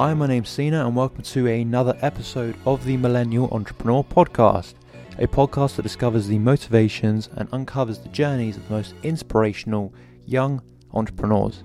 Hi, 0.00 0.14
my 0.14 0.26
name's 0.26 0.48
Sina, 0.48 0.86
and 0.86 0.96
welcome 0.96 1.22
to 1.22 1.46
another 1.46 1.94
episode 2.00 2.56
of 2.64 2.82
the 2.86 2.96
Millennial 2.96 3.50
Entrepreneur 3.52 4.02
Podcast, 4.02 4.72
a 5.18 5.26
podcast 5.26 5.76
that 5.76 5.82
discovers 5.82 6.26
the 6.26 6.38
motivations 6.38 7.28
and 7.34 7.46
uncovers 7.52 7.98
the 7.98 8.08
journeys 8.08 8.56
of 8.56 8.66
the 8.66 8.72
most 8.72 8.94
inspirational 9.02 9.92
young 10.24 10.62
entrepreneurs. 10.94 11.62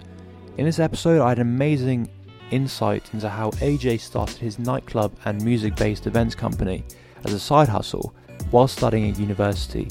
In 0.57 0.65
this 0.65 0.79
episode, 0.79 1.21
I 1.21 1.29
had 1.29 1.39
amazing 1.39 2.09
insight 2.51 3.09
into 3.13 3.29
how 3.29 3.51
AJ 3.51 4.01
started 4.01 4.35
his 4.35 4.59
nightclub 4.59 5.17
and 5.23 5.41
music 5.41 5.77
based 5.77 6.05
events 6.05 6.35
company 6.35 6.83
as 7.23 7.31
a 7.31 7.39
side 7.39 7.69
hustle 7.69 8.13
while 8.51 8.67
studying 8.67 9.09
at 9.09 9.17
university, 9.17 9.87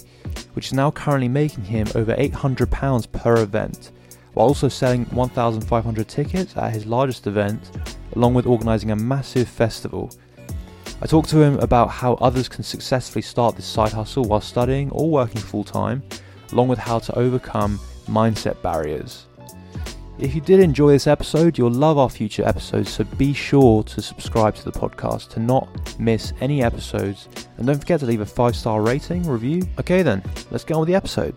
which 0.52 0.66
is 0.66 0.74
now 0.74 0.90
currently 0.90 1.28
making 1.28 1.64
him 1.64 1.86
over 1.94 2.14
£800 2.14 3.10
per 3.10 3.38
event, 3.38 3.90
while 4.34 4.48
also 4.48 4.68
selling 4.68 5.04
1,500 5.06 6.08
tickets 6.08 6.56
at 6.56 6.72
his 6.72 6.86
largest 6.86 7.26
event, 7.26 7.70
along 8.14 8.34
with 8.34 8.46
organising 8.46 8.90
a 8.90 8.96
massive 8.96 9.48
festival. 9.48 10.10
I 11.00 11.06
talked 11.06 11.30
to 11.30 11.42
him 11.42 11.58
about 11.58 11.90
how 11.90 12.14
others 12.14 12.48
can 12.48 12.62
successfully 12.62 13.22
start 13.22 13.56
this 13.56 13.66
side 13.66 13.92
hustle 13.92 14.24
while 14.24 14.40
studying 14.40 14.90
or 14.90 15.10
working 15.10 15.40
full 15.40 15.64
time, 15.64 16.02
along 16.52 16.68
with 16.68 16.78
how 16.78 16.98
to 17.00 17.18
overcome 17.18 17.78
mindset 18.06 18.60
barriers. 18.62 19.26
If 20.16 20.32
you 20.32 20.40
did 20.40 20.60
enjoy 20.60 20.92
this 20.92 21.08
episode, 21.08 21.58
you'll 21.58 21.72
love 21.72 21.98
our 21.98 22.08
future 22.08 22.46
episodes, 22.46 22.88
so 22.88 23.02
be 23.02 23.32
sure 23.32 23.82
to 23.82 24.00
subscribe 24.00 24.54
to 24.54 24.64
the 24.64 24.70
podcast 24.70 25.30
to 25.30 25.40
not 25.40 25.68
miss 25.98 26.32
any 26.40 26.62
episodes. 26.62 27.28
And 27.58 27.66
don't 27.66 27.80
forget 27.80 27.98
to 28.00 28.06
leave 28.06 28.20
a 28.20 28.26
five 28.26 28.54
star 28.54 28.80
rating, 28.80 29.26
review. 29.28 29.62
Okay, 29.80 30.02
then, 30.02 30.22
let's 30.52 30.62
get 30.62 30.74
on 30.74 30.80
with 30.80 30.88
the 30.88 30.94
episode. 30.94 31.36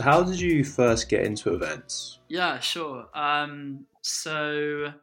So, 0.00 0.04
how 0.04 0.22
did 0.22 0.40
you 0.40 0.64
first 0.64 1.10
get 1.10 1.26
into 1.26 1.52
events? 1.52 2.20
Yeah, 2.28 2.58
sure. 2.58 3.06
Um, 3.14 3.86
so, 4.02 4.94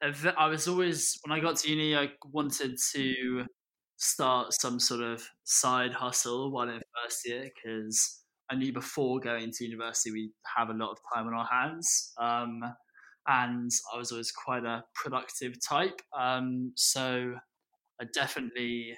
I 0.00 0.46
was 0.46 0.66
always, 0.66 1.18
when 1.24 1.36
I 1.36 1.42
got 1.42 1.56
to 1.58 1.68
uni, 1.68 1.94
I 1.94 2.12
wanted 2.24 2.78
to 2.92 3.44
start 3.98 4.54
some 4.54 4.80
sort 4.80 5.02
of 5.02 5.28
side 5.44 5.92
hustle 5.92 6.50
while 6.52 6.70
in 6.70 6.80
first 7.04 7.28
year 7.28 7.50
because 7.54 8.24
I 8.48 8.54
knew 8.54 8.72
before 8.72 9.20
going 9.20 9.50
to 9.52 9.64
university 9.64 10.10
we 10.10 10.32
have 10.56 10.70
a 10.70 10.72
lot 10.72 10.92
of 10.92 10.98
time 11.14 11.26
on 11.26 11.34
our 11.34 11.44
hands. 11.44 12.14
Um, 12.18 12.62
and 13.26 13.70
I 13.92 13.98
was 13.98 14.10
always 14.10 14.32
quite 14.32 14.64
a 14.64 14.84
productive 14.94 15.56
type. 15.62 16.00
Um, 16.18 16.72
so 16.76 17.34
I 18.00 18.06
definitely, 18.14 18.96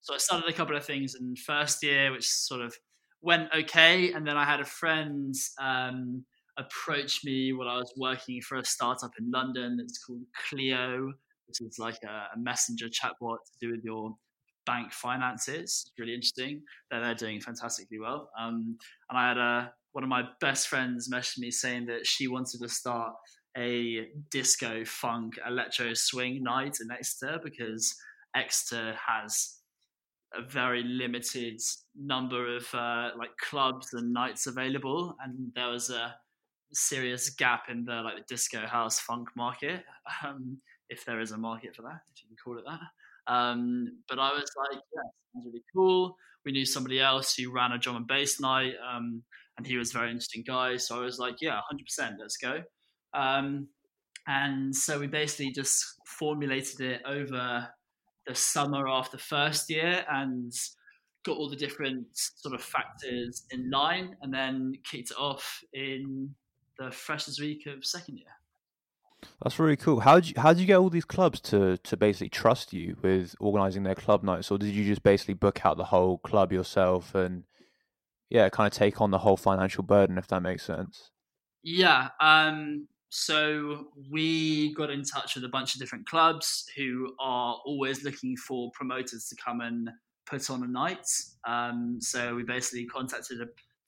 so 0.00 0.14
I 0.14 0.18
started 0.18 0.50
a 0.50 0.52
couple 0.52 0.76
of 0.76 0.84
things 0.84 1.14
in 1.14 1.36
first 1.36 1.80
year, 1.84 2.10
which 2.10 2.28
sort 2.28 2.62
of 2.62 2.76
went 3.22 3.48
okay. 3.54 4.12
And 4.12 4.26
then 4.26 4.36
I 4.36 4.44
had 4.44 4.60
a 4.60 4.64
friend 4.64 5.34
um, 5.60 6.24
approach 6.58 7.24
me 7.24 7.52
while 7.52 7.68
I 7.68 7.76
was 7.76 7.92
working 7.96 8.40
for 8.40 8.58
a 8.58 8.64
startup 8.64 9.12
in 9.18 9.30
London 9.30 9.76
that's 9.76 9.98
called 10.04 10.22
Cleo, 10.48 11.12
which 11.46 11.60
is 11.60 11.78
like 11.78 11.98
a, 12.04 12.36
a 12.36 12.38
messenger 12.38 12.86
chatbot 12.86 13.36
to 13.36 13.52
do 13.60 13.70
with 13.70 13.84
your 13.84 14.14
bank 14.66 14.92
finances. 14.92 15.62
It's 15.86 15.92
really 15.98 16.14
interesting. 16.14 16.62
They're, 16.90 17.00
they're 17.00 17.14
doing 17.14 17.40
fantastically 17.40 17.98
well. 17.98 18.30
Um, 18.38 18.76
and 19.08 19.18
I 19.18 19.28
had 19.28 19.38
a, 19.38 19.72
one 19.92 20.04
of 20.04 20.10
my 20.10 20.24
best 20.40 20.68
friends 20.68 21.10
message 21.10 21.38
me 21.38 21.50
saying 21.50 21.86
that 21.86 22.06
she 22.06 22.28
wanted 22.28 22.60
to 22.60 22.68
start 22.68 23.14
a 23.56 24.06
disco 24.30 24.84
funk 24.84 25.34
electro 25.46 25.92
swing 25.94 26.42
night 26.42 26.78
in 26.80 26.90
Exeter 26.90 27.40
because 27.42 27.96
Exeter 28.36 28.94
has 29.04 29.59
a 30.34 30.42
very 30.42 30.82
limited 30.82 31.60
number 31.96 32.56
of 32.56 32.66
uh, 32.74 33.10
like 33.18 33.36
clubs 33.38 33.92
and 33.92 34.12
nights 34.12 34.46
available, 34.46 35.16
and 35.22 35.52
there 35.54 35.68
was 35.68 35.90
a 35.90 36.14
serious 36.72 37.30
gap 37.30 37.64
in 37.68 37.84
the 37.84 38.02
like 38.02 38.16
the 38.16 38.24
disco 38.28 38.66
house 38.66 39.00
funk 39.00 39.28
market, 39.36 39.84
um, 40.24 40.58
if 40.88 41.04
there 41.04 41.20
is 41.20 41.32
a 41.32 41.38
market 41.38 41.74
for 41.74 41.82
that, 41.82 42.00
if 42.14 42.22
you 42.22 42.28
can 42.28 42.36
call 42.42 42.58
it 42.58 42.64
that. 42.66 43.32
Um, 43.32 43.98
but 44.08 44.18
I 44.18 44.30
was 44.32 44.50
like, 44.56 44.80
yeah, 44.94 45.02
sounds 45.34 45.46
really 45.46 45.62
cool. 45.74 46.16
We 46.44 46.52
knew 46.52 46.64
somebody 46.64 47.00
else 47.00 47.34
who 47.34 47.52
ran 47.52 47.72
a 47.72 47.78
drum 47.78 47.96
and 47.96 48.06
bass 48.06 48.40
night, 48.40 48.74
um, 48.88 49.22
and 49.56 49.66
he 49.66 49.76
was 49.76 49.94
a 49.94 49.98
very 49.98 50.10
interesting 50.10 50.44
guy. 50.46 50.76
So 50.76 51.00
I 51.00 51.04
was 51.04 51.18
like, 51.18 51.36
yeah, 51.40 51.60
100%, 51.72 52.14
let's 52.18 52.36
go. 52.38 52.62
Um, 53.12 53.68
and 54.26 54.74
so 54.74 54.98
we 54.98 55.06
basically 55.06 55.52
just 55.52 55.84
formulated 56.06 56.80
it 56.80 57.02
over 57.04 57.68
the 58.26 58.34
summer 58.34 58.88
after 58.88 59.18
first 59.18 59.70
year 59.70 60.04
and 60.10 60.52
got 61.24 61.36
all 61.36 61.50
the 61.50 61.56
different 61.56 62.06
sort 62.12 62.54
of 62.54 62.62
factors 62.62 63.44
in 63.50 63.70
line 63.70 64.16
and 64.22 64.32
then 64.32 64.72
kicked 64.84 65.10
it 65.10 65.16
off 65.18 65.62
in 65.72 66.34
the 66.78 66.90
freshers 66.90 67.38
week 67.38 67.66
of 67.66 67.84
second 67.84 68.18
year. 68.18 68.26
That's 69.42 69.58
really 69.58 69.76
cool. 69.76 70.00
How 70.00 70.16
did 70.16 70.30
you 70.30 70.34
how 70.40 70.52
did 70.52 70.60
you 70.60 70.66
get 70.66 70.78
all 70.78 70.88
these 70.88 71.04
clubs 71.04 71.40
to 71.42 71.76
to 71.76 71.96
basically 71.96 72.30
trust 72.30 72.72
you 72.72 72.96
with 73.02 73.34
organizing 73.38 73.82
their 73.82 73.94
club 73.94 74.22
nights, 74.22 74.50
or 74.50 74.58
did 74.58 74.74
you 74.74 74.84
just 74.84 75.02
basically 75.02 75.34
book 75.34 75.64
out 75.64 75.76
the 75.76 75.84
whole 75.84 76.18
club 76.18 76.52
yourself 76.52 77.14
and 77.14 77.44
yeah, 78.30 78.48
kind 78.48 78.66
of 78.66 78.72
take 78.72 79.00
on 79.00 79.10
the 79.10 79.18
whole 79.18 79.36
financial 79.36 79.82
burden, 79.82 80.16
if 80.16 80.28
that 80.28 80.40
makes 80.40 80.64
sense? 80.64 81.10
Yeah. 81.62 82.08
Um. 82.20 82.88
So 83.10 83.88
we 84.10 84.72
got 84.74 84.90
in 84.90 85.02
touch 85.02 85.34
with 85.34 85.44
a 85.44 85.48
bunch 85.48 85.74
of 85.74 85.80
different 85.80 86.06
clubs 86.06 86.64
who 86.76 87.12
are 87.20 87.56
always 87.66 88.04
looking 88.04 88.36
for 88.36 88.70
promoters 88.72 89.28
to 89.28 89.36
come 89.36 89.60
and 89.60 89.90
put 90.26 90.48
on 90.48 90.62
a 90.62 90.68
night. 90.68 91.06
Um. 91.46 91.98
So 92.00 92.34
we 92.34 92.44
basically 92.44 92.86
contacted 92.86 93.38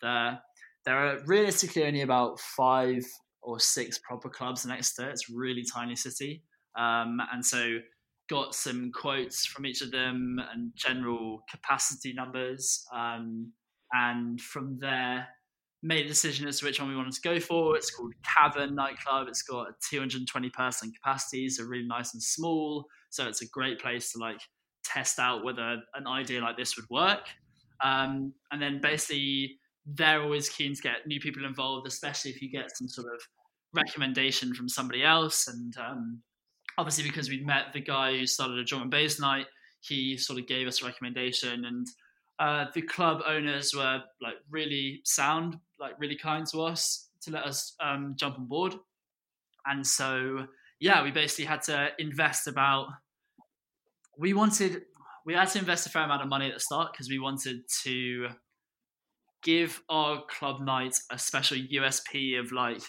the. 0.01 0.39
There 0.85 0.97
are 0.97 1.21
realistically 1.27 1.85
only 1.85 2.03
about 2.03 2.41
five 2.41 3.05
or 3.43 3.61
six 3.61 3.99
proper 3.99 4.29
clubs 4.29 4.65
in 4.65 4.71
Exeter. 4.71 5.09
It's 5.11 5.31
really 5.31 5.65
tiny 5.65 5.97
city. 5.97 6.43
Um, 6.77 7.21
and 7.33 7.45
so 7.45 7.79
got 8.29 8.55
some 8.55 8.91
quotes 8.93 9.45
from 9.45 9.67
each 9.67 9.83
of 9.83 9.91
them 9.91 10.41
and 10.53 10.73
general 10.75 11.43
capacity 11.51 12.13
numbers. 12.13 12.85
Um, 12.95 13.53
and 13.93 14.41
from 14.41 14.79
there, 14.79 15.29
made 15.83 16.07
a 16.07 16.09
decision 16.09 16.47
as 16.47 16.61
to 16.61 16.67
which 16.67 16.81
one 16.81 16.89
we 16.89 16.97
wanted 16.97 17.15
to 17.15 17.21
go 17.23 17.41
for. 17.41 17.77
It's 17.77 17.91
called 17.91 18.15
Cavern 18.23 18.75
Nightclub. 18.75 19.29
It's 19.29 19.43
got 19.43 19.69
a 19.69 19.75
220 19.91 20.51
person 20.51 20.93
capacity, 20.93 21.49
so 21.49 21.65
really 21.65 21.87
nice 21.87 22.15
and 22.15 22.23
small. 22.23 22.87
So 23.11 23.27
it's 23.27 23.43
a 23.43 23.49
great 23.49 23.81
place 23.81 24.13
to 24.13 24.19
like 24.19 24.41
test 24.85 25.19
out 25.19 25.45
whether 25.45 25.79
an 25.95 26.07
idea 26.07 26.41
like 26.41 26.57
this 26.57 26.77
would 26.77 26.89
work. 26.91 27.27
Um, 27.83 28.33
and 28.53 28.63
then 28.63 28.81
basically 28.81 29.59
they're 29.87 30.23
always 30.23 30.49
keen 30.49 30.75
to 30.75 30.83
get 30.83 31.07
new 31.07 31.21
people 31.21 31.45
involved, 31.45 31.87
especially 31.87 32.31
if 32.31 32.41
you 32.41 32.51
get 32.51 32.77
some 32.77 32.89
sort 32.89 33.09
of 33.13 33.21
recommendation 33.75 34.55
from 34.55 34.69
somebody 34.69 35.03
else. 35.03 35.49
And 35.49 35.75
um, 35.79 36.23
obviously, 36.79 37.05
because 37.05 37.29
we'd 37.29 37.47
met 37.47 37.73
the 37.73 37.81
guy 37.81 38.17
who 38.17 38.27
started 38.27 38.59
a 38.59 38.65
drum 38.65 38.83
and 38.83 38.91
bass 38.91 39.19
night, 39.19 39.47
he 39.81 40.17
sort 40.17 40.39
of 40.39 40.47
gave 40.47 40.69
us 40.69 40.83
a 40.83 40.87
recommendation. 40.87 41.65
And 41.65 41.87
uh, 42.43 42.65
the 42.75 42.83
club 42.83 43.23
owners 43.25 43.73
were 43.73 44.01
like 44.21 44.35
really 44.51 45.01
sound, 45.05 45.57
like 45.79 45.93
really 46.01 46.17
kind 46.17 46.45
to 46.49 46.61
us 46.63 47.09
to 47.23 47.31
let 47.31 47.45
us 47.45 47.77
um, 47.81 48.17
jump 48.19 48.37
on 48.37 48.47
board. 48.47 48.75
And 49.65 49.87
so, 49.87 50.47
yeah, 50.81 51.05
we 51.05 51.13
basically 51.13 51.45
had 51.45 51.63
to 51.63 51.91
invest 52.01 52.49
about. 52.49 52.89
We 54.19 54.35
wanted 54.35 54.83
we 55.25 55.35
had 55.35 55.51
to 55.51 55.61
invest 55.61 55.87
a 55.87 55.91
fair 55.91 56.03
amount 56.03 56.23
of 56.23 56.29
money 56.29 56.49
at 56.49 56.55
the 56.55 56.61
start 56.61 56.93
because 56.93 57.09
we 57.09 57.21
wanted 57.21 57.61
to 57.85 58.31
give 59.45 59.81
our 59.89 60.23
club 60.29 60.61
night 60.61 60.97
a 61.13 61.19
special 61.19 61.57
USP 61.57 62.41
of 62.41 62.51
like 62.51 62.83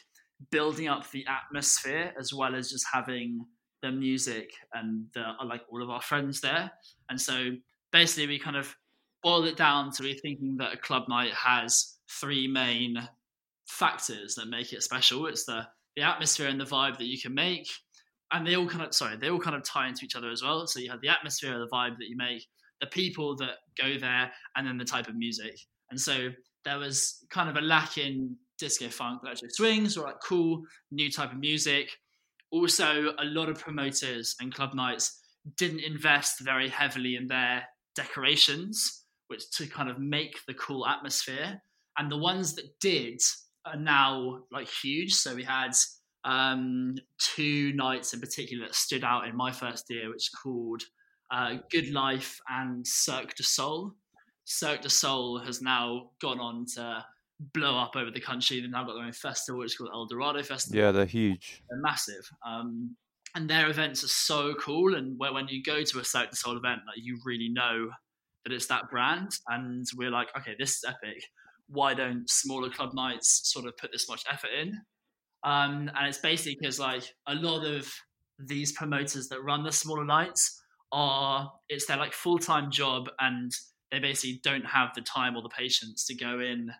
building 0.49 0.87
up 0.87 1.11
the 1.11 1.25
atmosphere 1.27 2.11
as 2.19 2.33
well 2.33 2.55
as 2.55 2.71
just 2.71 2.85
having 2.91 3.45
the 3.83 3.91
music 3.91 4.49
and 4.73 5.05
the, 5.13 5.23
like 5.45 5.61
all 5.71 5.83
of 5.83 5.91
our 5.91 6.01
friends 6.01 6.41
there. 6.41 6.71
And 7.07 7.21
so 7.21 7.51
basically, 7.91 8.25
we 8.25 8.39
kind 8.39 8.55
of 8.57 8.75
boiled 9.23 9.45
it 9.45 9.57
down 9.57 9.91
to 9.91 10.03
we 10.03 10.13
thinking 10.13 10.57
that 10.57 10.73
a 10.73 10.77
club 10.77 11.07
night 11.07 11.33
has 11.33 11.97
three 12.09 12.47
main 12.47 12.97
factors 13.67 14.35
that 14.35 14.47
make 14.47 14.73
it 14.73 14.83
special. 14.83 15.25
It's 15.27 15.45
the 15.45 15.67
the 15.95 16.01
atmosphere 16.01 16.47
and 16.47 16.59
the 16.59 16.65
vibe 16.65 16.97
that 16.97 17.05
you 17.05 17.21
can 17.21 17.33
make, 17.33 17.69
and 18.31 18.45
they 18.45 18.55
all 18.55 18.67
kind 18.67 18.83
of 18.83 18.93
sorry 18.93 19.17
they 19.17 19.29
all 19.29 19.39
kind 19.39 19.55
of 19.55 19.63
tie 19.63 19.87
into 19.87 20.05
each 20.05 20.15
other 20.15 20.31
as 20.31 20.43
well. 20.43 20.67
So 20.67 20.79
you 20.79 20.89
have 20.91 21.01
the 21.01 21.09
atmosphere, 21.09 21.57
the 21.59 21.67
vibe 21.71 21.97
that 21.97 22.09
you 22.09 22.17
make, 22.17 22.45
the 22.81 22.87
people 22.87 23.35
that 23.37 23.57
go 23.81 23.97
there, 23.99 24.31
and 24.55 24.67
then 24.67 24.77
the 24.77 24.85
type 24.85 25.07
of 25.07 25.15
music. 25.15 25.57
And 25.89 25.99
so 25.99 26.29
there 26.65 26.79
was 26.79 27.23
kind 27.29 27.49
of 27.49 27.57
a 27.57 27.61
lack 27.61 27.97
in 27.97 28.35
disco 28.57 28.89
funk, 28.89 29.21
electro 29.23 29.49
swings, 29.51 29.97
or 29.97 30.05
like 30.05 30.19
cool 30.23 30.63
new 30.91 31.11
type 31.11 31.31
of 31.31 31.39
music. 31.39 31.89
Also, 32.51 33.13
a 33.19 33.25
lot 33.25 33.49
of 33.49 33.59
promoters 33.59 34.35
and 34.39 34.53
club 34.53 34.73
nights 34.73 35.19
didn't 35.57 35.81
invest 35.81 36.39
very 36.39 36.69
heavily 36.69 37.15
in 37.15 37.27
their 37.27 37.63
decorations, 37.95 39.02
which 39.33 39.49
to 39.51 39.67
kind 39.67 39.89
of 39.89 39.99
make 39.99 40.37
the 40.47 40.53
cool 40.53 40.85
atmosphere. 40.87 41.61
And 41.97 42.11
the 42.11 42.17
ones 42.17 42.55
that 42.55 42.79
did 42.79 43.19
are 43.65 43.75
now 43.77 44.43
like 44.51 44.67
huge. 44.67 45.13
So 45.13 45.35
we 45.35 45.43
had 45.43 45.71
um, 46.23 46.95
two 47.17 47.73
nights 47.73 48.13
in 48.13 48.19
particular 48.19 48.67
that 48.67 48.75
stood 48.75 49.03
out 49.03 49.27
in 49.27 49.35
my 49.35 49.51
first 49.51 49.85
year, 49.89 50.09
which 50.09 50.29
called 50.41 50.83
uh, 51.31 51.55
Good 51.71 51.91
Life 51.91 52.39
and 52.49 52.85
Cirque 52.85 53.35
du 53.35 53.43
Soul. 53.43 53.93
Cirque 54.45 54.81
du 54.81 54.89
Soul 54.89 55.39
has 55.39 55.61
now 55.61 56.11
gone 56.21 56.39
on 56.39 56.65
to 56.75 57.03
blow 57.53 57.77
up 57.77 57.95
over 57.95 58.11
the 58.11 58.19
country. 58.19 58.61
They've 58.61 58.69
now 58.69 58.85
got 58.85 58.93
their 58.93 59.05
own 59.05 59.13
festival, 59.13 59.59
which 59.59 59.71
is 59.71 59.77
called 59.77 59.89
El 59.93 60.05
Dorado 60.05 60.43
Festival. 60.43 60.79
Yeah, 60.79 60.91
they're 60.91 61.05
huge. 61.05 61.63
They're 61.69 61.81
massive. 61.81 62.29
Um, 62.45 62.95
and 63.35 63.49
their 63.49 63.69
events 63.69 64.03
are 64.03 64.09
so 64.09 64.53
cool. 64.55 64.95
And 64.95 65.17
when 65.17 65.47
you 65.47 65.63
go 65.63 65.83
to 65.83 65.99
a 65.99 66.03
Cirque 66.03 66.29
du 66.29 66.35
Soul 66.35 66.57
event, 66.57 66.81
like 66.85 66.97
you 66.97 67.19
really 67.25 67.49
know 67.49 67.89
that 68.43 68.53
it's 68.53 68.67
that 68.67 68.89
brand. 68.89 69.31
And 69.47 69.85
we're 69.95 70.11
like, 70.11 70.29
okay, 70.37 70.55
this 70.57 70.71
is 70.71 70.85
epic. 70.87 71.23
Why 71.67 71.93
don't 71.93 72.29
smaller 72.29 72.69
club 72.69 72.93
nights 72.93 73.41
sort 73.45 73.65
of 73.65 73.77
put 73.77 73.91
this 73.91 74.07
much 74.09 74.23
effort 74.31 74.51
in? 74.59 74.81
Um, 75.43 75.91
and 75.95 76.07
it's 76.07 76.19
basically 76.19 76.57
because 76.59 76.79
like 76.79 77.03
a 77.27 77.35
lot 77.35 77.65
of 77.65 77.91
these 78.39 78.71
promoters 78.71 79.27
that 79.29 79.41
run 79.43 79.63
the 79.63 79.71
smaller 79.71 80.05
nights 80.05 80.61
are 80.91 81.51
it's 81.69 81.85
their 81.87 81.97
like 81.97 82.13
full 82.13 82.37
time 82.37 82.71
job 82.71 83.09
and 83.19 83.51
they 83.91 83.99
basically 83.99 84.39
don't 84.43 84.65
have 84.65 84.89
the 84.95 85.01
time 85.01 85.35
or 85.35 85.41
the 85.41 85.49
patience 85.49 86.05
to 86.05 86.15
go 86.15 86.39
in 86.39 86.71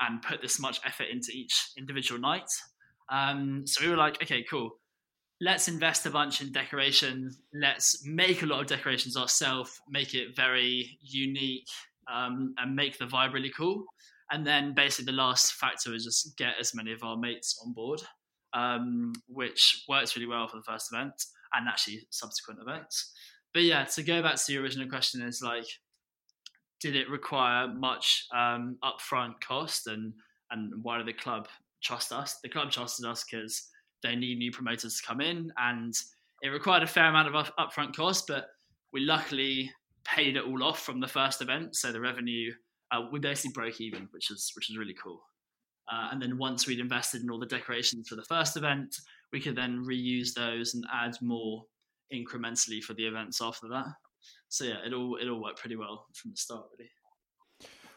and 0.00 0.22
put 0.22 0.42
this 0.42 0.60
much 0.60 0.80
effort 0.84 1.06
into 1.12 1.30
each 1.32 1.70
individual 1.78 2.20
night. 2.20 2.48
Um, 3.10 3.64
so 3.66 3.84
we 3.84 3.90
were 3.90 3.96
like, 3.96 4.22
okay, 4.22 4.44
cool. 4.48 4.78
Let's 5.42 5.66
invest 5.66 6.06
a 6.06 6.10
bunch 6.10 6.40
in 6.40 6.52
decorations. 6.52 7.40
Let's 7.52 8.06
make 8.06 8.42
a 8.42 8.46
lot 8.46 8.60
of 8.60 8.68
decorations 8.68 9.16
ourselves, 9.16 9.80
make 9.90 10.14
it 10.14 10.36
very 10.36 10.96
unique, 11.00 11.66
um, 12.08 12.54
and 12.58 12.76
make 12.76 12.96
the 12.96 13.06
vibe 13.06 13.32
really 13.32 13.50
cool. 13.50 13.84
And 14.30 14.46
then 14.46 14.72
basically 14.72 15.06
the 15.06 15.16
last 15.18 15.54
factor 15.54 15.92
is 15.94 16.04
just 16.04 16.36
get 16.36 16.54
as 16.60 16.76
many 16.76 16.92
of 16.92 17.02
our 17.02 17.16
mates 17.16 17.60
on 17.60 17.72
board, 17.72 18.00
um, 18.54 19.14
which 19.26 19.82
works 19.88 20.14
really 20.14 20.28
well 20.28 20.46
for 20.46 20.58
the 20.58 20.62
first 20.62 20.92
event 20.92 21.12
and 21.54 21.68
actually 21.68 22.06
subsequent 22.10 22.60
events. 22.60 23.12
But 23.52 23.64
yeah, 23.64 23.82
to 23.82 24.02
go 24.04 24.22
back 24.22 24.36
to 24.36 24.44
the 24.46 24.58
original 24.58 24.88
question 24.88 25.22
is 25.22 25.42
like, 25.42 25.66
did 26.80 26.94
it 26.94 27.10
require 27.10 27.66
much 27.66 28.26
um, 28.32 28.78
upfront 28.84 29.40
cost 29.40 29.88
and 29.88 30.12
and 30.52 30.72
why 30.84 30.98
did 30.98 31.08
the 31.08 31.12
club 31.14 31.48
trust 31.82 32.12
us? 32.12 32.38
The 32.44 32.48
club 32.48 32.70
trusted 32.70 33.06
us 33.06 33.24
because 33.28 33.68
they 34.02 34.16
need 34.16 34.38
new 34.38 34.50
promoters 34.50 34.96
to 35.00 35.06
come 35.06 35.20
in 35.20 35.52
and 35.58 35.94
it 36.42 36.48
required 36.48 36.82
a 36.82 36.86
fair 36.86 37.06
amount 37.06 37.34
of 37.34 37.52
upfront 37.58 37.94
cost, 37.94 38.26
but 38.26 38.48
we 38.92 39.00
luckily 39.00 39.70
paid 40.04 40.36
it 40.36 40.44
all 40.44 40.62
off 40.64 40.80
from 40.80 41.00
the 41.00 41.06
first 41.06 41.40
event. 41.40 41.76
So 41.76 41.92
the 41.92 42.00
revenue, 42.00 42.52
uh, 42.90 43.02
we 43.12 43.20
basically 43.20 43.52
broke 43.52 43.80
even, 43.80 44.08
which 44.10 44.30
is 44.30 44.52
which 44.56 44.68
is 44.68 44.76
really 44.76 44.96
cool. 45.02 45.22
Uh, 45.90 46.08
and 46.10 46.20
then 46.20 46.38
once 46.38 46.66
we'd 46.66 46.80
invested 46.80 47.22
in 47.22 47.30
all 47.30 47.38
the 47.38 47.46
decorations 47.46 48.08
for 48.08 48.16
the 48.16 48.24
first 48.24 48.56
event, 48.56 48.96
we 49.32 49.40
could 49.40 49.56
then 49.56 49.84
reuse 49.84 50.34
those 50.34 50.74
and 50.74 50.84
add 50.92 51.16
more 51.20 51.64
incrementally 52.12 52.82
for 52.82 52.94
the 52.94 53.06
events 53.06 53.40
after 53.40 53.68
that. 53.68 53.86
So 54.48 54.64
yeah, 54.64 54.76
it 54.84 54.92
all 54.92 55.16
it 55.16 55.28
all 55.28 55.42
worked 55.42 55.60
pretty 55.60 55.76
well 55.76 56.06
from 56.14 56.32
the 56.32 56.36
start, 56.36 56.66
really. 56.78 56.90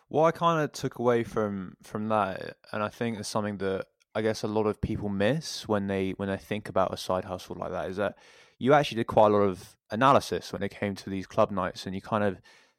What 0.08 0.36
I 0.36 0.38
kind 0.38 0.64
of 0.64 0.72
took 0.72 1.00
away 1.00 1.24
from 1.24 1.76
from 1.84 2.10
that, 2.10 2.58
and 2.72 2.84
I 2.84 2.90
think 2.90 3.18
it's 3.20 3.30
something 3.30 3.58
that 3.58 3.88
I 4.16 4.22
guess 4.22 4.44
a 4.44 4.48
lot 4.48 4.66
of 4.66 4.80
people 4.80 5.10
miss 5.10 5.68
when 5.68 5.88
they 5.88 6.12
when 6.12 6.30
they 6.30 6.38
think 6.38 6.70
about 6.70 6.94
a 6.94 6.98
side 6.98 7.26
hustle 7.26 7.58
like 7.60 7.72
that, 7.72 7.90
is 7.90 7.98
that 7.98 8.16
you 8.58 8.74
actually 8.74 8.98
did 8.98 9.08
quite 9.08 9.28
a 9.28 9.36
lot 9.36 9.42
of 9.44 9.76
analysis 9.92 10.54
when 10.54 10.64
it 10.64 10.72
came 10.72 10.96
to 10.96 11.10
these 11.10 11.28
club 11.28 11.52
nights, 11.52 11.86
and 11.86 11.94
you 11.94 12.02
kind 12.02 12.24
of 12.24 12.38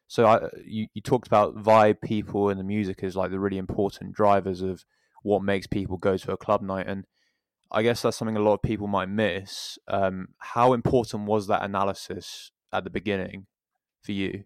so 0.08 0.24
I, 0.26 0.48
you 0.64 0.86
you 0.94 1.02
talked 1.02 1.26
about 1.26 1.56
vibe, 1.56 2.00
people, 2.00 2.48
and 2.48 2.58
the 2.58 2.64
music 2.64 3.04
as 3.04 3.16
like 3.16 3.30
the 3.30 3.38
really 3.38 3.58
important 3.58 4.14
drivers 4.14 4.62
of 4.62 4.84
what 5.22 5.42
makes 5.42 5.66
people 5.66 5.98
go 5.98 6.16
to 6.16 6.32
a 6.32 6.36
club 6.38 6.62
night, 6.62 6.86
and 6.88 7.04
I 7.70 7.82
guess 7.82 8.02
that's 8.02 8.16
something 8.16 8.36
a 8.36 8.40
lot 8.40 8.54
of 8.54 8.62
people 8.62 8.86
might 8.86 9.08
miss. 9.10 9.78
Um, 9.88 10.28
how 10.38 10.72
important 10.72 11.26
was 11.26 11.48
that 11.48 11.62
analysis 11.62 12.50
at 12.72 12.84
the 12.84 12.90
beginning 12.90 13.46
for 14.02 14.12
you? 14.12 14.44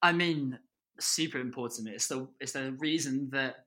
I 0.00 0.12
mean, 0.12 0.58
super 0.98 1.38
important. 1.38 1.88
It's 1.88 2.08
the 2.08 2.28
it's 2.40 2.52
the 2.52 2.72
reason 2.78 3.28
that 3.32 3.66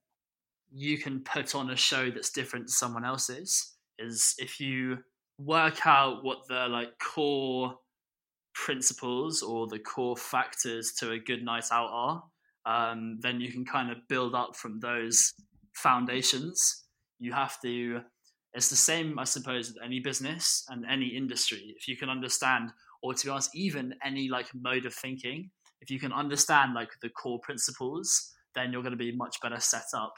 you 0.73 0.97
can 0.97 1.21
put 1.21 1.55
on 1.55 1.69
a 1.69 1.75
show 1.75 2.09
that's 2.09 2.31
different 2.31 2.67
to 2.67 2.73
someone 2.73 3.05
else's. 3.05 3.75
Is 3.99 4.35
if 4.37 4.59
you 4.59 4.99
work 5.39 5.85
out 5.85 6.23
what 6.23 6.47
the 6.47 6.67
like 6.67 6.97
core 6.99 7.75
principles 8.53 9.41
or 9.41 9.67
the 9.67 9.79
core 9.79 10.17
factors 10.17 10.93
to 10.99 11.11
a 11.11 11.19
good 11.19 11.43
night 11.43 11.65
out 11.71 11.89
are, 11.91 12.23
um, 12.65 13.19
then 13.21 13.39
you 13.39 13.51
can 13.51 13.65
kind 13.65 13.91
of 13.91 13.97
build 14.09 14.35
up 14.35 14.55
from 14.55 14.79
those 14.79 15.33
foundations. 15.73 16.85
You 17.19 17.33
have 17.33 17.59
to. 17.61 18.01
It's 18.53 18.69
the 18.69 18.75
same, 18.75 19.19
I 19.19 19.23
suppose, 19.23 19.71
with 19.71 19.83
any 19.83 19.99
business 19.99 20.65
and 20.69 20.85
any 20.85 21.07
industry. 21.07 21.75
If 21.77 21.87
you 21.87 21.95
can 21.95 22.09
understand, 22.09 22.71
or 23.03 23.13
to 23.13 23.25
be 23.25 23.29
honest, 23.29 23.55
even 23.55 23.93
any 24.03 24.29
like 24.29 24.47
mode 24.55 24.85
of 24.85 24.93
thinking, 24.95 25.51
if 25.81 25.91
you 25.91 25.99
can 25.99 26.11
understand 26.11 26.73
like 26.73 26.89
the 27.01 27.09
core 27.09 27.39
principles, 27.43 28.33
then 28.55 28.71
you're 28.71 28.81
going 28.81 28.91
to 28.91 28.97
be 28.97 29.15
much 29.15 29.37
better 29.41 29.59
set 29.59 29.85
up 29.93 30.13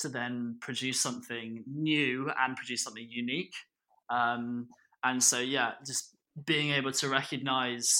to 0.00 0.08
then 0.08 0.56
produce 0.60 1.00
something 1.00 1.62
new 1.66 2.30
and 2.38 2.56
produce 2.56 2.82
something 2.82 3.06
unique. 3.08 3.54
Um, 4.10 4.68
and 5.02 5.22
so, 5.22 5.38
yeah, 5.38 5.72
just 5.86 6.16
being 6.46 6.70
able 6.70 6.92
to 6.92 7.08
recognize 7.08 7.92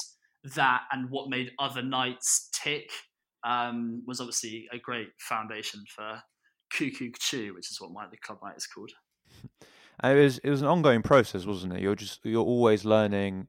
that 0.55 0.83
and 0.93 1.11
what 1.11 1.31
made 1.31 1.53
other 1.59 1.83
nights 1.83 2.51
tick 2.53 2.91
um, 3.45 4.03
was 4.07 4.21
obviously 4.21 4.67
a 4.73 4.79
great 4.79 5.09
foundation 5.19 5.85
for 5.95 6.23
Cuckoo 6.73 7.11
Chew, 7.19 7.55
which 7.55 7.71
is 7.71 7.81
what 7.81 7.93
my 7.93 8.07
the 8.11 8.17
club 8.17 8.39
night 8.43 8.57
is 8.57 8.67
called. 8.67 8.91
And 10.01 10.19
it 10.19 10.23
was 10.23 10.39
it 10.39 10.51
was 10.51 10.63
an 10.63 10.69
ongoing 10.69 11.03
process, 11.03 11.47
wasn't 11.47 11.75
it? 11.75 11.81
You're 11.81 11.95
just 11.95 12.21
you're 12.25 12.45
always 12.45 12.85
learning 12.85 13.49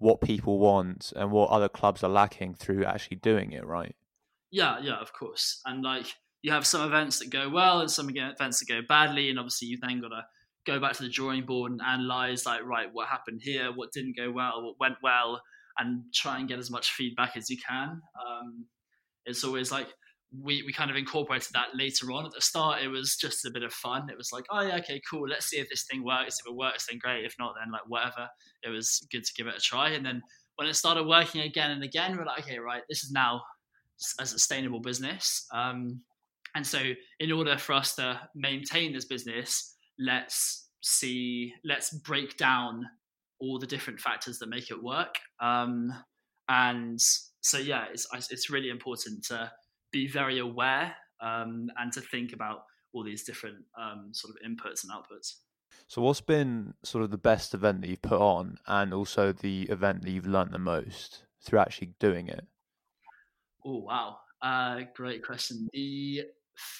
what 0.00 0.20
people 0.20 0.58
want 0.58 1.12
and 1.16 1.32
what 1.32 1.50
other 1.50 1.68
clubs 1.68 2.04
are 2.04 2.10
lacking 2.10 2.54
through 2.54 2.84
actually 2.84 3.16
doing 3.16 3.52
it, 3.52 3.64
right? 3.64 3.96
Yeah, 4.50 4.78
yeah, 4.80 5.00
of 5.00 5.12
course. 5.12 5.60
And 5.66 5.82
like 5.82 6.06
you 6.42 6.52
have 6.52 6.66
some 6.66 6.82
events 6.82 7.18
that 7.18 7.30
go 7.30 7.48
well 7.48 7.80
and 7.80 7.90
some 7.90 8.08
events 8.10 8.60
that 8.60 8.68
go 8.68 8.80
badly, 8.88 9.30
and 9.30 9.38
obviously 9.38 9.68
you've 9.68 9.80
then 9.80 10.00
got 10.00 10.08
to 10.08 10.22
go 10.66 10.78
back 10.78 10.92
to 10.94 11.02
the 11.02 11.08
drawing 11.08 11.44
board 11.44 11.72
and 11.72 11.80
analyze 11.80 12.44
like 12.44 12.64
right 12.64 12.88
what 12.92 13.08
happened 13.08 13.40
here, 13.42 13.72
what 13.74 13.92
didn't 13.92 14.16
go 14.16 14.30
well, 14.30 14.62
what 14.62 14.74
went 14.78 14.96
well, 15.02 15.40
and 15.78 16.02
try 16.14 16.38
and 16.38 16.48
get 16.48 16.58
as 16.58 16.70
much 16.70 16.92
feedback 16.92 17.36
as 17.36 17.48
you 17.48 17.56
can. 17.66 18.00
Um, 18.26 18.66
it's 19.24 19.44
always 19.44 19.72
like 19.72 19.88
we, 20.42 20.62
we 20.62 20.72
kind 20.72 20.90
of 20.90 20.96
incorporated 20.96 21.48
that 21.54 21.68
later 21.74 22.12
on. 22.12 22.26
At 22.26 22.32
the 22.32 22.40
start, 22.40 22.82
it 22.82 22.88
was 22.88 23.16
just 23.16 23.46
a 23.46 23.50
bit 23.50 23.62
of 23.62 23.72
fun. 23.72 24.10
It 24.10 24.16
was 24.16 24.30
like, 24.32 24.44
oh 24.50 24.60
yeah, 24.60 24.76
okay, 24.76 25.00
cool. 25.10 25.26
Let's 25.28 25.46
see 25.46 25.58
if 25.58 25.68
this 25.70 25.86
thing 25.90 26.04
works. 26.04 26.38
If 26.40 26.50
it 26.50 26.56
works, 26.56 26.86
then 26.86 26.98
great. 26.98 27.24
If 27.24 27.34
not, 27.38 27.54
then 27.58 27.72
like 27.72 27.88
whatever. 27.88 28.28
It 28.62 28.68
was 28.68 29.06
good 29.10 29.24
to 29.24 29.32
give 29.36 29.46
it 29.46 29.56
a 29.56 29.60
try. 29.60 29.90
And 29.90 30.04
then 30.04 30.22
when 30.56 30.68
it 30.68 30.74
started 30.74 31.06
working 31.06 31.40
again 31.42 31.70
and 31.70 31.82
again, 31.82 32.16
we're 32.16 32.26
like, 32.26 32.40
okay, 32.40 32.58
right, 32.58 32.82
this 32.88 33.04
is 33.04 33.10
now 33.10 33.42
a 34.20 34.26
sustainable 34.26 34.80
business. 34.80 35.46
Um, 35.52 36.02
and 36.58 36.66
so, 36.66 36.80
in 37.20 37.30
order 37.30 37.56
for 37.56 37.72
us 37.72 37.94
to 37.94 38.20
maintain 38.34 38.92
this 38.92 39.04
business, 39.04 39.76
let's 39.96 40.70
see, 40.82 41.54
let's 41.64 41.90
break 41.90 42.36
down 42.36 42.84
all 43.38 43.60
the 43.60 43.66
different 43.66 44.00
factors 44.00 44.40
that 44.40 44.48
make 44.48 44.68
it 44.68 44.82
work. 44.82 45.14
Um, 45.40 45.94
and 46.48 47.00
so, 47.42 47.58
yeah, 47.58 47.84
it's 47.92 48.08
it's 48.28 48.50
really 48.50 48.70
important 48.70 49.24
to 49.26 49.52
be 49.92 50.08
very 50.08 50.40
aware 50.40 50.96
um, 51.20 51.68
and 51.78 51.92
to 51.92 52.00
think 52.00 52.32
about 52.32 52.64
all 52.92 53.04
these 53.04 53.22
different 53.22 53.58
um, 53.80 54.08
sort 54.10 54.34
of 54.34 54.42
inputs 54.44 54.82
and 54.82 54.90
outputs. 54.90 55.34
So, 55.86 56.02
what's 56.02 56.20
been 56.20 56.74
sort 56.82 57.04
of 57.04 57.12
the 57.12 57.18
best 57.18 57.54
event 57.54 57.82
that 57.82 57.88
you've 57.88 58.02
put 58.02 58.20
on, 58.20 58.58
and 58.66 58.92
also 58.92 59.30
the 59.30 59.62
event 59.70 60.02
that 60.02 60.10
you've 60.10 60.26
learned 60.26 60.50
the 60.50 60.58
most 60.58 61.22
through 61.40 61.60
actually 61.60 61.92
doing 62.00 62.26
it? 62.26 62.44
Oh 63.64 63.78
wow, 63.78 64.16
uh, 64.42 64.80
great 64.96 65.24
question. 65.24 65.68
The 65.72 66.24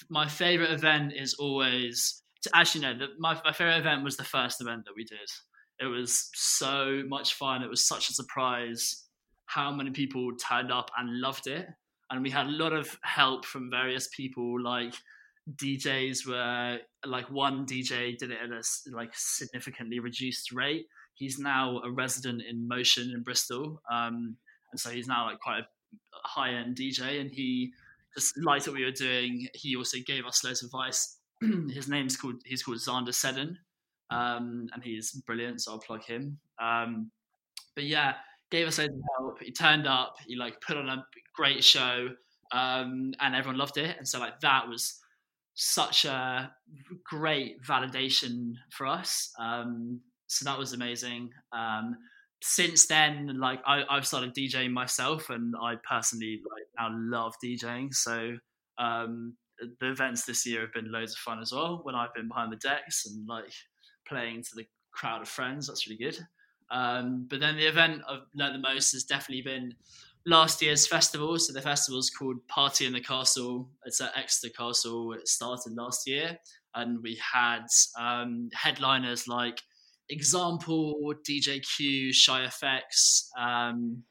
my 0.09 0.27
favorite 0.27 0.71
event 0.71 1.13
is 1.15 1.35
always 1.35 2.21
to 2.43 2.49
actually 2.53 2.81
no. 2.81 2.97
The, 2.97 3.07
my 3.17 3.39
my 3.43 3.53
favorite 3.53 3.77
event 3.77 4.03
was 4.03 4.17
the 4.17 4.23
first 4.23 4.61
event 4.61 4.85
that 4.85 4.93
we 4.95 5.03
did. 5.03 5.17
It 5.79 5.85
was 5.85 6.29
so 6.33 7.03
much 7.07 7.35
fun. 7.35 7.63
It 7.63 7.69
was 7.69 7.85
such 7.85 8.09
a 8.09 8.13
surprise 8.13 9.05
how 9.45 9.71
many 9.71 9.91
people 9.91 10.31
turned 10.35 10.71
up 10.71 10.91
and 10.97 11.21
loved 11.21 11.47
it 11.47 11.67
and 12.09 12.23
we 12.23 12.29
had 12.29 12.47
a 12.47 12.51
lot 12.51 12.73
of 12.73 12.97
help 13.03 13.45
from 13.45 13.69
various 13.69 14.07
people 14.15 14.61
like 14.61 14.93
DJs 15.55 16.27
were 16.27 16.77
like 17.05 17.29
one 17.29 17.65
DJ 17.65 18.17
did 18.17 18.31
it 18.31 18.37
at 18.43 18.51
a 18.51 18.61
like 18.95 19.11
significantly 19.13 19.99
reduced 19.99 20.51
rate. 20.51 20.85
He's 21.15 21.39
now 21.39 21.79
a 21.79 21.91
resident 21.91 22.43
in 22.49 22.67
Motion 22.67 23.11
in 23.13 23.23
Bristol, 23.23 23.81
um, 23.91 24.37
and 24.71 24.79
so 24.79 24.89
he's 24.89 25.07
now 25.07 25.25
like 25.25 25.39
quite 25.39 25.61
a 25.61 26.27
high 26.27 26.51
end 26.51 26.77
DJ. 26.77 27.19
And 27.19 27.31
he 27.31 27.71
just 28.15 28.37
liked 28.37 28.67
what 28.67 28.75
we 28.75 28.85
were 28.85 28.91
doing. 28.91 29.47
He 29.53 29.75
also 29.75 29.97
gave 30.05 30.25
us 30.25 30.43
loads 30.43 30.63
of 30.63 30.67
advice. 30.67 31.17
His 31.71 31.87
name's 31.87 32.17
called 32.17 32.35
he's 32.45 32.63
called 32.63 32.77
Xander 32.77 33.13
Seddon, 33.13 33.57
um, 34.09 34.67
and 34.73 34.83
he's 34.83 35.11
brilliant. 35.25 35.61
So 35.61 35.73
I'll 35.73 35.79
plug 35.79 36.03
him. 36.03 36.39
Um, 36.61 37.11
but 37.75 37.85
yeah, 37.85 38.15
gave 38.51 38.67
us 38.67 38.79
loads 38.79 38.93
of 38.93 39.01
help. 39.17 39.41
He 39.41 39.51
turned 39.51 39.87
up. 39.87 40.15
He 40.27 40.35
like 40.35 40.59
put 40.61 40.77
on 40.77 40.89
a 40.89 41.05
great 41.35 41.63
show, 41.63 42.09
um, 42.51 43.13
and 43.19 43.35
everyone 43.35 43.57
loved 43.57 43.77
it. 43.77 43.97
And 43.97 44.07
so 44.07 44.19
like 44.19 44.39
that 44.41 44.67
was 44.67 44.99
such 45.55 46.05
a 46.05 46.51
great 47.03 47.61
validation 47.63 48.53
for 48.71 48.87
us. 48.87 49.31
Um, 49.39 50.01
so 50.27 50.45
that 50.45 50.57
was 50.57 50.73
amazing. 50.73 51.31
Um, 51.51 51.97
since 52.41 52.87
then, 52.87 53.39
like 53.39 53.59
I, 53.65 53.83
have 53.89 54.07
started 54.07 54.33
DJing 54.33 54.71
myself, 54.71 55.29
and 55.29 55.53
I 55.61 55.75
personally 55.87 56.41
like 56.49 56.58
now 56.79 56.89
love 56.91 57.35
DJing. 57.43 57.93
So 57.93 58.37
um, 58.77 59.35
the 59.79 59.91
events 59.91 60.25
this 60.25 60.45
year 60.45 60.61
have 60.61 60.73
been 60.73 60.91
loads 60.91 61.13
of 61.13 61.19
fun 61.19 61.39
as 61.39 61.51
well. 61.51 61.79
When 61.83 61.95
I've 61.95 62.13
been 62.13 62.27
behind 62.27 62.51
the 62.51 62.57
decks 62.57 63.05
and 63.05 63.27
like 63.27 63.51
playing 64.07 64.43
to 64.43 64.49
the 64.55 64.65
crowd 64.91 65.21
of 65.21 65.29
friends, 65.29 65.67
that's 65.67 65.87
really 65.87 66.03
good. 66.03 66.19
Um, 66.71 67.25
but 67.29 67.39
then 67.39 67.57
the 67.57 67.65
event 67.67 68.01
I've 68.07 68.21
learned 68.35 68.55
the 68.55 68.67
most 68.67 68.91
has 68.91 69.03
definitely 69.03 69.41
been 69.41 69.73
last 70.25 70.61
year's 70.61 70.87
festival. 70.87 71.37
So 71.39 71.53
the 71.53 71.61
festival 71.61 71.99
is 71.99 72.09
called 72.09 72.47
Party 72.47 72.85
in 72.85 72.93
the 72.93 73.01
Castle. 73.01 73.69
It's 73.85 74.01
at 74.01 74.15
Exeter 74.15 74.53
Castle. 74.53 75.13
It 75.13 75.27
started 75.27 75.73
last 75.75 76.07
year, 76.07 76.37
and 76.75 77.01
we 77.01 77.19
had 77.33 77.65
um, 77.99 78.49
headliners 78.53 79.27
like 79.27 79.59
Example, 80.09 81.13
DJ 81.27 81.61
Q, 81.75 82.11
Shy 82.11 82.45
FX, 82.45 83.27
um, 83.37 84.03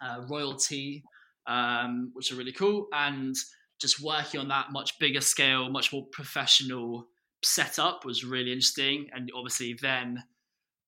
uh, 0.00 0.22
Royalty, 0.28 1.04
um, 1.46 2.10
which 2.14 2.32
are 2.32 2.36
really 2.36 2.52
cool, 2.52 2.88
and 2.92 3.34
just 3.80 4.00
working 4.00 4.40
on 4.40 4.48
that 4.48 4.72
much 4.72 4.98
bigger 4.98 5.20
scale, 5.20 5.68
much 5.68 5.92
more 5.92 6.06
professional 6.12 7.08
setup 7.44 8.04
was 8.04 8.24
really 8.24 8.52
interesting. 8.52 9.08
And 9.14 9.30
obviously, 9.36 9.76
then 9.80 10.24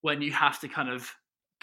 when 0.00 0.22
you 0.22 0.32
have 0.32 0.60
to 0.60 0.68
kind 0.68 0.88
of 0.88 1.10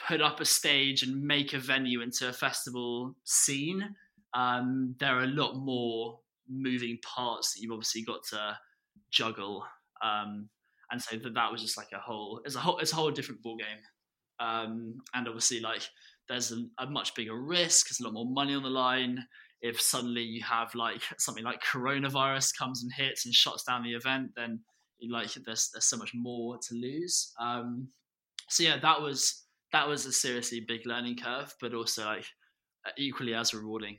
put 0.07 0.21
up 0.21 0.39
a 0.39 0.45
stage 0.45 1.03
and 1.03 1.23
make 1.23 1.53
a 1.53 1.59
venue 1.59 2.01
into 2.01 2.29
a 2.29 2.33
festival 2.33 3.15
scene, 3.23 3.95
um, 4.33 4.95
there 4.99 5.17
are 5.17 5.23
a 5.23 5.27
lot 5.27 5.55
more 5.55 6.19
moving 6.49 6.97
parts 7.03 7.53
that 7.53 7.61
you've 7.61 7.71
obviously 7.71 8.03
got 8.03 8.23
to 8.23 8.57
juggle. 9.11 9.65
Um, 10.03 10.49
and 10.91 11.01
so 11.01 11.17
that, 11.17 11.51
was 11.51 11.61
just 11.61 11.77
like 11.77 11.91
a 11.93 11.99
whole, 11.99 12.41
it's 12.45 12.55
a 12.55 12.59
whole, 12.59 12.77
it's 12.77 12.91
a 12.91 12.95
whole 12.95 13.11
different 13.11 13.41
ball 13.41 13.57
game. 13.57 13.67
Um, 14.39 15.01
and 15.13 15.27
obviously, 15.27 15.59
like 15.61 15.81
there's 16.27 16.51
a, 16.51 16.63
a 16.79 16.87
much 16.87 17.13
bigger 17.15 17.39
risk. 17.39 17.87
There's 17.87 17.99
a 17.99 18.03
lot 18.03 18.13
more 18.13 18.25
money 18.25 18.55
on 18.55 18.63
the 18.63 18.69
line. 18.69 19.25
If 19.61 19.81
suddenly 19.81 20.23
you 20.23 20.43
have 20.43 20.73
like 20.75 21.01
something 21.17 21.43
like 21.43 21.63
coronavirus 21.63 22.57
comes 22.57 22.83
and 22.83 22.91
hits 22.91 23.25
and 23.25 23.33
shuts 23.33 23.63
down 23.63 23.83
the 23.83 23.93
event, 23.93 24.31
then 24.35 24.59
like 25.09 25.33
there's 25.33 25.69
there's 25.73 25.85
so 25.85 25.97
much 25.97 26.11
more 26.13 26.57
to 26.57 26.75
lose. 26.75 27.33
Um, 27.39 27.89
so 28.49 28.63
yeah, 28.63 28.77
that 28.81 29.01
was 29.01 29.43
that 29.71 29.87
was 29.87 30.05
a 30.05 30.11
seriously 30.11 30.61
big 30.61 30.85
learning 30.85 31.17
curve, 31.17 31.53
but 31.59 31.73
also 31.73 32.05
like 32.05 32.25
equally 32.97 33.33
as 33.33 33.53
rewarding. 33.53 33.97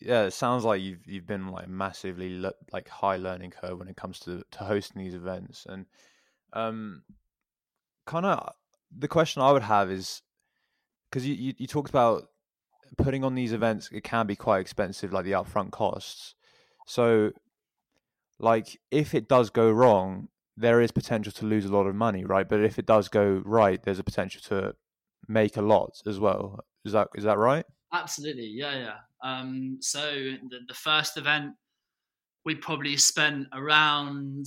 Yeah, 0.00 0.24
it 0.24 0.32
sounds 0.32 0.64
like 0.64 0.80
you've 0.80 1.06
you've 1.06 1.26
been 1.26 1.48
like 1.48 1.68
massively 1.68 2.38
le- 2.38 2.54
like 2.72 2.88
high 2.88 3.16
learning 3.16 3.50
curve 3.50 3.78
when 3.78 3.88
it 3.88 3.96
comes 3.96 4.20
to 4.20 4.42
to 4.50 4.58
hosting 4.58 5.02
these 5.02 5.14
events, 5.14 5.66
and 5.68 5.86
um, 6.52 7.02
kind 8.06 8.26
of 8.26 8.52
the 8.96 9.08
question 9.08 9.42
I 9.42 9.52
would 9.52 9.62
have 9.62 9.90
is 9.90 10.22
because 11.10 11.26
you, 11.26 11.34
you 11.34 11.54
you 11.58 11.66
talked 11.66 11.90
about 11.90 12.28
putting 12.96 13.24
on 13.24 13.34
these 13.34 13.52
events, 13.52 13.90
it 13.92 14.04
can 14.04 14.26
be 14.26 14.36
quite 14.36 14.60
expensive, 14.60 15.12
like 15.12 15.24
the 15.24 15.32
upfront 15.32 15.70
costs. 15.70 16.34
So, 16.86 17.32
like 18.38 18.78
if 18.90 19.14
it 19.14 19.28
does 19.28 19.50
go 19.50 19.70
wrong, 19.70 20.28
there 20.56 20.80
is 20.80 20.90
potential 20.90 21.32
to 21.32 21.46
lose 21.46 21.64
a 21.64 21.72
lot 21.72 21.86
of 21.86 21.94
money, 21.94 22.24
right? 22.24 22.48
But 22.48 22.60
if 22.64 22.78
it 22.78 22.86
does 22.86 23.08
go 23.08 23.42
right, 23.44 23.82
there's 23.82 23.98
a 23.98 24.04
potential 24.04 24.40
to 24.48 24.74
make 25.28 25.56
a 25.56 25.62
lot 25.62 26.00
as 26.06 26.18
well. 26.18 26.60
Is 26.84 26.92
that 26.92 27.08
is 27.14 27.24
that 27.24 27.38
right? 27.38 27.64
Absolutely, 27.92 28.46
yeah, 28.46 28.76
yeah. 28.76 28.96
Um, 29.22 29.78
so 29.80 30.00
the, 30.00 30.60
the 30.68 30.74
first 30.74 31.16
event, 31.16 31.54
we 32.44 32.54
probably 32.54 32.96
spent 32.96 33.48
around 33.52 34.46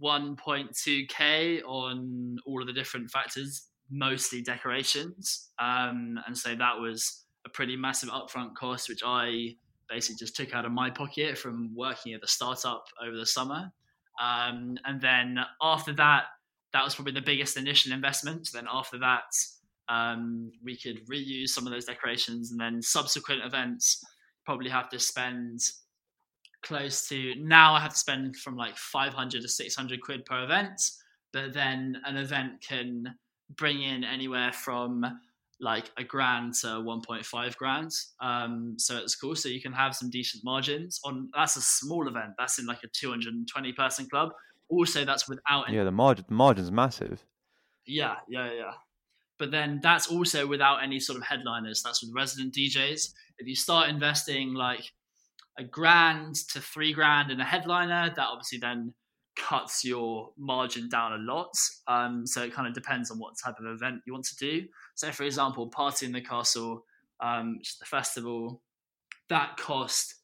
1.2k 0.00 1.62
on 1.66 2.38
all 2.46 2.60
of 2.60 2.66
the 2.66 2.72
different 2.72 3.10
factors, 3.10 3.67
mostly 3.90 4.42
decorations, 4.42 5.50
um, 5.58 6.18
and 6.26 6.36
so 6.36 6.54
that 6.54 6.78
was 6.78 7.24
a 7.46 7.48
pretty 7.48 7.76
massive 7.76 8.10
upfront 8.10 8.54
cost, 8.54 8.88
which 8.88 9.02
I 9.04 9.56
basically 9.88 10.16
just 10.16 10.36
took 10.36 10.54
out 10.54 10.64
of 10.64 10.72
my 10.72 10.90
pocket 10.90 11.38
from 11.38 11.70
working 11.74 12.12
at 12.12 12.20
the 12.20 12.26
startup 12.26 12.84
over 13.02 13.16
the 13.16 13.26
summer. 13.26 13.72
Um, 14.20 14.76
and 14.84 15.00
then 15.00 15.38
after 15.62 15.92
that, 15.94 16.24
that 16.72 16.84
was 16.84 16.94
probably 16.94 17.12
the 17.12 17.22
biggest 17.22 17.56
initial 17.56 17.92
investment. 17.92 18.50
Then 18.52 18.66
after 18.70 18.98
that, 18.98 19.32
um, 19.88 20.52
we 20.62 20.76
could 20.76 21.06
reuse 21.06 21.48
some 21.48 21.66
of 21.66 21.72
those 21.72 21.86
decorations, 21.86 22.50
and 22.50 22.60
then 22.60 22.82
subsequent 22.82 23.42
events 23.44 24.04
probably 24.44 24.70
have 24.70 24.88
to 24.90 24.98
spend 24.98 25.60
close 26.62 27.08
to 27.08 27.34
now 27.36 27.74
I 27.74 27.80
have 27.80 27.92
to 27.92 27.98
spend 27.98 28.36
from 28.36 28.56
like 28.56 28.76
500 28.76 29.42
to 29.42 29.48
600 29.48 30.00
quid 30.02 30.24
per 30.24 30.42
event, 30.44 30.80
but 31.32 31.52
then 31.52 32.00
an 32.04 32.16
event 32.16 32.60
can 32.66 33.14
bring 33.56 33.82
in 33.82 34.04
anywhere 34.04 34.52
from 34.52 35.04
like 35.60 35.90
a 35.96 36.04
grand 36.04 36.54
to 36.54 36.66
1.5 36.66 37.56
grand. 37.56 37.92
Um, 38.20 38.74
so 38.78 38.98
it's 38.98 39.16
cool. 39.16 39.34
So 39.34 39.48
you 39.48 39.60
can 39.60 39.72
have 39.72 39.94
some 39.94 40.10
decent 40.10 40.44
margins 40.44 41.00
on. 41.04 41.30
That's 41.34 41.56
a 41.56 41.62
small 41.62 42.06
event. 42.08 42.32
That's 42.38 42.58
in 42.58 42.66
like 42.66 42.84
a 42.84 42.88
220 42.88 43.72
person 43.72 44.08
club. 44.08 44.30
Also, 44.68 45.04
that's 45.04 45.28
without. 45.28 45.68
Any- 45.68 45.78
yeah, 45.78 45.84
the 45.84 45.92
margin. 45.92 46.24
The 46.28 46.34
margin's 46.34 46.70
massive. 46.70 47.24
Yeah, 47.86 48.16
yeah, 48.28 48.52
yeah. 48.52 48.72
But 49.38 49.50
then 49.50 49.80
that's 49.82 50.08
also 50.08 50.46
without 50.46 50.82
any 50.82 51.00
sort 51.00 51.16
of 51.16 51.24
headliners. 51.24 51.82
That's 51.82 52.02
with 52.02 52.12
resident 52.14 52.54
DJs. 52.54 53.12
If 53.38 53.46
you 53.46 53.54
start 53.54 53.88
investing 53.88 54.52
like 54.52 54.92
a 55.58 55.64
grand 55.64 56.36
to 56.52 56.60
three 56.60 56.92
grand 56.92 57.30
in 57.30 57.40
a 57.40 57.44
headliner, 57.44 58.12
that 58.14 58.26
obviously 58.28 58.58
then 58.58 58.94
cuts 59.38 59.84
your 59.84 60.30
margin 60.36 60.88
down 60.88 61.12
a 61.12 61.18
lot. 61.18 61.54
Um, 61.86 62.26
so 62.26 62.42
it 62.42 62.52
kind 62.52 62.68
of 62.68 62.74
depends 62.74 63.10
on 63.10 63.18
what 63.18 63.34
type 63.42 63.58
of 63.58 63.66
event 63.66 64.02
you 64.06 64.12
want 64.12 64.26
to 64.26 64.36
do. 64.36 64.66
So, 64.94 65.10
for 65.12 65.22
example, 65.22 65.68
Party 65.68 66.06
in 66.06 66.12
the 66.12 66.20
Castle, 66.20 66.84
um, 67.20 67.58
the 67.80 67.86
festival, 67.86 68.62
that 69.28 69.56
cost 69.56 70.14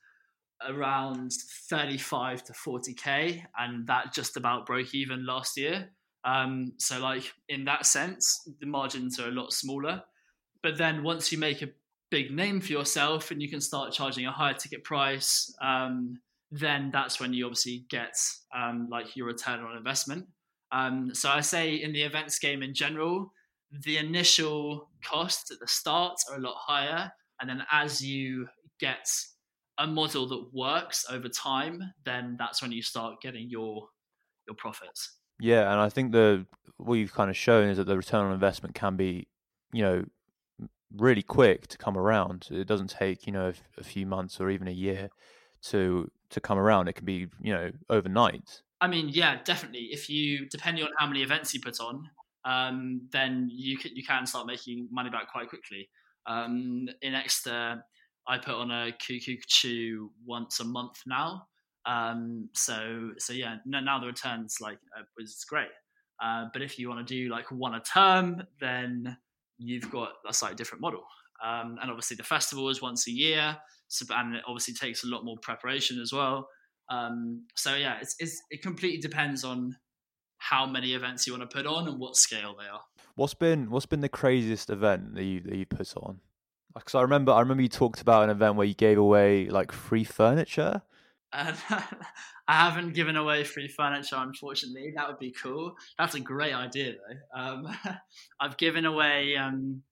around 0.67 1.33
35 1.71 2.45
to 2.45 2.53
40k, 2.53 3.43
and 3.59 3.87
that 3.87 4.13
just 4.13 4.37
about 4.37 4.67
broke 4.67 4.95
even 4.95 5.27
last 5.27 5.57
year. 5.57 5.91
Um, 6.25 6.73
so, 6.79 6.99
like 7.01 7.33
in 7.49 7.65
that 7.67 7.87
sense, 7.87 8.49
the 8.61 8.67
margins 8.67 9.21
are 9.21 9.29
a 9.29 9.33
lot 9.33 9.53
smaller. 9.53 10.03
But 10.63 10.79
then 10.79 11.03
once 11.03 11.31
you 11.31 11.39
make 11.39 11.63
a 11.63 11.69
big 12.11 12.31
name 12.31 12.61
for 12.61 12.73
yourself 12.73 13.31
and 13.31 13.43
you 13.43 13.51
can 13.51 13.61
start 13.61 13.93
charging 13.93 14.27
a 14.27 14.33
higher 14.33 14.55
ticket 14.55 14.83
price, 14.83 15.55
um, 15.61 16.21
then 16.55 16.91
that's 16.93 17.19
when 17.19 17.33
you 17.33 17.47
obviously 17.47 17.85
get 17.91 18.17
um, 18.57 18.89
like 18.91 19.17
your 19.17 19.27
return 19.27 19.61
on 19.61 19.77
investment. 19.77 20.27
Um, 20.71 21.13
so 21.13 21.29
I 21.29 21.41
say 21.41 21.75
in 21.75 21.93
the 21.93 22.03
events 22.03 22.39
game 22.39 22.63
in 22.63 22.75
general, 22.75 23.33
the 23.85 23.97
initial 23.97 24.89
costs 25.05 25.51
at 25.51 25.59
the 25.59 25.67
start 25.67 26.17
are 26.31 26.37
a 26.37 26.41
lot 26.41 26.55
higher, 26.57 27.11
and 27.41 27.51
then 27.51 27.65
as 27.73 28.05
you 28.05 28.47
get 28.79 29.09
a 29.79 29.87
model 29.87 30.29
that 30.29 30.47
works 30.53 31.05
over 31.11 31.29
time, 31.29 31.83
then 32.05 32.37
that's 32.39 32.63
when 32.63 32.71
you 32.71 32.83
start 32.83 33.21
getting 33.21 33.51
your 33.51 33.89
your 34.47 34.55
profits. 34.55 35.19
Yeah, 35.41 35.73
and 35.73 35.81
I 35.81 35.89
think 35.89 36.13
the 36.13 36.47
what 36.77 36.95
you've 36.95 37.15
kind 37.15 37.31
of 37.31 37.37
shown 37.37 37.69
is 37.69 37.79
that 37.79 37.87
the 37.87 37.97
return 37.97 38.27
on 38.27 38.33
investment 38.33 38.77
can 38.77 38.95
be, 38.95 39.27
you 39.73 39.83
know, 39.83 40.05
really 40.97 41.23
quick 41.23 41.67
to 41.67 41.79
come 41.79 41.99
around. 41.99 42.47
It 42.53 42.69
doesn't 42.69 42.91
take 42.91 43.27
you 43.27 43.33
know 43.33 43.49
a, 43.49 43.81
a 43.81 43.85
few 43.85 44.07
months 44.07 44.41
or 44.41 44.51
even 44.51 44.69
a 44.69 44.73
year 44.73 45.11
to 45.65 46.11
to 46.31 46.41
come 46.41 46.59
around. 46.59 46.89
It 46.89 46.95
can 46.95 47.05
be 47.05 47.29
you 47.41 47.53
know 47.53 47.71
overnight. 47.91 48.63
I 48.81 48.89
mean, 48.89 49.09
yeah, 49.09 49.39
definitely. 49.45 49.89
If 49.93 50.11
you 50.11 50.47
depending 50.49 50.85
on 50.85 50.91
how 50.99 51.07
many 51.07 51.23
events 51.23 51.55
you 51.55 51.61
put 51.61 51.81
on, 51.81 52.09
um, 52.45 53.09
then 53.13 53.49
you 53.51 53.79
can 53.79 53.95
you 53.95 54.05
can 54.05 54.27
start 54.27 54.47
making 54.47 54.89
money 54.91 55.11
back 55.11 55.31
quite 55.31 55.49
quickly. 55.49 55.89
Um, 56.27 56.89
in 57.03 57.15
Exeter, 57.15 57.83
I 58.27 58.39
put 58.39 58.55
on 58.55 58.71
a 58.71 58.93
Chew 59.47 60.11
once 60.25 60.61
a 60.61 60.65
month 60.65 61.01
now. 61.07 61.47
Um, 61.87 62.49
so 62.55 63.11
so 63.19 63.33
yeah, 63.33 63.57
now 63.67 63.99
the 63.99 64.07
returns 64.07 64.57
like 64.61 64.79
uh, 64.99 65.03
was 65.19 65.45
great. 65.49 65.69
Uh, 66.23 66.47
but 66.53 66.63
if 66.63 66.79
you 66.79 66.89
want 66.89 67.07
to 67.07 67.15
do 67.15 67.31
like 67.31 67.51
one 67.51 67.75
a 67.75 67.81
term, 67.81 68.43
then 68.61 69.17
you've 69.59 69.91
got 69.91 70.13
a 70.29 70.33
slightly 70.33 70.57
different 70.57 70.81
model. 70.81 71.03
Um, 71.43 71.79
and 71.81 71.91
obviously 71.91 72.17
the 72.17 72.25
festival 72.25 72.69
is 72.69 72.83
once 72.83 73.09
a 73.09 73.11
year, 73.11 73.57
so, 73.89 74.07
and 74.15 74.37
it 74.37 74.43
obviously 74.47 74.75
takes 74.75 75.05
a 75.05 75.07
lot 75.07 75.25
more 75.25 75.37
preparation 75.43 76.01
as 76.01 76.13
well. 76.13 76.49
Um, 76.91 77.47
so 77.55 77.75
yeah, 77.75 77.99
it's, 78.01 78.15
it's, 78.19 78.41
it 78.51 78.63
completely 78.63 79.01
depends 79.01 79.45
on 79.45 79.77
how 80.39 80.67
many 80.67 80.95
events 80.95 81.27
you 81.27 81.33
want 81.33 81.49
to 81.49 81.55
put 81.55 81.67
on 81.67 81.89
and 81.89 81.99
what 81.99 82.17
scale 82.17 82.55
they 82.59 82.67
are. 82.67 82.83
What's 83.17 83.35
been 83.35 83.71
what's 83.71 83.87
been 83.87 84.01
the 84.01 84.09
craziest 84.09 84.71
event 84.71 85.15
that 85.15 85.25
you 85.25 85.41
that 85.41 85.57
you 85.57 85.67
put 85.67 85.97
on? 85.97 86.21
Because 86.75 86.95
I 86.95 87.03
remember 87.03 87.33
I 87.33 87.41
remember 87.41 87.63
you 87.63 87.69
talked 87.69 88.01
about 88.01 88.25
an 88.25 88.31
event 88.31 88.57
where 88.57 88.67
you 88.67 88.75
gave 88.75 88.99
away 88.99 89.47
like 89.49 89.73
free 89.73 90.05
furniture. 90.05 90.83
Uh, 91.33 91.53
I 92.49 92.55
haven't 92.55 92.95
given 92.95 93.17
away 93.17 93.45
free 93.45 93.69
furniture, 93.69 94.17
unfortunately. 94.19 94.93
That 94.95 95.09
would 95.09 95.19
be 95.19 95.33
cool. 95.33 95.75
That's 95.99 96.15
a 96.15 96.21
great 96.21 96.53
idea, 96.53 96.93
though. 96.93 97.41
Um, 97.41 97.79
I've 98.41 98.57
given 98.59 98.85
away. 98.85 99.37
Um, 99.37 99.83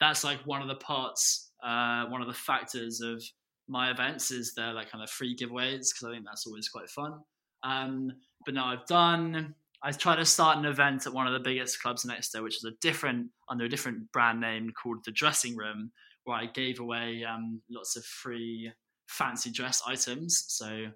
that's 0.00 0.24
like 0.24 0.38
one 0.46 0.62
of 0.62 0.68
the 0.68 0.76
parts, 0.76 1.50
uh, 1.62 2.06
one 2.06 2.22
of 2.22 2.26
the 2.26 2.34
factors 2.34 3.00
of 3.00 3.22
my 3.68 3.90
events 3.90 4.30
is 4.30 4.54
they're 4.54 4.72
like 4.72 4.90
kind 4.90 5.04
of 5.04 5.10
free 5.10 5.36
giveaways 5.36 5.88
because 5.88 6.04
I 6.04 6.12
think 6.12 6.24
that's 6.24 6.46
always 6.46 6.68
quite 6.68 6.88
fun. 6.88 7.20
Um, 7.62 8.12
but 8.44 8.54
now 8.54 8.66
I've 8.66 8.86
done. 8.86 9.54
I 9.82 9.92
tried 9.92 10.16
to 10.16 10.24
start 10.24 10.58
an 10.58 10.64
event 10.64 11.06
at 11.06 11.12
one 11.12 11.26
of 11.26 11.32
the 11.32 11.40
biggest 11.40 11.80
clubs 11.80 12.04
in 12.04 12.10
Exeter, 12.10 12.42
which 12.42 12.56
is 12.56 12.64
a 12.64 12.72
different 12.80 13.28
under 13.48 13.64
a 13.64 13.68
different 13.68 14.10
brand 14.12 14.40
name 14.40 14.72
called 14.82 14.98
the 15.04 15.12
Dressing 15.12 15.56
Room, 15.56 15.92
where 16.24 16.36
I 16.36 16.46
gave 16.46 16.80
away 16.80 17.24
um, 17.24 17.60
lots 17.70 17.96
of 17.96 18.04
free 18.04 18.72
fancy 19.08 19.50
dress 19.50 19.82
items. 19.86 20.44
So 20.48 20.86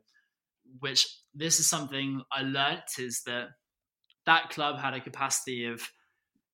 which 0.81 1.07
this 1.35 1.61
is 1.61 1.69
something 1.69 2.23
I 2.33 2.43
learnt 2.43 2.99
is 2.99 3.23
that 3.27 3.49
that 4.27 4.51
club 4.51 4.79
had 4.79 4.95
a 4.95 5.01
capacity 5.01 5.67
of 5.67 5.83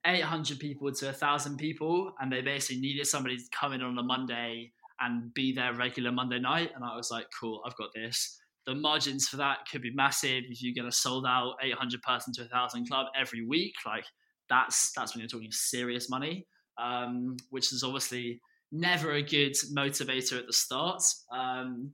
800 0.06 0.58
people 0.58 0.92
to 0.92 1.06
1,000 1.06 1.56
people, 1.56 2.14
and 2.20 2.32
they 2.32 2.40
basically 2.40 2.80
needed 2.80 3.06
somebody 3.06 3.36
to 3.36 3.44
come 3.52 3.72
in 3.72 3.82
on 3.82 3.98
a 3.98 4.02
Monday 4.02 4.72
and 5.00 5.32
be 5.34 5.52
there 5.52 5.74
regular 5.74 6.12
Monday 6.12 6.38
night. 6.38 6.70
And 6.74 6.84
I 6.84 6.96
was 6.96 7.10
like, 7.10 7.26
cool, 7.38 7.62
I've 7.66 7.76
got 7.76 7.90
this. 7.94 8.38
The 8.66 8.74
margins 8.74 9.28
for 9.28 9.38
that 9.38 9.58
could 9.70 9.82
be 9.82 9.92
massive 9.92 10.44
if 10.48 10.62
you 10.62 10.74
get 10.74 10.84
a 10.84 10.92
sold 10.92 11.24
out 11.26 11.54
800 11.62 12.02
person 12.02 12.32
to 12.34 12.42
1,000 12.42 12.88
club 12.88 13.06
every 13.18 13.44
week. 13.44 13.74
Like 13.86 14.04
that's 14.48 14.92
that's 14.92 15.14
when 15.14 15.20
you're 15.20 15.28
talking 15.28 15.50
serious 15.50 16.10
money, 16.10 16.46
um, 16.78 17.36
which 17.48 17.72
is 17.72 17.82
obviously 17.82 18.40
never 18.70 19.12
a 19.12 19.22
good 19.22 19.52
motivator 19.74 20.38
at 20.38 20.46
the 20.46 20.52
start. 20.52 21.02
Um, 21.32 21.92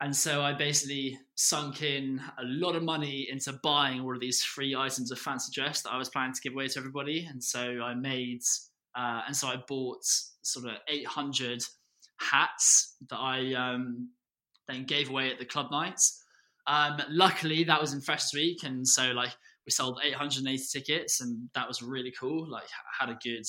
and 0.00 0.14
so 0.14 0.42
I 0.42 0.52
basically 0.52 1.18
sunk 1.34 1.82
in 1.82 2.20
a 2.38 2.44
lot 2.44 2.76
of 2.76 2.84
money 2.84 3.28
into 3.30 3.52
buying 3.64 4.00
all 4.00 4.14
of 4.14 4.20
these 4.20 4.44
free 4.44 4.76
items 4.76 5.10
of 5.10 5.18
fancy 5.18 5.50
dress 5.52 5.82
that 5.82 5.90
I 5.90 5.98
was 5.98 6.08
planning 6.08 6.34
to 6.34 6.40
give 6.40 6.52
away 6.52 6.68
to 6.68 6.78
everybody. 6.78 7.26
And 7.28 7.42
so 7.42 7.80
I 7.82 7.94
made, 7.94 8.42
uh, 8.94 9.22
and 9.26 9.36
so 9.36 9.48
I 9.48 9.56
bought 9.66 10.04
sort 10.42 10.66
of 10.66 10.76
800 10.86 11.64
hats 12.20 12.94
that 13.10 13.16
I 13.16 13.54
um, 13.54 14.10
then 14.68 14.84
gave 14.84 15.10
away 15.10 15.32
at 15.32 15.40
the 15.40 15.44
club 15.44 15.72
nights. 15.72 16.22
Um, 16.68 17.00
luckily, 17.08 17.64
that 17.64 17.80
was 17.80 17.92
in 17.92 18.00
Freshers 18.00 18.32
Week, 18.34 18.62
and 18.62 18.86
so 18.86 19.12
like 19.12 19.34
we 19.66 19.72
sold 19.72 20.00
880 20.04 20.62
tickets, 20.72 21.20
and 21.20 21.48
that 21.54 21.66
was 21.66 21.82
really 21.82 22.12
cool. 22.18 22.48
Like 22.48 22.68
had 23.00 23.08
a 23.08 23.18
good 23.22 23.46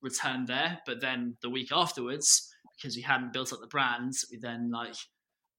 return 0.00 0.46
there. 0.46 0.80
But 0.84 1.00
then 1.00 1.36
the 1.42 1.50
week 1.50 1.70
afterwards, 1.70 2.52
because 2.76 2.96
we 2.96 3.02
hadn't 3.02 3.32
built 3.32 3.52
up 3.52 3.60
the 3.60 3.66
brand, 3.66 4.14
we 4.30 4.38
then 4.38 4.70
like 4.72 4.96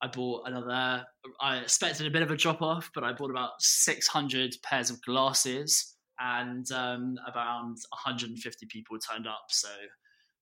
I 0.03 0.07
bought 0.07 0.45
another. 0.45 1.05
I 1.39 1.59
expected 1.59 2.05
a 2.05 2.11
bit 2.11 2.21
of 2.21 2.29
a 2.29 2.35
drop 2.35 2.61
off, 2.61 2.91
but 2.93 3.05
I 3.05 3.13
bought 3.13 3.31
about 3.31 3.51
600 3.59 4.57
pairs 4.61 4.89
of 4.89 5.01
glasses, 5.01 5.95
and 6.19 6.69
um, 6.73 7.15
around 7.33 7.77
150 7.89 8.65
people 8.65 8.97
turned 8.99 9.27
up. 9.27 9.45
So 9.47 9.69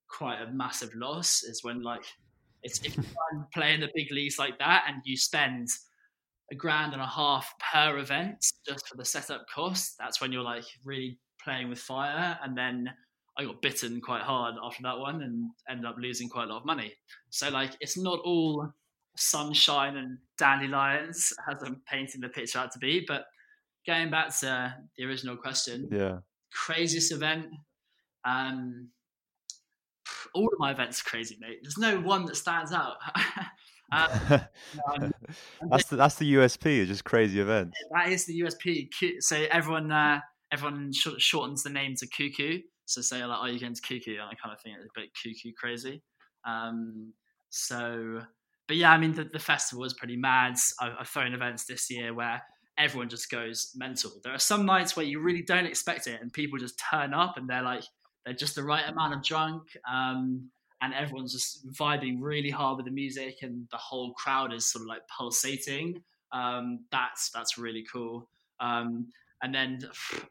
quite 0.10 0.42
a 0.42 0.52
massive 0.52 0.94
loss 0.96 1.44
is 1.44 1.64
when 1.64 1.84
like 1.84 2.04
it's 2.64 2.80
if 2.84 2.98
you 2.98 3.04
play 3.54 3.76
in 3.76 3.82
the 3.82 3.90
big 3.94 4.12
leagues 4.12 4.40
like 4.40 4.58
that 4.58 4.86
and 4.88 4.98
you 5.06 5.16
spend 5.16 5.68
a 6.52 6.56
grand 6.56 6.94
and 6.94 7.02
a 7.02 7.08
half 7.08 7.54
per 7.72 8.00
event 8.00 8.44
just 8.68 8.88
for 8.88 8.98
the 8.98 9.06
setup 9.06 9.46
cost. 9.54 9.94
That's 10.00 10.20
when 10.20 10.32
you're 10.32 10.44
like 10.44 10.66
really 10.84 11.20
playing 11.44 11.70
with 11.70 11.80
fire, 11.80 12.38
and 12.44 12.58
then 12.58 12.90
I 13.38 13.46
got 13.46 13.62
bitten 13.62 14.02
quite 14.02 14.24
hard 14.24 14.56
after 14.64 14.82
that 14.84 14.98
one 14.98 15.22
and 15.22 15.52
ended 15.70 15.86
up 15.86 15.98
losing 16.00 16.30
quite 16.30 16.46
a 16.46 16.52
lot 16.52 16.62
of 16.62 16.66
money. 16.66 16.94
So 17.30 17.50
like 17.50 17.78
it's 17.80 17.96
not 17.96 18.20
all 18.26 18.74
sunshine 19.22 19.98
and 19.98 20.18
dandelions 20.38 21.32
as 21.50 21.62
I'm 21.64 21.82
painting 21.88 22.22
the 22.22 22.30
picture 22.30 22.60
out 22.60 22.72
to 22.72 22.80
be. 22.80 23.06
But 23.08 23.26
going 23.86 24.10
back 24.10 24.38
to 24.40 24.76
the 24.98 25.06
original 25.06 25.38
question, 25.38 25.88
yeah, 25.92 26.20
craziest 26.54 27.12
event. 27.12 27.48
Um, 28.26 28.90
all 30.34 30.48
of 30.48 30.60
my 30.60 30.72
events 30.72 31.02
are 31.02 31.10
crazy, 31.10 31.38
mate. 31.40 31.60
There's 31.62 31.78
no 31.78 32.00
one 32.00 32.26
that 32.26 32.36
stands 32.36 32.72
out. 32.72 32.98
um, 33.92 34.10
um, 34.94 35.14
that's 35.70 35.86
the 35.86 35.96
that's 35.96 36.16
the 36.16 36.34
USP. 36.36 36.80
It's 36.80 36.90
just 36.90 37.04
crazy 37.04 37.40
events. 37.40 37.78
That 37.94 38.10
is 38.10 38.26
the 38.26 38.42
USP. 38.42 38.90
So 39.20 39.46
everyone 39.52 39.92
uh, 39.92 40.20
everyone 40.52 40.92
shortens 40.94 41.64
the 41.64 41.70
name 41.70 41.96
to 41.98 42.08
Cuckoo. 42.08 42.60
So 42.86 43.02
say 43.02 43.24
like, 43.24 43.40
"Are 43.40 43.50
you 43.50 43.60
going 43.60 43.76
to 43.76 43.82
Cuckoo?" 43.82 44.14
And 44.14 44.24
I 44.24 44.34
kind 44.42 44.54
of 44.54 44.62
think 44.62 44.78
it's 44.78 44.86
a 44.86 45.00
bit 45.00 45.10
cuckoo 45.22 45.54
crazy. 45.58 46.02
Um, 46.46 47.14
so 47.50 48.22
but 48.72 48.78
yeah, 48.78 48.94
I 48.94 48.98
mean, 48.98 49.12
the, 49.12 49.26
the 49.26 49.38
festival 49.38 49.82
was 49.82 49.94
pretty 49.94 50.16
mad. 50.16 50.56
I, 50.80 50.96
I've 50.98 51.10
thrown 51.10 51.34
events 51.34 51.66
this 51.66 51.92
year 51.92 52.14
where 52.14 52.42
everyone 52.78 53.10
just 53.10 53.30
goes 53.30 53.74
mental. 53.76 54.12
There 54.24 54.34
are 54.34 54.40
some 54.40 54.66
nights 54.66 54.96
where 54.96 55.06
you 55.06 55.20
really 55.20 55.42
don't 55.42 55.66
expect 55.66 56.08
it, 56.08 56.22
and 56.22 56.32
people 56.32 56.58
just 56.58 56.82
turn 56.90 57.14
up 57.14 57.36
and 57.36 57.50
they're 57.50 57.64
like, 57.64 57.84
they're 58.24 58.34
just 58.34 58.56
the 58.56 58.64
right 58.64 58.88
amount 58.88 59.14
of 59.14 59.24
drunk, 59.26 59.64
um, 59.92 60.50
and 60.82 60.94
everyone's 60.94 61.34
just 61.34 61.68
vibing 61.74 62.20
really 62.22 62.50
hard 62.50 62.78
with 62.78 62.86
the 62.86 62.94
music, 62.94 63.40
and 63.42 63.68
the 63.72 63.78
whole 63.78 64.14
crowd 64.14 64.54
is 64.54 64.66
sort 64.66 64.84
of 64.84 64.88
like 64.88 65.02
pulsating. 65.10 66.02
Um, 66.32 66.86
that's 66.94 67.30
that's 67.32 67.58
really 67.58 67.86
cool. 67.92 68.30
Um, 68.62 69.08
and 69.44 69.54
then 69.54 69.80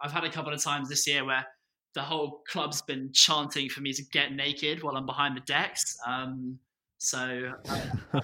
I've 0.01 0.13
had 0.13 0.25
a 0.25 0.31
couple 0.31 0.55
of 0.55 0.63
times 0.65 0.89
this 0.89 1.07
year 1.07 1.27
where 1.27 1.45
the 1.93 2.01
whole 2.01 2.41
club's 2.49 2.81
been 2.81 3.11
chanting 3.13 3.69
for 3.69 3.83
me 3.83 3.93
to 3.93 4.03
get 4.03 4.33
naked 4.33 4.83
while 4.83 4.97
I'm 4.97 5.05
behind 5.05 5.37
the 5.37 5.41
decks. 5.41 5.95
Um, 6.07 6.59
so, 7.01 7.53
uh, 8.13 8.21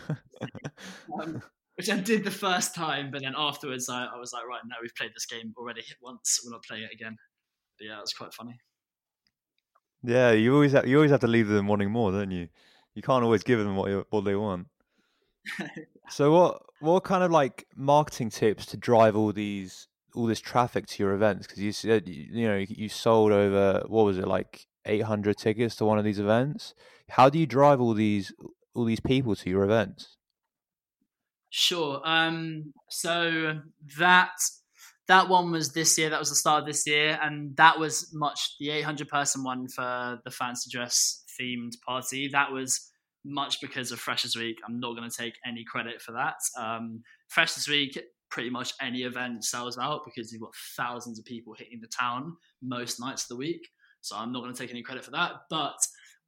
um, 1.19 1.43
which 1.77 1.89
I 1.89 1.97
did 1.97 2.25
the 2.25 2.31
first 2.31 2.75
time, 2.75 3.11
but 3.11 3.23
then 3.23 3.33
afterwards 3.35 3.89
I, 3.89 4.05
I 4.05 4.19
was 4.19 4.35
like, 4.35 4.47
right, 4.47 4.61
now 4.69 4.77
we've 4.83 4.95
played 4.95 5.13
this 5.15 5.25
game 5.25 5.55
already 5.57 5.83
once. 6.03 6.41
We're 6.45 6.53
not 6.53 6.63
playing 6.63 6.85
it 6.85 6.91
again. 6.93 7.17
But 7.79 7.87
yeah, 7.87 7.97
it 7.97 8.03
was 8.03 8.13
quite 8.13 8.35
funny. 8.35 8.61
Yeah, 10.03 10.33
you 10.33 10.55
always 10.55 10.73
have, 10.73 10.87
you 10.87 10.97
always 10.97 11.11
have 11.11 11.21
to 11.21 11.27
leave 11.27 11.49
them 11.49 11.67
wanting 11.67 11.91
more, 11.91 12.13
don't 12.13 12.31
you? 12.31 12.49
You 12.95 13.01
can't 13.01 13.25
always 13.25 13.43
give 13.43 13.59
them 13.59 13.77
what 13.77 14.07
what 14.11 14.25
they 14.25 14.37
want. 14.37 14.67
so 16.11 16.33
what 16.33 16.63
what 16.81 17.05
kind 17.05 17.25
of 17.25 17.31
like 17.31 17.67
marketing 17.75 18.29
tips 18.29 18.67
to 18.67 18.77
drive 18.77 19.17
all 19.17 19.33
these 19.33 19.89
all 20.15 20.27
this 20.27 20.41
traffic 20.41 20.87
to 20.89 21.03
your 21.03 21.15
events? 21.15 21.47
Because 21.47 21.63
you 21.63 21.73
said 21.73 22.09
you 22.09 22.47
know 22.47 22.65
you 22.69 22.89
sold 22.89 23.33
over 23.33 23.85
what 23.89 24.05
was 24.05 24.19
it 24.19 24.29
like 24.29 24.67
800 24.87 25.37
tickets 25.37 25.77
to 25.77 25.85
one 25.85 25.99
of 25.99 26.05
these 26.05 26.19
events. 26.19 26.75
How 27.11 27.29
do 27.29 27.39
you 27.39 27.47
drive 27.47 27.81
all 27.81 27.95
these 27.95 28.33
all 28.77 28.85
these 28.85 29.01
people 29.01 29.35
to 29.35 29.51
your 29.51 29.65
events? 29.65 30.17
Sure. 31.51 32.01
Um, 32.05 32.75
so 32.91 33.61
that 33.99 34.33
that 35.09 35.29
one 35.29 35.51
was 35.51 35.73
this 35.73 35.97
year. 35.97 36.11
That 36.11 36.19
was 36.19 36.29
the 36.29 36.35
start 36.37 36.61
of 36.61 36.67
this 36.67 36.87
year, 36.87 37.19
and 37.23 37.57
that 37.57 37.79
was 37.79 38.11
much 38.13 38.57
the 38.61 38.71
800 38.71 39.09
person 39.09 39.43
one 39.43 39.69
for 39.69 40.21
the 40.25 40.31
fancy 40.31 40.71
dress 40.71 41.25
themed 41.41 41.73
party. 41.87 42.29
That 42.29 42.53
was 42.53 42.91
much 43.25 43.61
because 43.61 43.91
of 43.93 43.99
Freshers 43.99 44.37
Week. 44.37 44.59
I'm 44.67 44.81
not 44.81 44.97
going 44.97 45.09
to 45.09 45.17
take 45.17 45.35
any 45.47 45.65
credit 45.65 46.03
for 46.03 46.13
that. 46.13 46.37
Um, 46.59 47.03
Freshers 47.29 47.69
Week, 47.69 47.99
pretty 48.31 48.51
much 48.51 48.73
any 48.81 49.03
event 49.03 49.45
sells 49.45 49.79
out 49.79 50.03
because 50.05 50.33
you've 50.33 50.43
got 50.43 50.55
thousands 50.77 51.19
of 51.19 51.25
people 51.25 51.55
hitting 51.55 51.81
the 51.81 51.89
town 51.89 52.37
most 52.63 53.01
nights 53.01 53.25
of 53.25 53.29
the 53.29 53.37
week. 53.37 53.69
So 54.01 54.17
I'm 54.17 54.33
not 54.33 54.43
going 54.43 54.53
to 54.53 54.59
take 54.59 54.71
any 54.71 54.83
credit 54.83 55.05
for 55.05 55.13
that. 55.13 55.33
But 55.49 55.77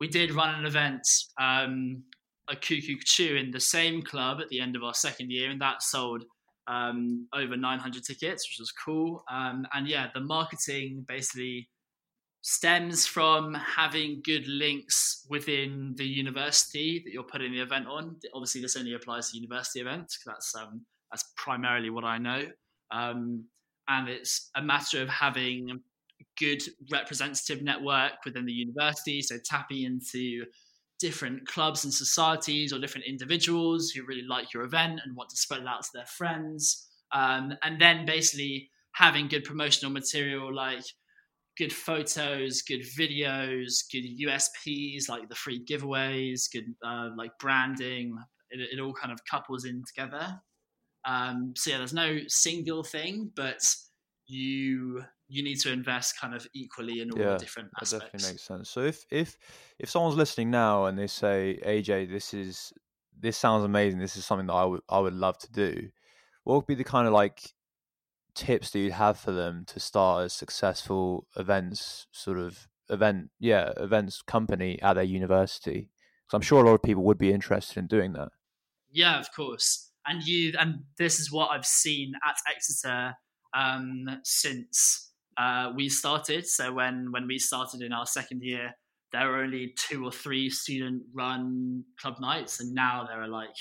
we 0.00 0.08
did 0.08 0.32
run 0.32 0.54
an 0.54 0.66
event 0.66 1.02
um, 1.40 2.04
a 2.50 2.56
Cuckoo 2.56 2.96
Chew 3.04 3.36
in 3.36 3.50
the 3.50 3.60
same 3.60 4.02
club 4.02 4.40
at 4.40 4.48
the 4.48 4.60
end 4.60 4.76
of 4.76 4.82
our 4.82 4.94
second 4.94 5.30
year, 5.30 5.50
and 5.50 5.60
that 5.60 5.82
sold 5.82 6.24
um, 6.66 7.26
over 7.34 7.56
900 7.56 8.04
tickets, 8.04 8.48
which 8.48 8.58
was 8.58 8.72
cool. 8.72 9.24
Um, 9.30 9.66
and 9.72 9.88
yeah, 9.88 10.08
the 10.14 10.20
marketing 10.20 11.04
basically 11.08 11.68
stems 12.42 13.06
from 13.06 13.54
having 13.54 14.22
good 14.24 14.46
links 14.46 15.26
within 15.28 15.94
the 15.96 16.06
university 16.06 17.02
that 17.04 17.12
you're 17.12 17.22
putting 17.22 17.52
the 17.52 17.60
event 17.60 17.86
on. 17.86 18.16
Obviously, 18.34 18.60
this 18.60 18.76
only 18.76 18.94
applies 18.94 19.30
to 19.30 19.38
university 19.38 19.80
events. 19.80 20.20
That's 20.24 20.54
um, 20.54 20.82
that's 21.10 21.24
primarily 21.36 21.90
what 21.90 22.04
I 22.04 22.18
know. 22.18 22.44
Um, 22.90 23.44
and 23.88 24.08
it's 24.08 24.50
a 24.54 24.62
matter 24.62 25.02
of 25.02 25.08
having 25.08 25.80
good 26.38 26.62
representative 26.92 27.62
network 27.62 28.12
within 28.24 28.44
the 28.44 28.52
university. 28.52 29.22
So 29.22 29.36
tapping 29.44 29.84
into 29.84 30.44
different 30.98 31.46
clubs 31.46 31.84
and 31.84 31.94
societies 31.94 32.72
or 32.72 32.78
different 32.78 33.06
individuals 33.06 33.90
who 33.90 34.04
really 34.04 34.26
like 34.28 34.52
your 34.52 34.64
event 34.64 35.00
and 35.04 35.16
want 35.16 35.30
to 35.30 35.36
spread 35.36 35.60
it 35.60 35.66
out 35.66 35.82
to 35.82 35.90
their 35.94 36.06
friends. 36.06 36.88
Um, 37.12 37.52
and 37.62 37.80
then 37.80 38.04
basically 38.04 38.70
having 38.92 39.28
good 39.28 39.44
promotional 39.44 39.92
material 39.92 40.54
like 40.54 40.84
good 41.56 41.72
photos, 41.72 42.62
good 42.62 42.82
videos, 42.82 43.82
good 43.90 44.04
USPs 44.22 45.08
like 45.08 45.28
the 45.28 45.34
free 45.34 45.64
giveaways, 45.64 46.50
good 46.50 46.74
uh, 46.84 47.10
like 47.16 47.32
branding. 47.40 48.16
It, 48.50 48.60
it, 48.72 48.80
all 48.80 48.94
kind 48.94 49.12
of 49.12 49.24
couples 49.24 49.66
in 49.66 49.82
together. 49.84 50.40
Um, 51.04 51.52
so 51.56 51.70
yeah, 51.70 51.78
there's 51.78 51.92
no 51.92 52.20
single 52.28 52.82
thing, 52.82 53.30
but 53.34 53.60
you 54.26 55.02
you 55.28 55.42
need 55.42 55.60
to 55.60 55.72
invest 55.72 56.18
kind 56.18 56.34
of 56.34 56.46
equally 56.54 57.00
in 57.00 57.10
all 57.10 57.18
yeah, 57.18 57.32
the 57.32 57.38
different 57.38 57.68
aspects. 57.76 57.90
That 57.92 58.00
definitely 58.00 58.32
makes 58.32 58.42
sense. 58.42 58.70
So 58.70 58.80
if 58.80 59.04
if 59.10 59.36
if 59.78 59.90
someone's 59.90 60.16
listening 60.16 60.50
now 60.50 60.86
and 60.86 60.98
they 60.98 61.06
say, 61.06 61.60
AJ, 61.64 62.10
this 62.10 62.32
is 62.32 62.72
this 63.20 63.36
sounds 63.36 63.64
amazing. 63.64 63.98
This 63.98 64.16
is 64.16 64.24
something 64.24 64.46
that 64.46 64.54
I 64.54 64.64
would 64.64 64.80
I 64.88 64.98
would 64.98 65.12
love 65.12 65.38
to 65.38 65.52
do. 65.52 65.90
What 66.44 66.56
would 66.56 66.66
be 66.66 66.74
the 66.74 66.84
kind 66.84 67.06
of 67.06 67.12
like 67.12 67.52
tips 68.34 68.70
that 68.70 68.78
you'd 68.78 68.92
have 68.92 69.18
for 69.18 69.32
them 69.32 69.64
to 69.66 69.80
start 69.80 70.26
a 70.26 70.28
successful 70.30 71.26
events 71.36 72.06
sort 72.12 72.38
of 72.38 72.68
event 72.90 73.30
yeah 73.38 73.72
events 73.76 74.22
company 74.22 74.80
at 74.80 74.94
their 74.94 75.04
university? 75.04 75.90
Because 76.26 76.36
I'm 76.36 76.42
sure 76.42 76.62
a 76.62 76.66
lot 76.66 76.74
of 76.74 76.82
people 76.82 77.04
would 77.04 77.18
be 77.18 77.32
interested 77.32 77.78
in 77.78 77.86
doing 77.86 78.14
that. 78.14 78.30
Yeah, 78.90 79.20
of 79.20 79.30
course. 79.34 79.90
And 80.06 80.22
you 80.22 80.54
and 80.58 80.84
this 80.96 81.20
is 81.20 81.30
what 81.30 81.50
I've 81.50 81.66
seen 81.66 82.12
at 82.26 82.36
Exeter 82.50 83.14
um, 83.54 84.06
since 84.24 85.07
uh, 85.38 85.72
we 85.74 85.88
started. 85.88 86.46
So 86.46 86.72
when 86.72 87.12
when 87.12 87.26
we 87.26 87.38
started 87.38 87.82
in 87.82 87.92
our 87.92 88.06
second 88.06 88.42
year, 88.42 88.74
there 89.12 89.28
were 89.28 89.38
only 89.38 89.74
two 89.76 90.04
or 90.04 90.12
three 90.12 90.50
student 90.50 91.02
run 91.14 91.84
club 92.00 92.16
nights, 92.20 92.60
and 92.60 92.74
now 92.74 93.06
there 93.06 93.22
are 93.22 93.28
like 93.28 93.56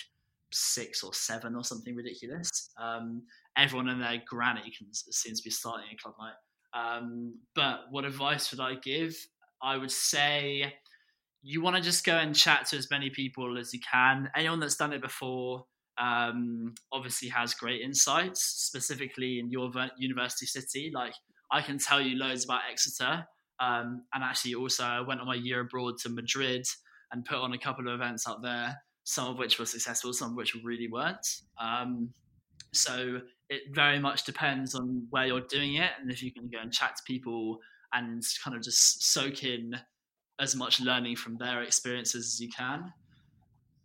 six 0.52 1.04
or 1.04 1.14
seven 1.14 1.56
or 1.56 1.64
something 1.64 1.96
ridiculous. 1.96 2.72
Um, 2.82 3.24
everyone 3.58 3.90
and 3.90 4.02
their 4.02 4.22
granny 4.28 4.72
can 4.78 4.88
seems 4.92 5.40
to 5.40 5.44
be 5.44 5.52
starting 5.52 5.88
a 5.94 6.02
club 6.02 6.16
night. 6.20 6.34
Um, 6.74 7.36
but 7.56 7.86
what 7.92 8.06
advice 8.06 8.52
would 8.52 8.60
I 8.60 8.76
give? 8.76 9.16
I 9.62 9.78
would 9.78 9.92
say 9.92 10.74
you 11.42 11.62
want 11.62 11.76
to 11.76 11.82
just 11.82 12.06
go 12.06 12.18
and 12.18 12.36
chat 12.36 12.66
to 12.68 12.78
as 12.78 12.90
many 12.92 13.10
people 13.10 13.58
as 13.58 13.74
you 13.74 13.80
can. 13.80 14.30
Anyone 14.36 14.60
that's 14.60 14.76
done 14.76 14.94
it 14.94 15.02
before 15.02 15.66
um, 15.98 16.76
obviously 16.92 17.30
has 17.30 17.54
great 17.54 17.82
insights, 17.82 18.44
specifically 18.44 19.40
in 19.40 19.50
your 19.50 19.72
university 19.98 20.46
city. 20.46 20.92
Like 20.94 21.14
I 21.52 21.62
can 21.62 21.78
tell 21.78 22.02
you 22.02 22.18
loads 22.18 22.46
about 22.46 22.62
Exeter. 22.70 23.26
Um, 23.60 24.04
and 24.14 24.24
actually, 24.24 24.56
also, 24.56 24.84
I 24.84 25.02
went 25.02 25.20
on 25.20 25.28
my 25.28 25.36
year 25.36 25.62
abroad 25.62 25.98
to 26.04 26.10
Madrid 26.10 26.66
and 27.12 27.26
put 27.26 27.38
on 27.38 27.54
a 27.54 27.58
couple 27.58 27.88
of 27.88 27.94
events 27.94 28.28
out 28.28 28.42
there, 28.42 28.76
some 29.04 29.28
of 29.28 29.38
which 29.38 29.58
were 29.58 29.66
successful, 29.66 30.14
some 30.14 30.32
of 30.32 30.36
which 30.36 30.56
really 30.64 30.88
weren't. 30.92 31.26
Um, 31.60 32.10
so 32.74 33.22
it 33.50 33.62
very 33.72 34.00
much 34.00 34.26
depends 34.26 34.76
on 34.76 35.08
where 35.10 35.26
you're 35.26 35.42
doing 35.42 35.76
it 35.76 35.92
and 36.00 36.12
if 36.12 36.22
you 36.22 36.32
can 36.34 36.50
go 36.50 36.60
and 36.60 36.72
chat 36.72 36.98
to 36.98 37.04
people 37.06 37.60
and 37.94 38.22
kind 38.44 38.56
of 38.56 38.62
just 38.62 39.12
soak 39.12 39.44
in 39.44 39.74
as 40.40 40.56
much 40.56 40.80
learning 40.80 41.16
from 41.16 41.38
their 41.38 41.64
experiences 41.64 42.34
as 42.34 42.40
you 42.40 42.50
can. 42.50 42.92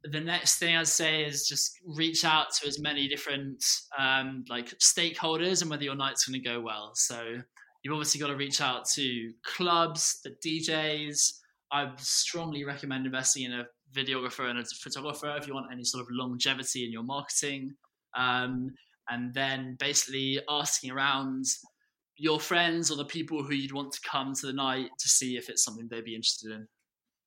The 0.05 0.20
next 0.20 0.59
thing 0.59 0.77
I'd 0.77 0.88
say 0.88 1.25
is 1.25 1.46
just 1.46 1.79
reach 1.87 2.25
out 2.25 2.53
to 2.55 2.66
as 2.66 2.81
many 2.81 3.07
different 3.07 3.64
um, 3.96 4.44
like 4.48 4.70
stakeholders 4.79 5.62
and 5.62 5.70
whether 5.70 5.85
your 5.85 5.94
night's 5.94 6.27
going 6.27 6.42
to 6.42 6.48
go 6.48 6.61
well. 6.61 6.90
So 6.94 7.37
you've 7.83 7.95
obviously 7.95 8.21
got 8.21 8.29
to 8.29 8.37
reach 8.37 8.61
out 8.61 8.87
to 8.90 9.33
clubs, 9.45 10.21
the 10.23 10.31
DJs. 10.45 11.33
I 11.71 11.90
strongly 11.99 12.64
recommend 12.64 13.07
investing 13.07 13.45
in 13.45 13.53
a 13.53 13.66
videographer 13.95 14.49
and 14.49 14.59
a 14.59 14.64
photographer 14.64 15.35
if 15.38 15.47
you 15.47 15.55
want 15.55 15.73
any 15.73 15.85
sort 15.85 16.03
of 16.03 16.09
longevity 16.11 16.85
in 16.85 16.92
your 16.92 17.03
marketing. 17.03 17.75
Um, 18.16 18.73
and 19.09 19.35
then 19.35 19.77
basically 19.79 20.40
asking 20.49 20.90
around 20.90 21.45
your 22.16 22.38
friends 22.38 22.90
or 22.90 22.97
the 22.97 23.05
people 23.05 23.42
who 23.42 23.55
you'd 23.55 23.73
want 23.73 23.92
to 23.92 24.01
come 24.09 24.35
to 24.35 24.47
the 24.47 24.53
night 24.53 24.90
to 24.99 25.09
see 25.09 25.37
if 25.37 25.49
it's 25.49 25.64
something 25.64 25.88
they'd 25.90 26.05
be 26.05 26.14
interested 26.14 26.53
in. 26.53 26.66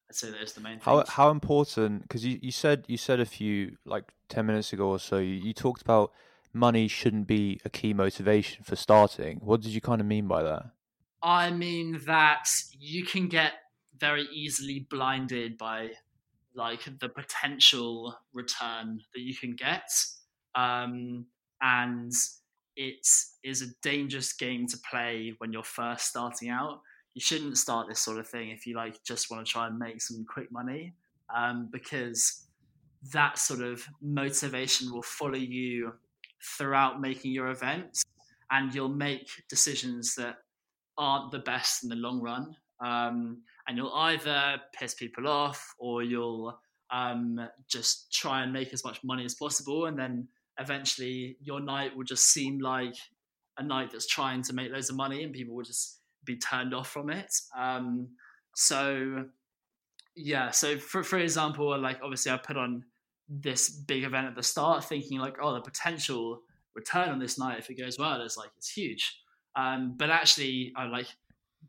I'd 0.09 0.15
say 0.15 0.31
that's 0.31 0.53
the 0.53 0.61
main. 0.61 0.79
How 0.81 1.03
how 1.07 1.31
important? 1.31 2.03
Because 2.03 2.23
you, 2.23 2.39
you 2.41 2.51
said 2.51 2.85
you 2.87 2.97
said 2.97 3.19
a 3.19 3.25
few 3.25 3.75
like 3.85 4.05
ten 4.29 4.45
minutes 4.45 4.71
ago 4.71 4.89
or 4.89 4.99
so. 4.99 5.17
You, 5.17 5.33
you 5.33 5.53
talked 5.53 5.81
about 5.81 6.11
money 6.55 6.87
shouldn't 6.87 7.27
be 7.27 7.59
a 7.65 7.69
key 7.69 7.93
motivation 7.93 8.63
for 8.63 8.75
starting. 8.75 9.39
What 9.43 9.61
did 9.61 9.71
you 9.71 9.81
kind 9.81 10.01
of 10.01 10.07
mean 10.07 10.27
by 10.27 10.41
that? 10.43 10.71
I 11.21 11.51
mean 11.51 12.01
that 12.05 12.47
you 12.79 13.03
can 13.03 13.27
get 13.27 13.53
very 13.99 14.27
easily 14.33 14.87
blinded 14.89 15.57
by 15.57 15.91
like 16.53 16.87
the 16.99 17.09
potential 17.09 18.17
return 18.33 19.01
that 19.13 19.21
you 19.21 19.35
can 19.35 19.55
get. 19.55 19.89
Um, 20.55 21.25
and 21.61 22.11
it 22.75 23.05
is 23.43 23.61
a 23.61 23.67
dangerous 23.81 24.33
game 24.33 24.67
to 24.67 24.77
play 24.89 25.33
when 25.39 25.51
you're 25.51 25.63
first 25.63 26.07
starting 26.07 26.49
out. 26.49 26.81
You 27.13 27.21
shouldn't 27.21 27.57
start 27.57 27.87
this 27.87 28.01
sort 28.01 28.19
of 28.19 28.27
thing 28.27 28.49
if 28.49 28.65
you 28.65 28.75
like 28.75 29.03
just 29.03 29.31
want 29.31 29.45
to 29.45 29.51
try 29.51 29.67
and 29.67 29.77
make 29.77 30.01
some 30.01 30.25
quick 30.25 30.51
money, 30.51 30.93
um, 31.33 31.69
because 31.71 32.45
that 33.11 33.37
sort 33.37 33.61
of 33.61 33.85
motivation 34.01 34.91
will 34.91 35.03
follow 35.03 35.35
you 35.35 35.93
throughout 36.57 37.01
making 37.01 37.31
your 37.31 37.47
events, 37.47 38.03
and 38.51 38.73
you'll 38.73 38.89
make 38.89 39.29
decisions 39.49 40.15
that 40.15 40.37
aren't 40.97 41.31
the 41.31 41.39
best 41.39 41.83
in 41.83 41.89
the 41.89 41.95
long 41.95 42.21
run. 42.21 42.55
Um, 42.83 43.41
and 43.67 43.77
you'll 43.77 43.93
either 43.93 44.61
piss 44.77 44.93
people 44.93 45.27
off 45.27 45.73
or 45.79 46.03
you'll 46.03 46.59
um, 46.91 47.39
just 47.67 48.13
try 48.13 48.43
and 48.43 48.53
make 48.53 48.73
as 48.73 48.83
much 48.83 49.03
money 49.03 49.25
as 49.25 49.35
possible, 49.35 49.85
and 49.85 49.97
then 49.97 50.27
eventually 50.59 51.37
your 51.41 51.59
night 51.59 51.95
will 51.95 52.03
just 52.03 52.31
seem 52.31 52.59
like 52.59 52.95
a 53.57 53.63
night 53.63 53.91
that's 53.91 54.07
trying 54.07 54.41
to 54.43 54.53
make 54.53 54.71
loads 54.71 54.89
of 54.89 54.95
money 54.95 55.23
and 55.23 55.33
people 55.33 55.55
will 55.55 55.63
just 55.63 55.99
be 56.25 56.37
turned 56.37 56.73
off 56.73 56.89
from 56.89 57.09
it. 57.09 57.33
Um, 57.57 58.09
so 58.55 59.25
yeah, 60.15 60.51
so 60.51 60.77
for 60.77 61.03
for 61.03 61.19
example, 61.19 61.77
like 61.79 61.99
obviously 62.01 62.31
I 62.31 62.37
put 62.37 62.57
on 62.57 62.85
this 63.27 63.69
big 63.69 64.03
event 64.03 64.27
at 64.27 64.35
the 64.35 64.43
start, 64.43 64.83
thinking 64.83 65.19
like, 65.19 65.37
oh, 65.41 65.53
the 65.53 65.61
potential 65.61 66.41
return 66.75 67.09
on 67.09 67.19
this 67.19 67.39
night 67.39 67.59
if 67.59 67.69
it 67.69 67.75
goes 67.75 67.97
well 67.97 68.21
is 68.21 68.37
like 68.37 68.49
it's 68.57 68.71
huge. 68.71 69.19
Um, 69.55 69.95
but 69.97 70.09
actually, 70.09 70.73
I 70.75 70.85
like 70.85 71.07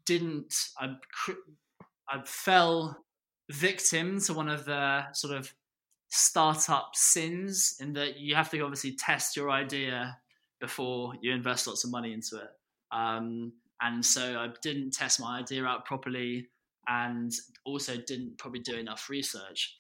didn't. 0.05 0.55
I 0.79 0.97
I 2.09 2.23
fell 2.25 3.05
victim 3.51 4.21
to 4.21 4.35
one 4.35 4.49
of 4.49 4.65
the 4.65 5.13
sort 5.13 5.35
of 5.35 5.53
startup 6.09 6.91
sins 6.95 7.77
in 7.81 7.93
that 7.95 8.19
you 8.19 8.35
have 8.35 8.51
to 8.51 8.61
obviously 8.61 8.93
test 8.93 9.37
your 9.37 9.51
idea 9.51 10.17
before 10.61 11.15
you 11.21 11.33
invest 11.33 11.67
lots 11.67 11.85
of 11.85 11.91
money 11.91 12.13
into 12.13 12.37
it. 12.37 12.49
Um, 12.93 13.53
and 13.81 14.05
so 14.05 14.39
I 14.39 14.49
didn't 14.63 14.93
test 14.93 15.21
my 15.21 15.39
idea 15.39 15.65
out 15.65 15.85
properly 15.85 16.49
and 16.89 17.33
also 17.65 17.97
didn't 17.97 18.39
probably 18.39 18.61
do 18.61 18.77
enough 18.77 19.11
research. 19.11 19.79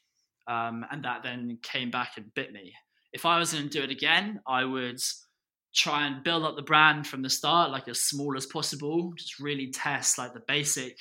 Um, 0.49 0.85
and 0.91 1.05
that 1.05 1.23
then 1.23 1.59
came 1.63 1.91
back 1.91 2.13
and 2.17 2.33
bit 2.35 2.53
me. 2.53 2.73
If 3.13 3.25
I 3.25 3.39
was 3.39 3.53
going 3.53 3.65
to 3.65 3.71
do 3.71 3.83
it 3.83 3.91
again, 3.91 4.41
I 4.47 4.65
would 4.65 5.01
try 5.75 6.07
and 6.07 6.23
build 6.23 6.45
up 6.45 6.57
the 6.57 6.63
brand 6.63 7.07
from 7.07 7.23
the 7.23 7.31
start, 7.31 7.71
like 7.71 7.89
as 7.89 8.01
small 8.01 8.37
as 8.37 8.47
possible, 8.47 9.13
just 9.17 9.41
really 9.41 9.71
test 9.71 10.19
like 10.19 10.35
the 10.35 10.43
basic 10.47 10.97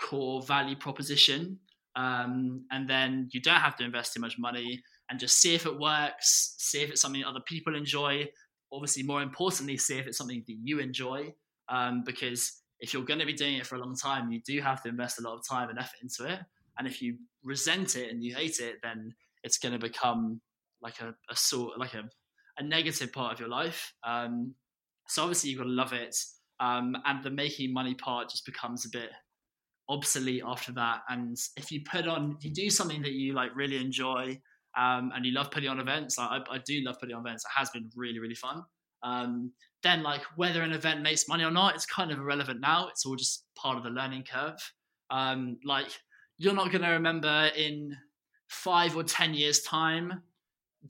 core 0.00 0.42
value 0.42 0.76
proposition 0.76 1.58
um, 1.96 2.64
and 2.70 2.88
then 2.88 3.28
you 3.32 3.40
don't 3.40 3.60
have 3.60 3.76
to 3.76 3.84
invest 3.84 4.14
too 4.14 4.20
much 4.20 4.38
money 4.38 4.82
and 5.10 5.20
just 5.20 5.38
see 5.38 5.54
if 5.54 5.66
it 5.66 5.78
works, 5.78 6.54
see 6.58 6.82
if 6.82 6.90
it's 6.90 7.00
something 7.00 7.24
other 7.24 7.40
people 7.46 7.76
enjoy. 7.76 8.26
Obviously, 8.72 9.02
more 9.02 9.22
importantly, 9.22 9.76
see 9.76 9.98
if 9.98 10.06
it's 10.06 10.16
something 10.16 10.42
that 10.46 10.56
you 10.62 10.78
enjoy. 10.78 11.34
Um, 11.68 12.02
because 12.04 12.60
if 12.80 12.92
you're 12.92 13.04
going 13.04 13.20
to 13.20 13.26
be 13.26 13.34
doing 13.34 13.56
it 13.56 13.66
for 13.66 13.76
a 13.76 13.78
long 13.78 13.94
time, 13.94 14.32
you 14.32 14.40
do 14.44 14.60
have 14.60 14.82
to 14.82 14.88
invest 14.88 15.18
a 15.18 15.22
lot 15.22 15.34
of 15.34 15.46
time 15.46 15.68
and 15.68 15.78
effort 15.78 15.98
into 16.02 16.32
it. 16.32 16.40
And 16.78 16.86
if 16.86 17.02
you 17.02 17.16
resent 17.42 17.96
it 17.96 18.10
and 18.10 18.22
you 18.22 18.34
hate 18.34 18.58
it, 18.60 18.76
then 18.82 19.14
it's 19.44 19.58
going 19.58 19.72
to 19.72 19.78
become 19.78 20.40
like 20.80 21.00
a, 21.00 21.14
a 21.30 21.36
sort 21.36 21.78
like 21.78 21.94
a, 21.94 22.04
a 22.58 22.62
negative 22.62 23.12
part 23.12 23.34
of 23.34 23.40
your 23.40 23.48
life. 23.48 23.92
Um, 24.04 24.54
so 25.08 25.22
obviously 25.22 25.50
you've 25.50 25.58
got 25.58 25.64
to 25.64 25.70
love 25.70 25.92
it. 25.92 26.16
Um, 26.60 26.96
and 27.04 27.22
the 27.24 27.30
making 27.30 27.72
money 27.72 27.94
part 27.94 28.30
just 28.30 28.46
becomes 28.46 28.84
a 28.84 28.90
bit 28.90 29.10
obsolete 29.88 30.42
after 30.46 30.72
that. 30.72 31.00
And 31.08 31.36
if 31.56 31.72
you 31.72 31.82
put 31.84 32.06
on, 32.06 32.36
if 32.38 32.44
you 32.44 32.52
do 32.52 32.70
something 32.70 33.02
that 33.02 33.12
you 33.12 33.34
like 33.34 33.54
really 33.54 33.76
enjoy, 33.76 34.40
um, 34.76 35.12
and 35.14 35.26
you 35.26 35.32
love 35.32 35.50
putting 35.50 35.68
on 35.68 35.80
events, 35.80 36.16
like 36.16 36.30
I, 36.30 36.54
I, 36.54 36.58
do 36.64 36.80
love 36.82 36.96
putting 36.98 37.14
on 37.14 37.26
events. 37.26 37.44
It 37.44 37.58
has 37.58 37.68
been 37.70 37.90
really, 37.94 38.20
really 38.20 38.34
fun. 38.34 38.62
Um, 39.02 39.52
then 39.82 40.02
like 40.02 40.22
whether 40.36 40.62
an 40.62 40.72
event 40.72 41.02
makes 41.02 41.28
money 41.28 41.44
or 41.44 41.50
not, 41.50 41.74
it's 41.74 41.84
kind 41.84 42.10
of 42.10 42.18
irrelevant 42.18 42.60
now. 42.60 42.88
It's 42.88 43.04
all 43.04 43.16
just 43.16 43.44
part 43.56 43.76
of 43.76 43.84
the 43.84 43.90
learning 43.90 44.24
curve. 44.30 44.58
Um, 45.10 45.58
like 45.64 45.90
you're 46.38 46.54
not 46.54 46.70
going 46.70 46.82
to 46.82 46.90
remember 46.90 47.50
in 47.56 47.96
five 48.48 48.96
or 48.96 49.02
ten 49.02 49.34
years 49.34 49.62
time 49.62 50.22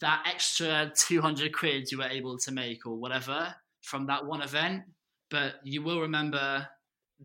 that 0.01 0.25
extra 0.27 0.91
200 0.97 1.53
quid 1.53 1.91
you 1.91 1.99
were 1.99 2.05
able 2.05 2.39
to 2.39 2.51
make 2.51 2.87
or 2.87 2.97
whatever 2.97 3.55
from 3.83 4.07
that 4.07 4.25
one 4.25 4.41
event, 4.41 4.83
but 5.31 5.55
you 5.65 5.83
will 5.83 6.01
remember 6.01 6.67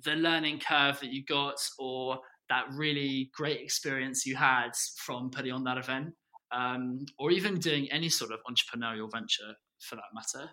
the 0.03 0.15
learning 0.15 0.59
curve 0.59 0.99
that 0.99 1.11
you 1.11 1.23
got 1.25 1.55
or 1.79 2.19
that 2.49 2.65
really 2.73 3.29
great 3.33 3.61
experience 3.61 4.25
you 4.25 4.35
had 4.35 4.71
from 4.97 5.29
putting 5.29 5.51
on 5.51 5.63
that 5.63 5.77
event 5.77 6.13
um, 6.51 7.05
or 7.19 7.31
even 7.31 7.59
doing 7.59 7.91
any 7.91 8.09
sort 8.09 8.31
of 8.31 8.39
entrepreneurial 8.49 9.11
venture 9.11 9.53
for 9.81 9.95
that 9.95 10.03
matter 10.13 10.49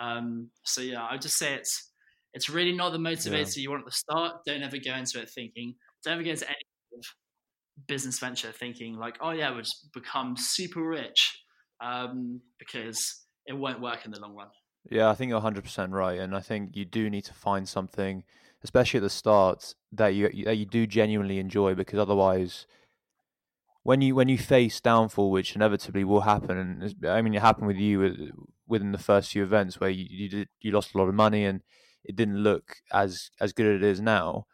um, 0.00 0.48
so 0.64 0.80
yeah 0.80 1.02
i 1.02 1.12
would 1.12 1.22
just 1.22 1.36
say 1.36 1.54
it's 1.54 1.90
it's 2.34 2.48
really 2.48 2.72
not 2.72 2.92
the 2.92 2.98
motivator 2.98 3.56
yeah. 3.56 3.62
you 3.62 3.70
want 3.70 3.80
at 3.80 3.86
the 3.86 3.92
start 3.92 4.36
don't 4.46 4.62
ever 4.62 4.78
go 4.78 4.94
into 4.94 5.20
it 5.20 5.28
thinking 5.30 5.74
don't 6.04 6.14
ever 6.14 6.22
go 6.22 6.30
into 6.30 6.48
any 6.48 6.56
business 7.86 8.18
venture 8.18 8.52
thinking 8.52 8.96
like 8.96 9.16
oh 9.20 9.30
yeah 9.30 9.50
we'll 9.50 9.60
just 9.60 9.88
become 9.94 10.36
super 10.36 10.82
rich 10.82 11.38
um, 11.80 12.40
because 12.58 13.24
it 13.46 13.54
won't 13.54 13.80
work 13.80 14.04
in 14.04 14.10
the 14.10 14.20
long 14.20 14.34
run 14.34 14.48
yeah 14.90 15.08
i 15.08 15.14
think 15.14 15.30
you're 15.30 15.40
100% 15.40 15.90
right 15.90 16.18
and 16.18 16.36
i 16.36 16.40
think 16.40 16.76
you 16.76 16.84
do 16.84 17.08
need 17.08 17.24
to 17.24 17.34
find 17.34 17.68
something 17.68 18.24
especially 18.62 18.98
at 18.98 19.02
the 19.02 19.10
start, 19.10 19.74
that 19.90 20.08
you 20.08 20.30
that 20.44 20.56
you 20.56 20.66
do 20.66 20.86
genuinely 20.86 21.38
enjoy, 21.38 21.74
because 21.74 21.98
otherwise, 21.98 22.66
when 23.82 24.00
you 24.00 24.14
when 24.14 24.28
you 24.28 24.38
face 24.38 24.80
downfall, 24.80 25.30
which 25.30 25.56
inevitably 25.56 26.04
will 26.04 26.22
happen, 26.22 26.56
and 26.56 27.06
I 27.06 27.22
mean 27.22 27.34
it 27.34 27.42
happened 27.42 27.66
with 27.66 27.76
you 27.76 28.32
within 28.66 28.92
the 28.92 28.98
first 28.98 29.32
few 29.32 29.42
events 29.42 29.80
where 29.80 29.90
you 29.90 30.06
you, 30.08 30.28
did, 30.28 30.48
you 30.60 30.72
lost 30.72 30.94
a 30.94 30.98
lot 30.98 31.08
of 31.08 31.14
money 31.14 31.44
and 31.44 31.62
it 32.04 32.16
didn't 32.16 32.38
look 32.38 32.76
as 32.92 33.30
as 33.40 33.52
good 33.52 33.66
as 33.66 33.76
it 33.76 33.84
is 33.84 34.00
now. 34.00 34.46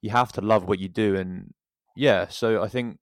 You 0.00 0.10
have 0.10 0.32
to 0.32 0.40
love 0.40 0.64
what 0.64 0.78
you 0.78 0.88
do, 0.88 1.16
and 1.16 1.54
yeah. 1.96 2.28
So 2.28 2.62
I 2.62 2.68
think 2.68 2.98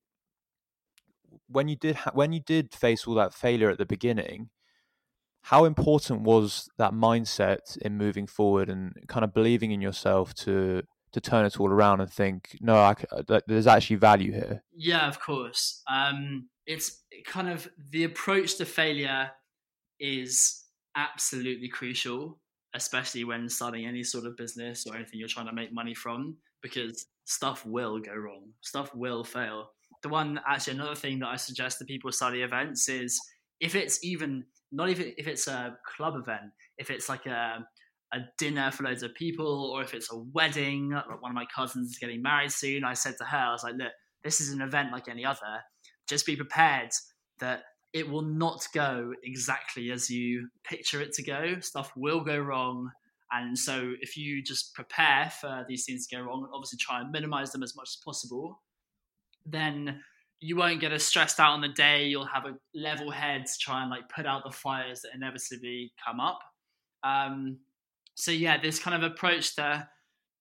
when 1.48 1.68
you 1.68 1.76
did 1.76 1.96
ha- 1.96 2.12
when 2.14 2.32
you 2.32 2.40
did 2.40 2.72
face 2.72 3.06
all 3.06 3.14
that 3.14 3.34
failure 3.34 3.70
at 3.70 3.78
the 3.78 3.86
beginning, 3.86 4.50
how 5.42 5.64
important 5.64 6.22
was 6.22 6.68
that 6.78 6.92
mindset 6.92 7.76
in 7.78 7.98
moving 7.98 8.26
forward 8.26 8.68
and 8.68 8.94
kind 9.08 9.24
of 9.24 9.34
believing 9.34 9.70
in 9.70 9.80
yourself 9.80 10.34
to 10.34 10.82
to 11.12 11.20
turn 11.20 11.46
it 11.46 11.60
all 11.60 11.68
around 11.68 12.00
and 12.00 12.10
think 12.10 12.58
no 12.60 12.74
I, 12.74 12.96
there's 13.46 13.68
actually 13.68 13.96
value 13.96 14.32
here 14.32 14.64
yeah 14.74 15.06
of 15.06 15.20
course 15.20 15.80
um, 15.88 16.48
it's 16.66 17.04
kind 17.24 17.48
of 17.48 17.68
the 17.90 18.02
approach 18.02 18.56
to 18.56 18.64
failure 18.64 19.30
is 20.00 20.64
absolutely 20.96 21.68
crucial, 21.68 22.38
especially 22.74 23.24
when 23.24 23.48
starting 23.48 23.86
any 23.86 24.02
sort 24.02 24.26
of 24.26 24.36
business 24.36 24.86
or 24.86 24.94
anything 24.94 25.18
you're 25.18 25.28
trying 25.28 25.46
to 25.46 25.52
make 25.52 25.72
money 25.72 25.94
from, 25.94 26.36
because 26.62 27.06
stuff 27.24 27.64
will 27.66 27.98
go 27.98 28.14
wrong, 28.14 28.50
stuff 28.60 28.94
will 28.94 29.24
fail. 29.24 29.70
The 30.02 30.08
one, 30.08 30.40
actually, 30.46 30.74
another 30.74 30.94
thing 30.94 31.18
that 31.20 31.28
I 31.28 31.36
suggest 31.36 31.78
to 31.78 31.84
people 31.84 32.12
study 32.12 32.42
events 32.42 32.88
is 32.88 33.20
if 33.60 33.74
it's 33.74 34.04
even 34.04 34.44
not 34.72 34.90
even 34.90 35.14
if 35.16 35.26
it's 35.26 35.46
a 35.46 35.76
club 35.96 36.14
event, 36.16 36.50
if 36.78 36.90
it's 36.90 37.08
like 37.08 37.26
a 37.26 37.66
a 38.12 38.18
dinner 38.38 38.70
for 38.70 38.84
loads 38.84 39.02
of 39.02 39.14
people, 39.14 39.72
or 39.74 39.82
if 39.82 39.92
it's 39.92 40.12
a 40.12 40.18
wedding, 40.32 40.90
like 40.90 41.20
one 41.20 41.32
of 41.32 41.34
my 41.34 41.46
cousins 41.54 41.90
is 41.90 41.98
getting 41.98 42.22
married 42.22 42.52
soon. 42.52 42.84
I 42.84 42.94
said 42.94 43.14
to 43.18 43.24
her, 43.24 43.36
I 43.36 43.52
was 43.52 43.64
like, 43.64 43.74
look, 43.76 43.92
this 44.22 44.40
is 44.40 44.50
an 44.50 44.60
event 44.60 44.92
like 44.92 45.08
any 45.08 45.24
other. 45.24 45.40
Just 46.06 46.26
be 46.26 46.36
prepared 46.36 46.90
that 47.40 47.62
it 47.92 48.08
will 48.08 48.22
not 48.22 48.66
go 48.72 49.12
exactly 49.24 49.90
as 49.90 50.10
you 50.10 50.48
picture 50.64 51.00
it 51.00 51.12
to 51.14 51.22
go. 51.22 51.58
Stuff 51.60 51.92
will 51.96 52.20
go 52.20 52.38
wrong. 52.38 52.90
And 53.34 53.58
so 53.58 53.94
if 54.00 54.16
you 54.16 54.42
just 54.42 54.74
prepare 54.74 55.30
for 55.40 55.64
these 55.68 55.84
things 55.84 56.06
to 56.06 56.16
go 56.16 56.22
wrong, 56.22 56.44
and 56.44 56.52
obviously 56.54 56.78
try 56.78 57.00
and 57.00 57.10
minimize 57.10 57.50
them 57.50 57.64
as 57.64 57.74
much 57.74 57.88
as 57.88 58.00
possible, 58.04 58.62
then 59.44 60.00
you 60.40 60.56
won't 60.56 60.80
get 60.80 60.92
as 60.92 61.02
stressed 61.02 61.40
out 61.40 61.52
on 61.52 61.60
the 61.60 61.68
day. 61.68 62.06
You'll 62.06 62.26
have 62.26 62.44
a 62.44 62.56
level 62.74 63.10
head 63.10 63.46
to 63.46 63.52
try 63.60 63.82
and 63.82 63.90
like 63.90 64.08
put 64.08 64.26
out 64.26 64.44
the 64.44 64.52
fires 64.52 65.00
that 65.00 65.14
inevitably 65.14 65.92
come 66.04 66.20
up. 66.20 66.38
Um, 67.02 67.58
so 68.14 68.30
yeah, 68.30 68.60
this 68.60 68.78
kind 68.78 69.02
of 69.02 69.10
approach 69.10 69.56
to 69.56 69.88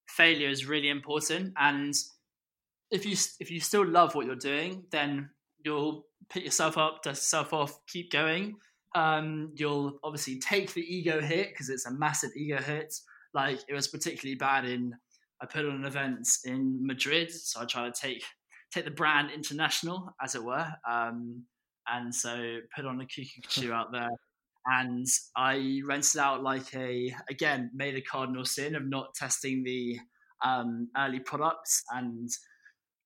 failure 0.07 0.49
is 0.49 0.67
really 0.67 0.89
important. 0.89 1.53
And 1.57 1.93
if 2.91 3.05
you 3.05 3.15
if 3.39 3.49
you 3.49 3.59
still 3.59 3.87
love 3.87 4.13
what 4.13 4.25
you're 4.25 4.35
doing, 4.35 4.83
then 4.91 5.29
you'll 5.65 6.05
pick 6.29 6.43
yourself 6.43 6.77
up, 6.77 7.01
dust 7.03 7.23
yourself 7.23 7.53
off, 7.53 7.79
keep 7.87 8.11
going. 8.11 8.57
Um, 8.95 9.51
you'll 9.55 9.99
obviously 10.03 10.39
take 10.39 10.73
the 10.73 10.81
ego 10.81 11.19
hit 11.19 11.49
because 11.49 11.69
it's 11.69 11.85
a 11.85 11.91
massive 11.91 12.31
ego 12.35 12.61
hit. 12.61 12.93
Like 13.33 13.59
it 13.67 13.73
was 13.73 13.87
particularly 13.87 14.35
bad 14.35 14.65
in 14.65 14.93
I 15.43 15.45
put 15.45 15.65
on 15.65 15.75
an 15.75 15.85
event 15.85 16.25
in 16.45 16.79
Madrid, 16.85 17.29
so 17.29 17.61
I 17.61 17.65
try 17.65 17.85
to 17.85 17.91
take 17.91 18.23
take 18.73 18.85
the 18.85 18.91
brand 18.91 19.29
international, 19.29 20.15
as 20.23 20.35
it 20.35 20.43
were, 20.43 20.65
um, 20.89 21.43
and 21.87 22.15
so 22.15 22.59
put 22.73 22.85
on 22.85 23.01
a 23.01 23.05
Cuckoo 23.05 23.71
out 23.73 23.91
there. 23.91 24.09
And 24.65 25.05
I 25.35 25.81
rented 25.85 26.21
out 26.21 26.43
like 26.43 26.73
a 26.73 27.13
again 27.29 27.71
made 27.73 27.95
a 27.95 28.01
cardinal 28.01 28.45
sin 28.45 28.75
of 28.75 28.87
not 28.87 29.13
testing 29.15 29.63
the 29.63 29.99
um, 30.45 30.87
early 30.97 31.19
products 31.19 31.83
and 31.91 32.29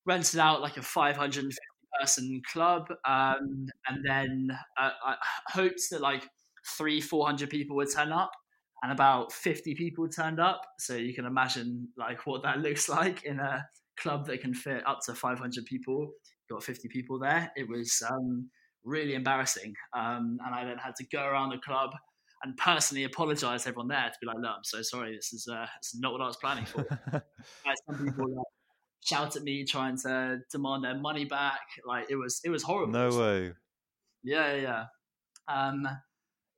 rented 0.05 0.39
out 0.39 0.61
like 0.61 0.77
a 0.77 0.83
550 0.83 1.57
person 1.99 2.41
club, 2.51 2.87
um, 3.07 3.67
and 3.87 4.03
then 4.03 4.49
uh, 4.79 4.91
I 5.05 5.15
hoped 5.47 5.81
that 5.91 6.01
like 6.01 6.27
three, 6.77 7.01
four 7.01 7.25
hundred 7.25 7.49
people 7.49 7.75
would 7.77 7.91
turn 7.93 8.11
up, 8.11 8.31
and 8.83 8.91
about 8.91 9.31
fifty 9.31 9.75
people 9.75 10.07
turned 10.07 10.39
up. 10.39 10.61
So 10.79 10.95
you 10.95 11.13
can 11.13 11.25
imagine 11.25 11.89
like 11.97 12.25
what 12.25 12.43
that 12.43 12.59
looks 12.65 12.89
like 12.89 13.23
in 13.23 13.39
a 13.39 13.65
club 13.99 14.27
that 14.27 14.41
can 14.41 14.53
fit 14.53 14.85
up 14.87 14.99
to 15.05 15.13
five 15.15 15.39
hundred 15.39 15.65
people. 15.65 16.11
Got 16.49 16.63
fifty 16.63 16.87
people 16.87 17.19
there. 17.19 17.51
It 17.55 17.67
was 17.67 18.01
um, 18.09 18.49
really 18.83 19.15
embarrassing, 19.15 19.73
um, 19.95 20.37
and 20.45 20.55
I 20.55 20.65
then 20.65 20.77
had 20.77 20.95
to 20.97 21.05
go 21.11 21.23
around 21.23 21.49
the 21.49 21.57
club 21.57 21.91
and 22.43 22.55
personally 22.57 23.03
apologize 23.03 23.63
to 23.63 23.69
everyone 23.69 23.87
there 23.87 24.09
to 24.09 24.17
be 24.21 24.27
like, 24.27 24.37
"No, 24.39 24.49
I'm 24.49 24.63
so 24.63 24.81
sorry. 24.81 25.15
This 25.15 25.33
is, 25.33 25.47
uh, 25.51 25.65
this 25.81 25.93
is 25.93 25.99
not 25.99 26.11
what 26.11 26.21
I 26.21 26.27
was 26.27 26.37
planning 26.37 26.65
for." 26.65 26.85
some 27.87 28.05
people 28.05 28.35
like, 28.35 28.45
shout 29.07 29.35
at 29.35 29.43
me 29.43 29.63
trying 29.63 29.97
to 29.97 30.39
demand 30.51 30.83
their 30.83 30.97
money 30.97 31.25
back. 31.25 31.61
Like 31.85 32.07
it 32.09 32.15
was 32.15 32.41
it 32.43 32.49
was 32.49 32.63
horrible. 32.63 32.93
No 32.93 33.09
way. 33.09 33.53
Yeah, 34.23 34.55
yeah. 34.55 34.85
Um 35.47 35.87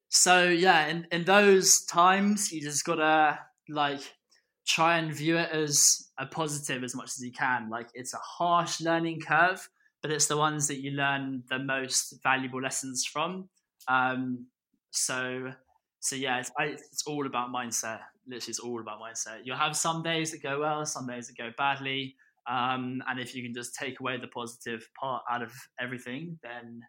so 0.09 0.45
yeah, 0.45 0.87
in, 0.87 1.07
in 1.11 1.23
those 1.25 1.85
times 1.85 2.51
you 2.51 2.61
just 2.61 2.83
gotta 2.85 3.39
like 3.67 4.01
try 4.67 4.97
and 4.97 5.13
view 5.13 5.37
it 5.37 5.51
as 5.51 6.09
a 6.17 6.25
positive 6.25 6.83
as 6.83 6.95
much 6.95 7.09
as 7.09 7.23
you 7.23 7.31
can. 7.31 7.69
Like 7.69 7.89
it's 7.93 8.13
a 8.13 8.17
harsh 8.17 8.81
learning 8.81 9.21
curve, 9.21 9.69
but 10.01 10.11
it's 10.11 10.27
the 10.27 10.37
ones 10.37 10.67
that 10.67 10.81
you 10.81 10.91
learn 10.91 11.43
the 11.49 11.59
most 11.59 12.15
valuable 12.23 12.61
lessons 12.61 13.05
from. 13.05 13.49
Um 13.87 14.47
so 14.91 15.53
so 16.01 16.15
yeah, 16.15 16.39
it's, 16.39 16.51
it's 16.59 17.03
all 17.05 17.27
about 17.27 17.49
mindset. 17.49 17.99
Literally, 18.25 18.51
it's 18.51 18.59
all 18.59 18.79
about 18.79 19.01
mindset. 19.01 19.41
You'll 19.43 19.57
have 19.57 19.75
some 19.75 20.01
days 20.01 20.31
that 20.31 20.41
go 20.41 20.61
well, 20.61 20.85
some 20.85 21.07
days 21.07 21.27
that 21.27 21.37
go 21.37 21.51
badly. 21.57 22.15
Um, 22.49 23.03
and 23.07 23.19
if 23.19 23.35
you 23.35 23.43
can 23.43 23.53
just 23.53 23.75
take 23.75 23.99
away 23.99 24.17
the 24.17 24.27
positive 24.27 24.87
part 24.99 25.21
out 25.29 25.43
of 25.43 25.51
everything, 25.79 26.39
then 26.41 26.81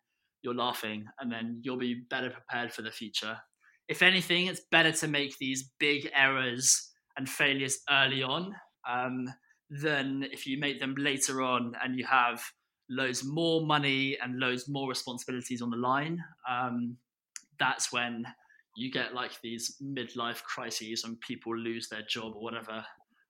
you're 0.42 0.54
laughing 0.54 1.04
and 1.20 1.30
then 1.30 1.60
you'll 1.62 1.76
be 1.76 2.02
better 2.08 2.30
prepared 2.30 2.72
for 2.72 2.82
the 2.82 2.90
future. 2.90 3.36
If 3.88 4.02
anything, 4.02 4.46
it's 4.46 4.62
better 4.70 4.92
to 4.92 5.08
make 5.08 5.36
these 5.38 5.70
big 5.78 6.08
errors 6.14 6.92
and 7.16 7.28
failures 7.28 7.78
early 7.90 8.22
on 8.22 8.54
um, 8.88 9.26
than 9.68 10.24
if 10.32 10.46
you 10.46 10.58
make 10.58 10.80
them 10.80 10.94
later 10.96 11.42
on 11.42 11.74
and 11.84 11.98
you 11.98 12.06
have 12.06 12.42
loads 12.88 13.22
more 13.24 13.66
money 13.66 14.16
and 14.22 14.38
loads 14.38 14.66
more 14.68 14.88
responsibilities 14.88 15.60
on 15.60 15.70
the 15.70 15.76
line. 15.76 16.18
Um, 16.48 16.96
that's 17.58 17.92
when 17.92 18.24
you 18.76 18.90
get 18.90 19.12
like 19.12 19.32
these 19.42 19.76
midlife 19.82 20.42
crises 20.42 21.04
and 21.04 21.20
people 21.20 21.54
lose 21.54 21.88
their 21.88 22.02
job 22.08 22.32
or 22.34 22.42
whatever 22.42 22.84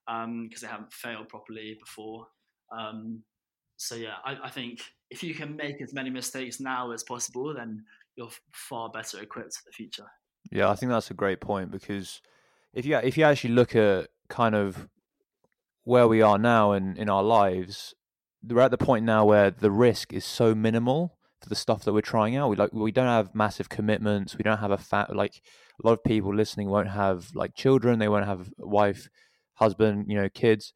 because 0.07 0.25
um, 0.25 0.51
they 0.63 0.67
haven't 0.67 0.93
failed 0.93 1.29
properly 1.29 1.77
before. 1.81 2.27
Um, 2.77 3.23
so 3.77 3.95
yeah, 3.95 4.15
I, 4.25 4.37
I, 4.45 4.51
think 4.51 4.81
if 5.11 5.23
you 5.23 5.35
can 5.35 5.57
make 5.57 5.81
as 5.81 5.95
many 5.95 6.11
mistakes 6.11 6.61
now 6.61 6.93
as 6.93 7.03
possible, 7.03 7.55
then 7.55 7.85
you're 8.17 8.29
far 8.53 8.91
better 8.91 9.21
equipped 9.21 9.55
for 9.55 9.63
the 9.67 9.73
future. 9.73 10.07
Yeah, 10.51 10.71
I 10.71 10.75
think 10.75 10.91
that's 10.91 11.11
a 11.11 11.15
great 11.15 11.41
point 11.41 11.71
because 11.71 12.21
if 12.75 12.87
you 12.87 12.97
if 12.97 13.17
you 13.17 13.25
actually 13.25 13.55
look 13.55 13.75
at 13.75 14.09
kind 14.29 14.55
of 14.55 14.89
where 15.85 16.07
we 16.07 16.23
are 16.23 16.39
now 16.39 16.73
in 16.73 16.97
in 16.97 17.09
our 17.09 17.23
lives, 17.23 17.95
we're 18.47 18.61
at 18.61 18.71
the 18.71 18.79
point 18.79 19.05
now 19.05 19.25
where 19.25 19.51
the 19.51 19.71
risk 19.71 20.13
is 20.13 20.25
so 20.25 20.55
minimal 20.55 21.17
for 21.41 21.49
the 21.49 21.55
stuff 21.55 21.85
that 21.85 21.93
we're 21.93 22.01
trying 22.01 22.37
out. 22.37 22.51
We 22.51 22.57
like 22.57 22.73
we 22.73 22.93
don't 22.93 23.07
have 23.07 23.35
massive 23.35 23.69
commitments. 23.69 24.37
We 24.37 24.43
don't 24.43 24.59
have 24.59 24.71
a 24.71 24.79
fat 24.79 25.15
like 25.15 25.41
a 25.83 25.87
lot 25.87 25.95
of 25.95 26.05
people 26.05 26.35
listening 26.35 26.69
won't 26.69 26.91
have 26.91 27.31
like 27.35 27.55
children. 27.55 27.99
They 27.99 28.09
won't 28.09 28.27
have 28.27 28.51
a 28.61 28.67
wife 28.67 29.09
husband, 29.61 30.07
you 30.09 30.17
know, 30.17 30.29
kids, 30.29 30.73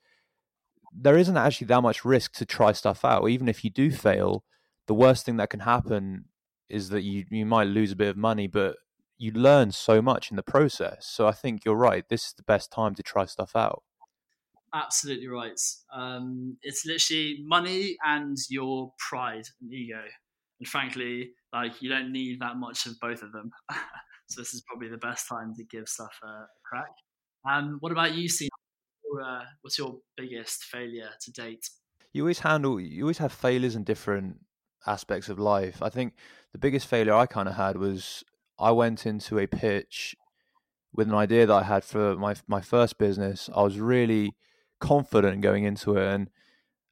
there 0.92 1.18
isn't 1.18 1.36
actually 1.36 1.66
that 1.66 1.82
much 1.82 2.04
risk 2.04 2.34
to 2.34 2.46
try 2.46 2.72
stuff 2.72 3.04
out. 3.04 3.28
Even 3.28 3.48
if 3.48 3.64
you 3.64 3.70
do 3.70 3.90
fail, 3.90 4.44
the 4.86 4.94
worst 4.94 5.26
thing 5.26 5.36
that 5.38 5.50
can 5.50 5.60
happen 5.60 6.26
is 6.68 6.90
that 6.90 7.02
you 7.02 7.24
you 7.30 7.44
might 7.44 7.66
lose 7.66 7.92
a 7.92 7.96
bit 7.96 8.08
of 8.08 8.16
money, 8.16 8.46
but 8.46 8.76
you 9.18 9.32
learn 9.32 9.72
so 9.72 10.00
much 10.00 10.30
in 10.30 10.36
the 10.36 10.42
process. 10.42 11.06
So 11.06 11.26
I 11.26 11.32
think 11.32 11.64
you're 11.64 11.76
right. 11.76 12.04
This 12.08 12.26
is 12.26 12.34
the 12.34 12.42
best 12.42 12.70
time 12.70 12.94
to 12.94 13.02
try 13.02 13.26
stuff 13.26 13.56
out. 13.56 13.82
Absolutely 14.74 15.28
right. 15.28 15.60
Um, 15.94 16.56
it's 16.62 16.84
literally 16.84 17.38
money 17.44 17.96
and 18.04 18.36
your 18.50 18.92
pride 18.98 19.44
and 19.60 19.72
ego. 19.72 20.02
And 20.58 20.68
frankly, 20.68 21.30
like 21.52 21.80
you 21.80 21.88
don't 21.88 22.12
need 22.12 22.40
that 22.40 22.56
much 22.56 22.86
of 22.86 22.98
both 23.00 23.22
of 23.22 23.30
them. 23.32 23.50
so 24.28 24.40
this 24.40 24.52
is 24.52 24.62
probably 24.66 24.88
the 24.88 24.98
best 24.98 25.28
time 25.28 25.54
to 25.56 25.64
give 25.64 25.88
stuff 25.88 26.18
a, 26.24 26.46
crack. 26.68 26.90
Um, 27.48 27.76
what 27.80 27.92
about 27.92 28.14
you, 28.14 28.28
Sina? 29.16 29.26
uh, 29.26 29.44
what's 29.62 29.78
your 29.78 29.96
biggest 30.16 30.64
failure 30.64 31.10
to 31.20 31.32
date? 31.32 31.70
You 32.12 32.22
always 32.22 32.40
handle. 32.40 32.80
You 32.80 33.04
always 33.04 33.18
have 33.18 33.32
failures 33.32 33.74
in 33.74 33.84
different 33.84 34.40
aspects 34.86 35.28
of 35.28 35.38
life. 35.38 35.82
I 35.82 35.88
think 35.88 36.14
the 36.52 36.58
biggest 36.58 36.86
failure 36.86 37.14
I 37.14 37.26
kind 37.26 37.48
of 37.48 37.56
had 37.56 37.76
was 37.76 38.24
I 38.58 38.70
went 38.70 39.06
into 39.06 39.38
a 39.38 39.46
pitch 39.46 40.14
with 40.92 41.08
an 41.08 41.14
idea 41.14 41.46
that 41.46 41.52
I 41.54 41.62
had 41.64 41.84
for 41.84 42.16
my 42.16 42.36
my 42.46 42.60
first 42.60 42.98
business. 42.98 43.50
I 43.54 43.62
was 43.62 43.78
really 43.78 44.36
confident 44.78 45.40
going 45.40 45.64
into 45.64 45.96
it, 45.96 46.06
and 46.06 46.30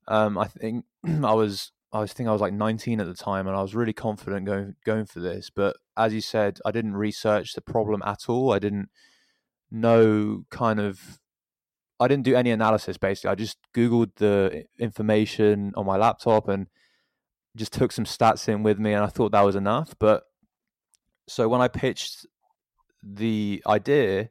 um, 0.08 0.36
I 0.38 0.46
think 0.46 0.84
I 1.06 1.34
was 1.34 1.72
I 1.92 2.06
think 2.06 2.28
I 2.28 2.32
was 2.32 2.40
like 2.40 2.54
19 2.54 3.00
at 3.00 3.06
the 3.06 3.14
time, 3.14 3.46
and 3.46 3.56
I 3.56 3.62
was 3.62 3.74
really 3.74 3.92
confident 3.92 4.46
going 4.46 4.74
going 4.84 5.06
for 5.06 5.20
this. 5.20 5.50
But 5.50 5.76
as 5.96 6.14
you 6.14 6.20
said, 6.20 6.58
I 6.64 6.72
didn't 6.72 6.96
research 6.96 7.54
the 7.54 7.60
problem 7.60 8.02
at 8.04 8.28
all. 8.28 8.52
I 8.52 8.58
didn't 8.58 8.88
know 9.70 10.44
kind 10.50 10.80
of 10.80 11.20
I 12.02 12.08
didn't 12.08 12.24
do 12.24 12.34
any 12.34 12.50
analysis 12.50 12.96
basically. 12.98 13.30
I 13.30 13.34
just 13.34 13.58
Googled 13.74 14.16
the 14.16 14.64
information 14.78 15.72
on 15.76 15.86
my 15.86 15.96
laptop 15.96 16.48
and 16.48 16.66
just 17.56 17.72
took 17.72 17.92
some 17.92 18.04
stats 18.04 18.48
in 18.48 18.62
with 18.62 18.78
me 18.78 18.92
and 18.92 19.04
I 19.04 19.08
thought 19.08 19.32
that 19.32 19.42
was 19.42 19.56
enough. 19.56 19.94
But 19.98 20.24
so 21.28 21.48
when 21.48 21.60
I 21.60 21.68
pitched 21.68 22.26
the 23.02 23.62
idea, 23.66 24.30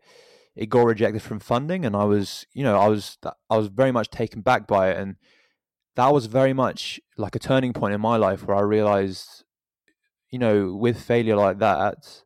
it 0.56 0.70
got 0.70 0.86
rejected 0.86 1.22
from 1.22 1.40
funding 1.40 1.86
and 1.86 1.96
I 1.96 2.04
was, 2.04 2.46
you 2.54 2.64
know, 2.64 2.78
I 2.78 2.88
was 2.88 3.18
I 3.50 3.58
was 3.58 3.68
very 3.68 3.92
much 3.92 4.10
taken 4.10 4.42
back 4.42 4.68
by 4.68 4.92
it 4.92 4.98
and 4.98 5.16
that 5.96 6.14
was 6.14 6.26
very 6.26 6.54
much 6.54 7.00
like 7.18 7.36
a 7.36 7.40
turning 7.40 7.74
point 7.74 7.94
in 7.94 8.02
my 8.02 8.18
life 8.18 8.46
where 8.46 8.58
I 8.58 8.62
realized, 8.62 9.44
you 10.30 10.40
know, 10.40 10.74
with 10.74 11.02
failure 11.02 11.36
like 11.36 11.60
that, 11.60 12.24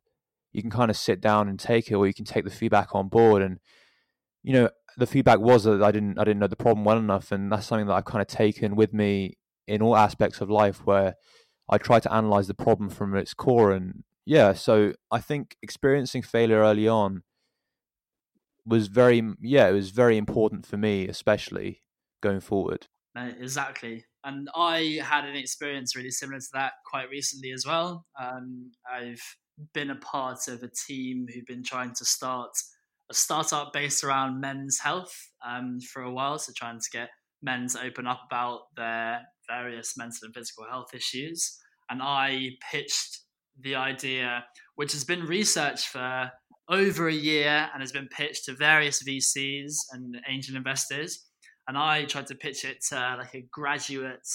you 0.52 0.62
can 0.62 0.70
kind 0.70 0.90
of 0.90 0.96
sit 0.96 1.20
down 1.20 1.48
and 1.48 1.58
take 1.58 1.90
it 1.90 1.94
or 1.94 2.06
you 2.06 2.14
can 2.14 2.24
take 2.24 2.44
the 2.44 2.50
feedback 2.50 2.94
on 2.94 3.08
board 3.08 3.42
and 3.42 3.58
you 4.42 4.54
know 4.54 4.70
the 4.96 5.06
feedback 5.06 5.38
was 5.40 5.64
that 5.64 5.82
I 5.82 5.92
didn't 5.92 6.18
I 6.18 6.24
didn't 6.24 6.40
know 6.40 6.46
the 6.46 6.56
problem 6.56 6.84
well 6.84 6.98
enough, 6.98 7.32
and 7.32 7.50
that's 7.50 7.66
something 7.66 7.86
that 7.86 7.94
I've 7.94 8.04
kind 8.04 8.22
of 8.22 8.28
taken 8.28 8.76
with 8.76 8.92
me 8.92 9.36
in 9.66 9.82
all 9.82 9.96
aspects 9.96 10.40
of 10.40 10.50
life. 10.50 10.84
Where 10.86 11.14
I 11.68 11.78
try 11.78 12.00
to 12.00 12.12
analyze 12.12 12.46
the 12.46 12.54
problem 12.54 12.90
from 12.90 13.16
its 13.16 13.34
core. 13.34 13.72
And 13.72 14.04
yeah, 14.24 14.52
so 14.52 14.92
I 15.10 15.20
think 15.20 15.56
experiencing 15.62 16.22
failure 16.22 16.60
early 16.60 16.86
on 16.88 17.22
was 18.64 18.88
very, 18.88 19.22
yeah, 19.40 19.68
it 19.68 19.72
was 19.72 19.90
very 19.90 20.16
important 20.16 20.66
for 20.66 20.76
me, 20.76 21.08
especially 21.08 21.82
going 22.22 22.40
forward. 22.40 22.86
exactly. 23.16 24.04
And 24.24 24.48
I 24.56 25.00
had 25.02 25.24
an 25.24 25.36
experience 25.36 25.94
really 25.94 26.10
similar 26.10 26.40
to 26.40 26.48
that 26.54 26.72
quite 26.84 27.08
recently 27.10 27.52
as 27.52 27.64
well. 27.66 28.06
Um, 28.20 28.72
I've 28.90 29.22
been 29.72 29.90
a 29.90 29.96
part 29.96 30.48
of 30.48 30.62
a 30.62 30.70
team 30.86 31.26
who've 31.32 31.46
been 31.46 31.62
trying 31.62 31.94
to 31.94 32.04
start 32.04 32.50
a 33.10 33.14
startup 33.14 33.72
based 33.72 34.04
around 34.04 34.40
men's 34.40 34.78
health 34.78 35.14
um, 35.46 35.78
for 35.80 36.02
a 36.02 36.12
while. 36.12 36.38
So 36.38 36.52
trying 36.56 36.80
to 36.80 36.90
get 36.92 37.08
men 37.42 37.68
to 37.68 37.82
open 37.82 38.06
up 38.06 38.22
about 38.26 38.62
their 38.76 39.20
various 39.48 39.96
mental 39.96 40.18
and 40.24 40.34
physical 40.34 40.64
health 40.68 40.94
issues. 40.94 41.58
And 41.88 42.02
I 42.02 42.50
pitched 42.70 43.20
the 43.60 43.76
idea, 43.76 44.44
which 44.74 44.92
has 44.92 45.04
been 45.04 45.24
researched 45.24 45.88
for 45.88 46.30
over 46.68 47.08
a 47.08 47.14
year 47.14 47.68
and 47.72 47.80
has 47.80 47.92
been 47.92 48.08
pitched 48.08 48.46
to 48.46 48.54
various 48.54 49.02
VCs 49.02 49.74
and 49.92 50.16
angel 50.28 50.56
investors. 50.56 51.26
And 51.68 51.78
I 51.78 52.04
tried 52.04 52.26
to 52.28 52.34
pitch 52.34 52.64
it 52.64 52.78
to 52.88 53.16
like 53.18 53.34
a 53.34 53.46
graduate 53.52 54.26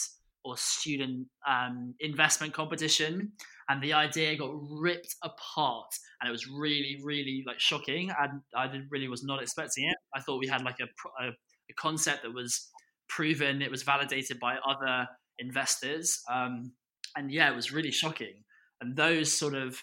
or 0.44 0.58
student 0.58 1.28
um, 1.48 1.94
investment 2.00 2.54
competition. 2.54 3.34
And 3.72 3.82
the 3.82 3.94
idea 3.94 4.36
got 4.36 4.52
ripped 4.70 5.16
apart. 5.24 5.88
And 6.20 6.28
it 6.28 6.32
was 6.32 6.46
really, 6.46 7.00
really 7.02 7.42
like 7.48 7.62
shocking. 7.62 8.12
And 8.20 8.42
I 8.54 8.70
really 8.90 9.08
was 9.08 9.24
not 9.24 9.42
expecting 9.42 9.88
it. 9.88 9.96
I 10.14 10.20
thought 10.20 10.40
we 10.40 10.48
had 10.48 10.62
like 10.64 10.82
a, 10.82 11.24
a, 11.24 11.30
a 11.30 11.74
concept 11.78 12.24
that 12.24 12.34
was 12.34 12.70
proven, 13.08 13.62
it 13.62 13.72
was 13.72 13.84
validated 13.84 14.42
by 14.42 14.58
other 14.68 15.08
investors. 15.40 16.22
Um, 16.30 16.74
and 17.16 17.32
yeah, 17.32 17.50
it 17.50 17.56
was 17.56 17.72
really 17.72 17.92
shocking. 17.92 18.44
And 18.82 18.98
those 18.98 19.32
sort 19.32 19.56
of 19.56 19.82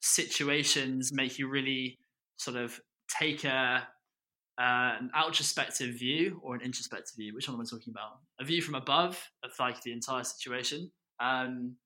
situations 0.00 1.12
make 1.12 1.38
you 1.38 1.48
really 1.48 1.98
sort 2.36 2.56
of 2.56 2.80
take 3.20 3.44
a 3.44 3.86
uh, 4.58 4.96
an 5.00 5.10
outrospective 5.14 5.98
view 5.98 6.40
or 6.42 6.54
an 6.54 6.62
introspective 6.62 7.16
view. 7.16 7.34
Which 7.34 7.48
one 7.48 7.56
am 7.56 7.60
I 7.60 7.64
talking 7.64 7.90
about? 7.90 8.20
A 8.40 8.44
view 8.44 8.62
from 8.62 8.74
above 8.74 9.22
of 9.44 9.50
like 9.58 9.82
the 9.82 9.92
entire 9.92 10.24
situation, 10.24 10.90
um, 11.20 11.76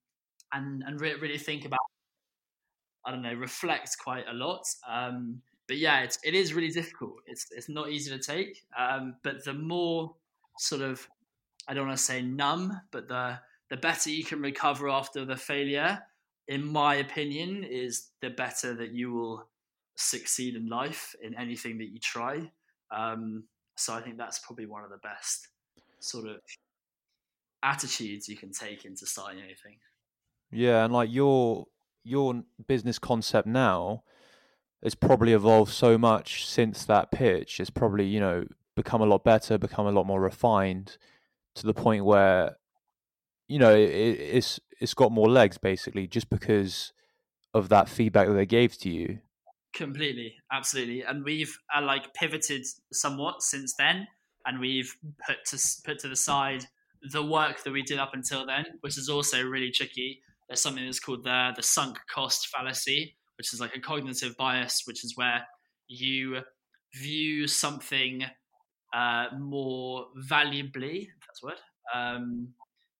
and 0.53 0.83
and 0.87 1.01
re- 1.01 1.15
really 1.15 1.39
think 1.39 1.65
about. 1.65 1.79
I 3.05 3.13
don't 3.13 3.23
know, 3.23 3.35
reflect 3.35 3.97
quite 4.03 4.25
a 4.29 4.35
lot. 4.35 4.65
Um, 4.89 5.41
but 5.69 5.79
yeah, 5.79 6.01
it's, 6.01 6.19
it 6.25 6.35
is 6.35 6.55
really 6.55 6.71
difficult. 6.71 7.15
It's 7.27 7.47
it's 7.51 7.69
not 7.69 7.91
easy 7.91 8.11
to 8.11 8.19
take. 8.19 8.65
Um, 8.77 9.17
but 9.23 9.45
the 9.45 9.55
more 9.55 10.15
sort 10.59 10.83
of, 10.83 11.07
I 11.69 11.75
don't 11.75 11.87
want 11.87 11.99
to 11.99 12.05
say 12.05 12.23
numb, 12.23 12.81
but 12.91 13.09
the 13.09 13.39
the 13.69 13.77
better 13.77 14.11
you 14.11 14.25
can 14.25 14.41
recover 14.41 14.89
after 14.89 15.25
the 15.25 15.37
failure, 15.37 16.03
in 16.49 16.65
my 16.65 16.97
opinion, 16.97 17.65
is 17.65 18.11
the 18.21 18.31
better 18.31 18.75
that 18.75 18.93
you 18.93 19.13
will 19.13 19.49
succeed 19.97 20.55
in 20.55 20.69
life 20.69 21.15
in 21.23 21.35
anything 21.35 21.79
that 21.79 21.89
you 21.89 21.99
try. 21.99 22.51
Um, 22.91 23.45
so 23.77 23.95
I 23.95 24.01
think 24.01 24.19
that's 24.19 24.39
probably 24.39 24.67
one 24.67 24.85
of 24.85 24.91
the 24.91 24.99
best 24.99 25.49
sort 25.99 26.29
of 26.29 26.37
attitudes 27.63 28.29
you 28.29 28.37
can 28.37 28.53
take 28.53 28.85
into 28.85 29.07
starting 29.07 29.43
anything. 29.43 29.79
Yeah, 30.51 30.85
and 30.85 30.93
like 30.93 31.11
your 31.11 31.67
your 32.05 32.43
business 32.67 32.99
concept 32.99 33.47
now 33.47 34.03
has 34.83 34.95
probably 34.95 35.33
evolved 35.33 35.73
so 35.73 35.99
much 35.99 36.47
since 36.47 36.85
that 36.85 37.11
pitch. 37.11 37.61
It's 37.61 37.71
probably 37.71 38.07
you 38.07 38.21
know 38.21 38.45
become 38.75 39.01
a 39.01 39.07
lot 39.07 39.25
better, 39.25 39.59
become 39.59 39.87
a 39.87 39.93
lot 39.93 40.07
more 40.07 40.21
refined, 40.21 40.99
to 41.57 41.67
the 41.67 41.75
point 41.75 42.05
where 42.05 42.57
you 43.49 43.59
know 43.59 43.75
it, 43.75 43.91
it's 43.91 44.61
it's 44.81 44.95
got 44.95 45.11
more 45.11 45.29
legs 45.29 45.59
basically 45.59 46.07
just 46.07 46.31
because 46.31 46.93
of 47.55 47.69
that 47.71 47.89
feedback 47.89 48.29
that 48.29 48.35
they 48.35 48.47
gave 48.47 48.77
to 48.79 48.91
you 48.91 49.19
Completely, 49.75 50.37
absolutely, 50.51 51.03
and 51.03 51.23
we've 51.23 51.59
uh, 51.77 51.83
like 51.83 52.15
pivoted 52.15 52.65
somewhat 52.93 53.43
since 53.43 53.75
then, 53.75 54.07
and 54.47 54.59
we've 54.59 54.97
put 55.27 55.37
to 55.49 55.59
put 55.85 55.99
to 55.99 56.09
the 56.09 56.17
side 56.17 56.65
the 57.13 57.23
work 57.23 57.63
that 57.63 57.73
we 57.73 57.83
did 57.83 57.99
up 57.99 58.15
until 58.15 58.47
then, 58.47 58.65
which 58.81 58.97
is 58.97 59.11
also 59.11 59.43
really 59.43 59.71
tricky. 59.71 60.23
There's 60.49 60.61
something 60.61 60.85
that's 60.85 61.01
called 61.01 61.25
the 61.25 61.53
the 61.57 61.63
sunk 61.63 61.99
cost 62.13 62.49
fallacy, 62.49 63.17
which 63.39 63.53
is 63.53 63.61
like 63.61 63.75
a 63.77 63.81
cognitive 63.81 64.37
bias, 64.37 64.83
which 64.87 65.05
is 65.05 65.17
where 65.17 65.47
you 65.89 66.41
view 66.95 67.47
something 67.47 68.25
uh, 68.95 69.27
more 69.39 70.07
valuably. 70.17 71.09
that's 71.27 71.43
word. 71.43 71.61
Um, 71.95 72.49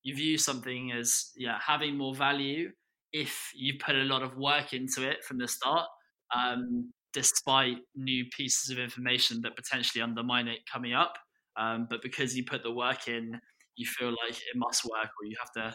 you 0.03 0.15
view 0.15 0.39
something 0.39 0.93
as 0.93 1.33
yeah 1.37 1.59
having 1.65 1.97
more 1.97 2.15
value 2.15 2.71
if 3.13 3.51
you 3.55 3.75
put 3.79 3.97
a 3.97 4.05
lot 4.05 4.23
of 4.23 4.37
work 4.37 4.73
into 4.73 5.09
it 5.09 5.25
from 5.25 5.39
the 5.39 5.49
start 5.49 5.87
um, 6.35 6.93
despite 7.13 7.79
new 7.95 8.25
pieces 8.37 8.71
of 8.71 8.79
information 8.79 9.41
that 9.43 9.57
potentially 9.57 10.03
undermine 10.03 10.49
it 10.49 10.59
coming 10.71 10.93
up. 10.93 11.15
Um, 11.59 11.87
but 11.89 12.03
because 12.03 12.37
you 12.37 12.45
put 12.45 12.63
the 12.63 12.71
work 12.71 13.09
in, 13.09 13.41
you 13.77 13.87
feel 13.87 14.11
like 14.11 14.33
it 14.33 14.57
must 14.57 14.85
work, 14.85 15.09
or 15.21 15.25
you 15.25 15.37
have 15.39 15.53
to 15.53 15.75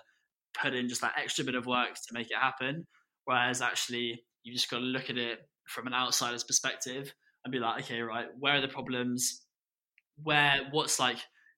put 0.54 0.74
in 0.74 0.90
just 0.90 1.02
that 1.02 1.14
extra 1.22 1.44
bit 1.44 1.56
of 1.56 1.66
work 1.66 1.94
to 1.96 2.14
make 2.14 2.32
it 2.32 2.38
happen. 2.38 2.86
Whereas 3.26 3.62
actually, 3.62 4.22
you 4.44 4.54
just 4.54 4.70
got 4.70 4.80
to 4.80 4.84
look 4.84 5.10
at 5.10 5.18
it 5.18 5.40
from 5.68 5.88
an 5.88 5.94
outsider's 5.94 6.44
perspective 6.44 7.14
and 7.44 7.52
be 7.52 7.60
like, 7.60 7.84
okay, 7.84 8.02
right, 8.02 8.28
where 8.40 8.56
are 8.56 8.62
the 8.62 8.68
problems? 8.68 9.44
Where, 10.24 10.62
what's 10.72 11.00
like, 11.00 11.18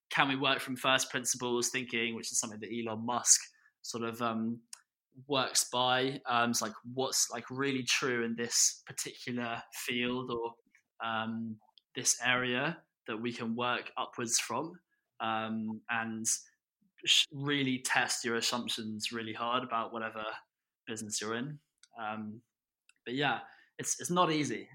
can 0.10 0.28
we 0.28 0.36
work 0.36 0.60
from 0.60 0.76
first 0.76 1.10
principles 1.10 1.70
thinking, 1.70 2.16
which 2.16 2.32
is 2.32 2.40
something 2.40 2.60
that 2.60 2.70
Elon 2.70 3.06
Musk 3.06 3.42
sort 3.82 4.04
of 4.04 4.22
um, 4.22 4.60
works 5.28 5.66
by 5.72 6.20
um 6.28 6.52
it's 6.52 6.62
like 6.62 6.74
what's 6.94 7.30
like 7.32 7.46
really 7.50 7.84
true 7.84 8.24
in 8.24 8.36
this 8.36 8.82
particular 8.86 9.62
field 9.74 10.32
or 10.32 10.54
um 11.08 11.56
this 11.96 12.18
area 12.26 12.78
that 13.08 13.20
we 13.20 13.32
can 13.32 13.56
work 13.56 13.92
upwards 13.98 14.40
from 14.40 14.74
um 15.20 15.80
and 15.90 16.26
really 17.32 17.80
test 17.80 18.24
your 18.24 18.36
assumptions 18.36 19.12
really 19.12 19.34
hard 19.34 19.64
about 19.64 19.94
whatever 19.94 20.24
business 20.88 21.20
you're 21.22 21.36
in 21.36 21.60
um 22.02 22.42
but 23.06 23.14
yeah 23.14 23.40
it's 23.80 24.00
it's 24.00 24.12
not 24.12 24.32
easy. 24.32 24.68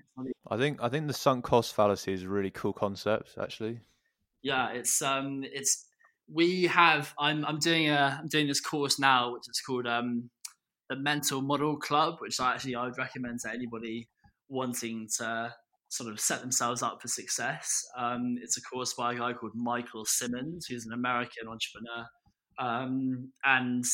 I 0.51 0.57
think 0.57 0.83
I 0.83 0.89
think 0.89 1.07
the 1.07 1.15
sunk 1.15 1.45
cost 1.45 1.75
fallacy 1.75 2.13
is 2.13 2.23
a 2.23 2.29
really 2.29 2.51
cool 2.51 2.73
concept 2.73 3.35
actually. 3.41 3.81
Yeah, 4.43 4.71
it's 4.71 5.01
um 5.03 5.45
it's 5.45 5.87
we 6.33 6.65
have 6.65 7.15
I'm 7.19 7.45
I'm 7.45 7.59
doing 7.59 7.89
a 7.89 8.19
I'm 8.21 8.29
doing 8.29 8.47
this 8.47 8.61
course 8.61 8.99
now 8.99 9.33
which 9.33 9.49
is 9.49 9.61
called 9.61 9.87
um 9.87 10.31
the 10.89 10.97
Mental 10.97 11.43
Model 11.43 11.77
Club, 11.77 12.17
which 12.21 12.41
I 12.41 12.55
actually 12.55 12.75
I 12.75 12.85
would 12.85 12.99
recommend 12.99 13.41
to 13.41 13.51
anybody 13.51 14.09
wanting 14.49 15.09
to 15.19 15.55
sort 15.91 16.11
of 16.11 16.19
set 16.21 16.41
themselves 16.41 16.83
up 16.83 17.01
for 17.01 17.09
success. 17.09 17.87
Um, 17.97 18.37
it's 18.43 18.59
a 18.59 18.63
course 18.63 18.95
by 18.95 19.13
a 19.13 19.17
guy 19.17 19.33
called 19.33 19.53
Michael 19.55 20.05
Simmons, 20.05 20.67
who's 20.67 20.87
an 20.87 20.93
American 20.93 21.49
entrepreneur, 21.49 22.07
um, 22.59 23.31
and 23.45 23.85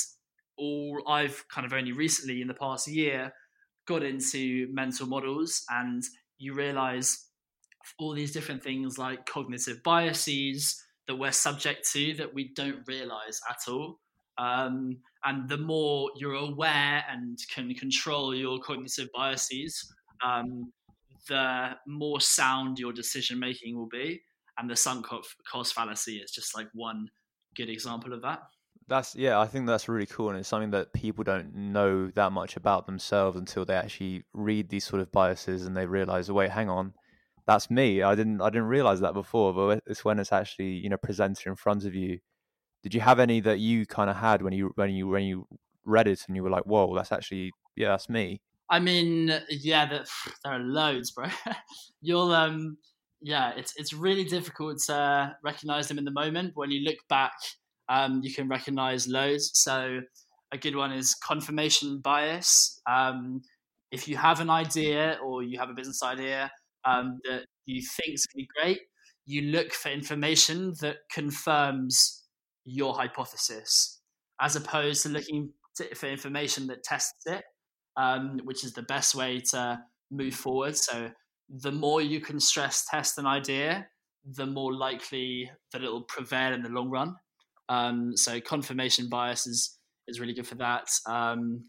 all 0.56 1.02
I've 1.06 1.44
kind 1.48 1.66
of 1.66 1.72
only 1.72 1.92
recently 1.92 2.40
in 2.40 2.48
the 2.48 2.54
past 2.54 2.88
year 2.88 3.32
got 3.86 4.02
into 4.02 4.68
mental 4.72 5.06
models, 5.06 5.64
and 5.70 6.02
you 6.38 6.54
realize 6.54 7.26
all 7.98 8.14
these 8.14 8.32
different 8.32 8.62
things 8.62 8.98
like 8.98 9.26
cognitive 9.26 9.82
biases 9.82 10.82
that 11.06 11.16
we're 11.16 11.32
subject 11.32 11.88
to 11.92 12.14
that 12.14 12.32
we 12.32 12.52
don't 12.54 12.86
realize 12.86 13.40
at 13.50 13.70
all. 13.70 14.00
Um, 14.38 14.98
and 15.24 15.48
the 15.48 15.58
more 15.58 16.10
you're 16.16 16.34
aware 16.34 17.04
and 17.10 17.38
can 17.52 17.74
control 17.74 18.34
your 18.34 18.58
cognitive 18.60 19.08
biases, 19.14 19.92
um, 20.24 20.72
the 21.28 21.70
more 21.86 22.20
sound 22.20 22.78
your 22.78 22.92
decision 22.92 23.38
making 23.38 23.76
will 23.76 23.88
be. 23.88 24.22
And 24.58 24.70
the 24.70 24.76
sunk 24.76 25.06
cost 25.50 25.74
fallacy 25.74 26.16
is 26.16 26.30
just 26.30 26.56
like 26.56 26.68
one 26.74 27.08
good 27.56 27.68
example 27.68 28.12
of 28.12 28.22
that. 28.22 28.40
That's 28.88 29.16
yeah, 29.16 29.38
I 29.40 29.46
think 29.46 29.66
that's 29.66 29.88
really 29.88 30.06
cool, 30.06 30.30
and 30.30 30.38
it's 30.38 30.48
something 30.48 30.70
that 30.72 30.92
people 30.92 31.24
don't 31.24 31.54
know 31.54 32.10
that 32.10 32.32
much 32.32 32.56
about 32.56 32.86
themselves 32.86 33.36
until 33.36 33.64
they 33.64 33.74
actually 33.74 34.24
read 34.34 34.68
these 34.68 34.84
sort 34.84 35.00
of 35.00 35.10
biases 35.10 35.66
and 35.66 35.76
they 35.76 35.86
realize, 35.86 36.28
oh, 36.28 36.34
wait, 36.34 36.50
hang 36.50 36.68
on, 36.68 36.92
that's 37.46 37.70
me. 37.70 38.02
I 38.02 38.14
didn't 38.14 38.40
I 38.40 38.50
didn't 38.50 38.68
realize 38.68 39.00
that 39.00 39.14
before, 39.14 39.54
but 39.54 39.82
it's 39.86 40.04
when 40.04 40.18
it's 40.18 40.32
actually 40.32 40.72
you 40.72 40.88
know 40.90 40.98
presented 40.98 41.46
in 41.46 41.56
front 41.56 41.84
of 41.84 41.94
you 41.94 42.20
did 42.84 42.94
you 42.94 43.00
have 43.00 43.18
any 43.18 43.40
that 43.40 43.58
you 43.58 43.86
kind 43.86 44.10
of 44.10 44.16
had 44.16 44.42
when 44.42 44.52
you 44.52 44.70
when 44.76 44.90
you 44.90 45.08
when 45.08 45.24
you 45.24 45.46
read 45.86 46.06
it 46.06 46.20
and 46.28 46.36
you 46.36 46.42
were 46.42 46.50
like, 46.50 46.64
"Whoa, 46.64 46.94
that's 46.94 47.12
actually 47.12 47.50
yeah, 47.76 47.88
that's 47.88 48.10
me." 48.10 48.42
I 48.70 48.78
mean, 48.78 49.32
yeah, 49.48 49.86
there 50.44 50.52
are 50.52 50.58
loads, 50.58 51.10
bro. 51.10 51.26
You'll 52.02 52.32
um, 52.32 52.76
yeah, 53.22 53.52
it's 53.56 53.72
it's 53.76 53.94
really 53.94 54.24
difficult 54.24 54.80
to 54.86 55.34
recognize 55.42 55.88
them 55.88 55.96
in 55.96 56.04
the 56.04 56.10
moment. 56.10 56.52
When 56.56 56.70
you 56.70 56.84
look 56.84 56.98
back, 57.08 57.32
um, 57.88 58.20
you 58.22 58.32
can 58.32 58.48
recognize 58.48 59.08
loads. 59.08 59.50
So 59.54 60.00
a 60.52 60.58
good 60.58 60.76
one 60.76 60.92
is 60.92 61.14
confirmation 61.14 62.00
bias. 62.00 62.80
Um, 62.88 63.42
if 63.90 64.08
you 64.08 64.16
have 64.16 64.40
an 64.40 64.50
idea 64.50 65.18
or 65.24 65.42
you 65.42 65.58
have 65.58 65.70
a 65.70 65.74
business 65.74 66.02
idea 66.02 66.50
um, 66.84 67.20
that 67.24 67.46
you 67.66 67.82
think 67.82 68.14
is 68.14 68.26
going 68.26 68.44
to 68.44 68.46
be 68.46 68.48
great, 68.60 68.80
you 69.26 69.42
look 69.50 69.72
for 69.72 69.90
information 69.90 70.74
that 70.80 70.96
confirms 71.12 72.24
your 72.64 72.94
hypothesis, 72.94 74.00
as 74.40 74.56
opposed 74.56 75.02
to 75.02 75.08
looking 75.08 75.50
for 75.94 76.06
information 76.06 76.66
that 76.66 76.82
tests 76.82 77.26
it, 77.26 77.42
um, 77.96 78.38
which 78.44 78.64
is 78.64 78.72
the 78.72 78.82
best 78.82 79.14
way 79.14 79.40
to 79.40 79.78
move 80.10 80.34
forward. 80.34 80.76
So 80.76 81.10
the 81.48 81.72
more 81.72 82.00
you 82.00 82.20
can 82.20 82.40
stress 82.40 82.84
test 82.90 83.18
an 83.18 83.26
idea, 83.26 83.86
the 84.24 84.46
more 84.46 84.74
likely 84.74 85.50
that 85.72 85.82
it 85.82 85.88
will 85.88 86.04
prevail 86.04 86.52
in 86.52 86.62
the 86.62 86.68
long 86.68 86.90
run. 86.90 87.14
Um, 87.68 88.16
so 88.16 88.40
confirmation 88.40 89.08
bias 89.08 89.46
is 89.46 89.78
is 90.06 90.20
really 90.20 90.34
good 90.34 90.46
for 90.46 90.56
that. 90.56 90.88
Um, 91.06 91.64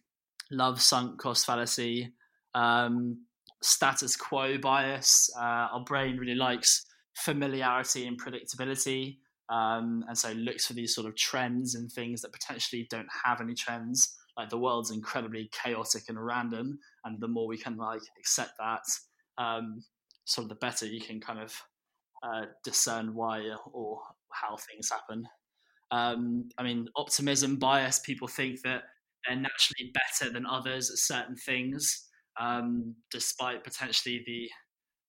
love 0.51 0.81
sunk 0.81 1.19
cost 1.19 1.45
fallacy, 1.45 2.11
um, 2.53 3.25
status 3.61 4.15
quo 4.15 4.57
bias. 4.57 5.29
Uh, 5.37 5.67
our 5.73 5.83
brain 5.85 6.17
really 6.17 6.35
likes 6.35 6.85
familiarity 7.15 8.07
and 8.07 8.21
predictability, 8.21 9.17
um, 9.49 10.03
and 10.07 10.17
so 10.17 10.31
looks 10.33 10.65
for 10.65 10.73
these 10.73 10.93
sort 10.93 11.07
of 11.07 11.15
trends 11.15 11.75
and 11.75 11.91
things 11.91 12.21
that 12.21 12.33
potentially 12.33 12.87
don't 12.89 13.07
have 13.25 13.41
any 13.41 13.53
trends. 13.53 14.15
Like 14.37 14.49
the 14.49 14.57
world's 14.57 14.91
incredibly 14.91 15.49
chaotic 15.53 16.03
and 16.09 16.23
random, 16.23 16.77
and 17.05 17.21
the 17.21 17.27
more 17.27 17.47
we 17.47 17.57
can 17.57 17.77
like 17.77 18.01
accept 18.19 18.51
that, 18.59 18.83
um, 19.37 19.81
sort 20.25 20.43
of 20.43 20.49
the 20.49 20.55
better 20.55 20.85
you 20.85 20.99
can 20.99 21.21
kind 21.21 21.39
of 21.39 21.55
uh, 22.21 22.45
discern 22.63 23.13
why 23.13 23.43
or 23.71 24.01
how 24.31 24.57
things 24.57 24.89
happen. 24.89 25.25
Um, 25.91 26.49
I 26.57 26.63
mean, 26.63 26.87
optimism 26.95 27.57
bias. 27.57 27.99
People 27.99 28.27
think 28.27 28.61
that 28.63 28.83
they're 29.25 29.35
naturally 29.35 29.93
better 29.93 30.31
than 30.31 30.45
others 30.45 30.89
at 30.91 30.97
certain 30.97 31.35
things, 31.35 32.07
um, 32.39 32.95
despite 33.11 33.63
potentially 33.63 34.23
the 34.25 34.49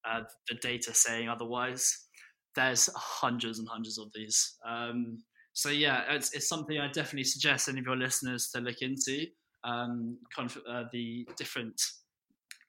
uh, 0.08 0.22
the 0.48 0.56
data 0.56 0.94
saying 0.94 1.28
otherwise. 1.28 2.06
There's 2.54 2.88
hundreds 2.94 3.58
and 3.58 3.68
hundreds 3.68 3.98
of 3.98 4.08
these. 4.14 4.56
Um, 4.66 5.18
so 5.52 5.68
yeah, 5.70 6.04
it's, 6.10 6.34
it's 6.34 6.48
something 6.48 6.78
I 6.78 6.88
definitely 6.88 7.24
suggest 7.24 7.68
any 7.68 7.80
of 7.80 7.86
your 7.86 7.96
listeners 7.96 8.50
to 8.54 8.60
look 8.60 8.80
into. 8.80 9.26
Um, 9.64 10.18
conf- 10.34 10.62
uh, 10.68 10.84
the 10.92 11.26
different 11.36 11.80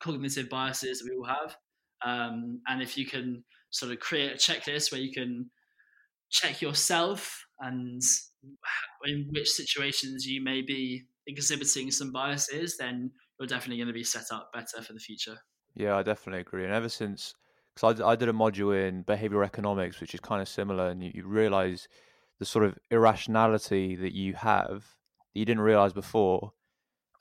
cognitive 0.01 0.49
biases 0.49 0.99
that 0.99 1.09
we 1.09 1.15
all 1.15 1.25
have, 1.25 1.55
um, 2.05 2.61
and 2.67 2.81
if 2.81 2.97
you 2.97 3.05
can 3.05 3.43
sort 3.69 3.91
of 3.91 3.99
create 3.99 4.31
a 4.31 4.35
checklist 4.35 4.91
where 4.91 5.01
you 5.01 5.11
can 5.11 5.49
check 6.31 6.61
yourself 6.61 7.46
and 7.59 8.01
in 9.05 9.27
which 9.31 9.49
situations 9.49 10.25
you 10.25 10.43
may 10.43 10.61
be 10.61 11.03
exhibiting 11.27 11.91
some 11.91 12.11
biases, 12.11 12.77
then 12.77 13.11
you're 13.39 13.47
definitely 13.47 13.77
going 13.77 13.87
to 13.87 13.93
be 13.93 14.03
set 14.03 14.25
up 14.31 14.51
better 14.53 14.81
for 14.81 14.93
the 14.93 14.99
future. 14.99 15.37
Yeah, 15.75 15.95
I 15.97 16.03
definitely 16.03 16.41
agree. 16.41 16.63
And 16.63 16.73
ever 16.73 16.89
since, 16.89 17.33
because 17.75 18.01
I, 18.01 18.09
I 18.09 18.15
did 18.15 18.29
a 18.29 18.33
module 18.33 18.87
in 18.87 19.03
behavioral 19.03 19.45
economics, 19.45 19.99
which 20.01 20.13
is 20.13 20.19
kind 20.19 20.41
of 20.41 20.47
similar, 20.47 20.89
and 20.89 21.03
you, 21.03 21.11
you 21.13 21.27
realize 21.27 21.87
the 22.39 22.45
sort 22.45 22.65
of 22.65 22.77
irrationality 22.91 23.95
that 23.95 24.13
you 24.13 24.33
have 24.33 24.95
that 25.33 25.39
you 25.39 25.45
didn't 25.45 25.61
realize 25.61 25.93
before. 25.93 26.53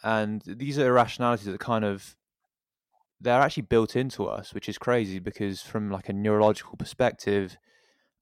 And 0.02 0.42
these 0.46 0.78
are 0.78 0.86
irrationalities 0.86 1.46
that 1.46 1.60
kind 1.60 1.84
of 1.84 2.16
they're 3.20 3.40
actually 3.40 3.62
built 3.62 3.96
into 3.96 4.26
us, 4.26 4.52
which 4.52 4.68
is 4.68 4.76
crazy 4.78 5.18
because 5.18 5.62
from 5.62 5.90
like 5.90 6.08
a 6.08 6.12
neurological 6.12 6.76
perspective, 6.76 7.56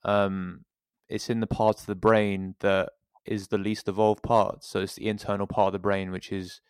um, 0.04 0.64
it's 1.08 1.30
in 1.30 1.40
the 1.40 1.46
part 1.46 1.80
of 1.80 1.86
the 1.86 1.94
brain 1.94 2.54
that 2.60 2.90
is 3.24 3.48
the 3.48 3.58
least 3.58 3.88
evolved 3.88 4.22
part. 4.22 4.64
So 4.64 4.80
it's 4.80 4.94
the 4.94 5.06
internal 5.06 5.46
part 5.46 5.68
of 5.68 5.72
the 5.72 5.78
brain, 5.78 6.10
which 6.10 6.30
is 6.32 6.60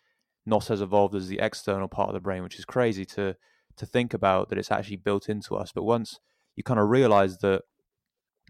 not 0.46 0.70
as 0.70 0.80
evolved 0.80 1.14
as 1.14 1.28
the 1.28 1.38
external 1.40 1.88
part 1.88 2.08
of 2.08 2.14
the 2.14 2.20
brain, 2.20 2.42
which 2.42 2.58
is 2.58 2.64
crazy 2.64 3.04
to 3.06 3.36
to 3.76 3.86
think 3.86 4.14
about 4.14 4.48
that 4.48 4.58
it's 4.58 4.70
actually 4.70 4.96
built 4.96 5.28
into 5.28 5.56
us. 5.56 5.72
But 5.72 5.82
once 5.82 6.20
you 6.54 6.62
kind 6.62 6.78
of 6.78 6.88
realize 6.88 7.38
that 7.38 7.62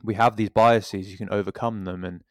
we 0.02 0.14
have 0.14 0.36
these 0.36 0.50
biases, 0.50 1.10
you 1.10 1.16
can 1.16 1.30
overcome 1.30 1.84
them, 1.84 2.04
and 2.04 2.22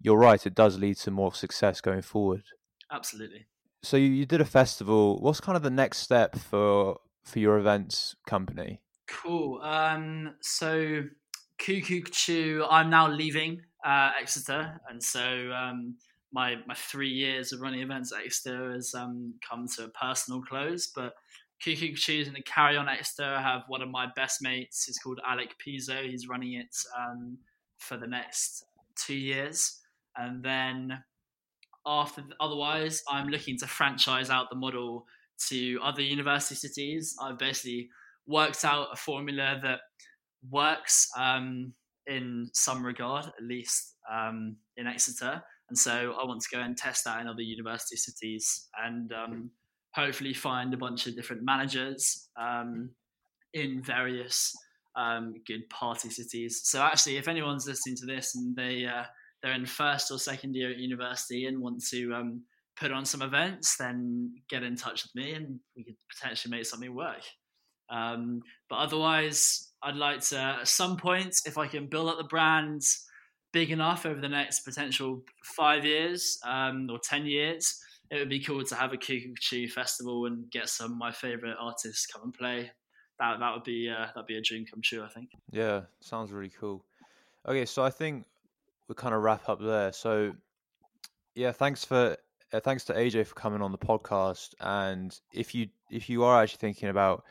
you're 0.00 0.16
right, 0.16 0.46
it 0.46 0.54
does 0.54 0.78
lead 0.78 0.96
to 0.98 1.10
more 1.10 1.34
success 1.34 1.82
going 1.82 2.00
forward. 2.00 2.42
Absolutely. 2.90 3.46
So 3.82 3.96
you, 3.96 4.08
you 4.08 4.24
did 4.24 4.40
a 4.40 4.46
festival. 4.46 5.20
What's 5.20 5.40
kind 5.40 5.56
of 5.56 5.62
the 5.62 5.70
next 5.70 5.98
step 5.98 6.38
for 6.38 7.00
for 7.22 7.38
your 7.38 7.58
events 7.58 8.16
company? 8.26 8.80
Cool. 9.06 9.60
Um, 9.62 10.34
so 10.40 11.04
Cuckoo 11.64 12.02
Chew, 12.10 12.66
I'm 12.68 12.90
now 12.90 13.08
leaving 13.08 13.60
uh, 13.86 14.10
Exeter, 14.20 14.80
and 14.90 15.00
so 15.00 15.52
um, 15.52 15.96
my 16.32 16.56
my 16.66 16.74
three 16.74 17.08
years 17.08 17.52
of 17.52 17.60
running 17.60 17.82
events 17.82 18.12
at 18.12 18.24
Exeter 18.24 18.72
has 18.72 18.94
um, 18.94 19.34
come 19.48 19.68
to 19.76 19.84
a 19.84 19.88
personal 19.88 20.42
close. 20.42 20.88
But 20.88 21.14
Cuckoo 21.62 21.94
going 21.94 22.34
to 22.34 22.42
carry 22.42 22.76
on 22.76 22.88
Exeter. 22.88 23.24
I 23.24 23.40
have 23.40 23.62
one 23.68 23.80
of 23.80 23.88
my 23.88 24.08
best 24.16 24.42
mates. 24.42 24.86
He's 24.86 24.98
called 24.98 25.20
Alec 25.24 25.54
Pizzo. 25.64 26.04
He's 26.04 26.28
running 26.28 26.54
it 26.54 26.76
um, 26.98 27.38
for 27.78 27.96
the 27.96 28.08
next 28.08 28.64
two 28.96 29.14
years, 29.14 29.78
and 30.16 30.42
then 30.42 31.04
after 31.86 32.24
otherwise, 32.40 33.04
I'm 33.08 33.28
looking 33.28 33.56
to 33.58 33.68
franchise 33.68 34.30
out 34.30 34.50
the 34.50 34.56
model 34.56 35.06
to 35.48 35.78
other 35.80 36.02
university 36.02 36.56
cities. 36.56 37.16
I've 37.22 37.38
basically 37.38 37.88
worked 38.26 38.64
out 38.64 38.88
a 38.92 38.96
formula 38.96 39.60
that 39.62 39.80
works 40.50 41.08
um, 41.18 41.72
in 42.06 42.48
some 42.52 42.84
regard, 42.84 43.26
at 43.26 43.42
least 43.42 43.94
um, 44.10 44.56
in 44.76 44.86
Exeter. 44.86 45.42
And 45.68 45.78
so 45.78 46.14
I 46.20 46.26
want 46.26 46.42
to 46.42 46.48
go 46.54 46.60
and 46.60 46.76
test 46.76 47.04
that 47.04 47.20
in 47.20 47.28
other 47.28 47.42
university 47.42 47.96
cities 47.96 48.68
and 48.84 49.12
um, 49.12 49.50
hopefully 49.94 50.34
find 50.34 50.74
a 50.74 50.76
bunch 50.76 51.06
of 51.06 51.16
different 51.16 51.42
managers 51.44 52.28
um, 52.38 52.90
in 53.54 53.82
various 53.82 54.54
um, 54.96 55.34
good 55.46 55.68
party 55.70 56.10
cities. 56.10 56.60
So 56.64 56.82
actually, 56.82 57.16
if 57.16 57.28
anyone's 57.28 57.66
listening 57.66 57.96
to 57.96 58.06
this 58.06 58.34
and 58.34 58.54
they 58.54 58.84
uh, 58.84 59.04
they're 59.42 59.52
in 59.52 59.66
first 59.66 60.10
or 60.10 60.18
second 60.18 60.54
year 60.54 60.70
at 60.70 60.78
university 60.78 61.46
and 61.46 61.60
want 61.60 61.82
to 61.90 62.12
um, 62.14 62.42
put 62.78 62.92
on 62.92 63.04
some 63.04 63.22
events, 63.22 63.76
then 63.76 64.32
get 64.48 64.62
in 64.62 64.76
touch 64.76 65.04
with 65.04 65.14
me 65.14 65.32
and 65.32 65.58
we 65.76 65.84
could 65.84 65.96
potentially 66.14 66.50
make 66.50 66.66
something 66.66 66.94
work. 66.94 67.22
Um, 67.92 68.42
but 68.68 68.76
otherwise, 68.76 69.68
I'd 69.82 69.96
like 69.96 70.20
to, 70.28 70.38
at 70.38 70.68
some 70.68 70.96
point, 70.96 71.36
if 71.44 71.58
I 71.58 71.66
can 71.66 71.86
build 71.86 72.08
up 72.08 72.16
the 72.18 72.24
brand 72.24 72.82
big 73.52 73.70
enough 73.70 74.06
over 74.06 74.20
the 74.20 74.28
next 74.28 74.60
potential 74.60 75.22
five 75.44 75.84
years 75.84 76.38
um, 76.44 76.88
or 76.90 76.98
10 76.98 77.26
years, 77.26 77.80
it 78.10 78.18
would 78.18 78.28
be 78.28 78.40
cool 78.40 78.64
to 78.64 78.74
have 78.74 78.92
a 78.92 78.96
Cuckoo 78.96 79.68
festival 79.68 80.26
and 80.26 80.50
get 80.50 80.68
some 80.68 80.92
of 80.92 80.98
my 80.98 81.12
favorite 81.12 81.56
artists 81.60 82.06
come 82.06 82.22
and 82.24 82.34
play. 82.34 82.70
That, 83.18 83.38
that 83.40 83.54
would 83.54 83.64
be 83.64 83.88
uh, 83.88 84.06
that'd 84.06 84.26
be 84.26 84.36
a 84.36 84.42
dream 84.42 84.64
come 84.64 84.80
true, 84.82 85.04
I 85.04 85.08
think. 85.08 85.30
Yeah, 85.50 85.82
sounds 86.00 86.32
really 86.32 86.52
cool. 86.58 86.84
Okay, 87.46 87.66
so 87.66 87.84
I 87.84 87.90
think 87.90 88.24
we'll 88.88 88.96
kind 88.96 89.14
of 89.14 89.22
wrap 89.22 89.48
up 89.48 89.60
there. 89.60 89.92
So, 89.92 90.32
yeah, 91.34 91.52
thanks 91.52 91.84
for 91.84 92.16
uh, 92.52 92.60
thanks 92.60 92.84
to 92.84 92.94
AJ 92.94 93.26
for 93.26 93.34
coming 93.34 93.62
on 93.62 93.72
the 93.72 93.78
podcast. 93.78 94.54
And 94.60 95.18
if 95.32 95.54
you 95.54 95.68
if 95.90 96.08
you 96.08 96.24
are 96.24 96.42
actually 96.42 96.58
thinking 96.58 96.88
about 96.88 97.24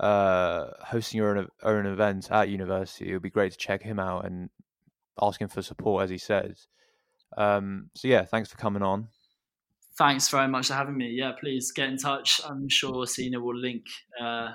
uh, 0.00 0.66
hosting 0.80 1.18
your 1.18 1.36
own, 1.36 1.48
own 1.62 1.86
event 1.86 2.30
at 2.30 2.48
university, 2.48 3.10
it 3.10 3.12
would 3.14 3.22
be 3.22 3.30
great 3.30 3.52
to 3.52 3.58
check 3.58 3.82
him 3.82 3.98
out 3.98 4.24
and 4.24 4.50
ask 5.20 5.40
him 5.40 5.48
for 5.48 5.62
support, 5.62 6.04
as 6.04 6.10
he 6.10 6.18
says. 6.18 6.68
Um, 7.36 7.90
so 7.94 8.08
yeah, 8.08 8.24
thanks 8.24 8.50
for 8.50 8.56
coming 8.56 8.82
on. 8.82 9.08
Thanks 9.96 10.28
very 10.28 10.46
much 10.46 10.68
for 10.68 10.74
having 10.74 10.96
me. 10.96 11.08
Yeah, 11.10 11.32
please 11.38 11.72
get 11.72 11.88
in 11.88 11.96
touch. 11.96 12.40
I'm 12.48 12.68
sure 12.68 13.06
Sina 13.06 13.40
will 13.40 13.56
link 13.56 13.82
uh, 14.20 14.52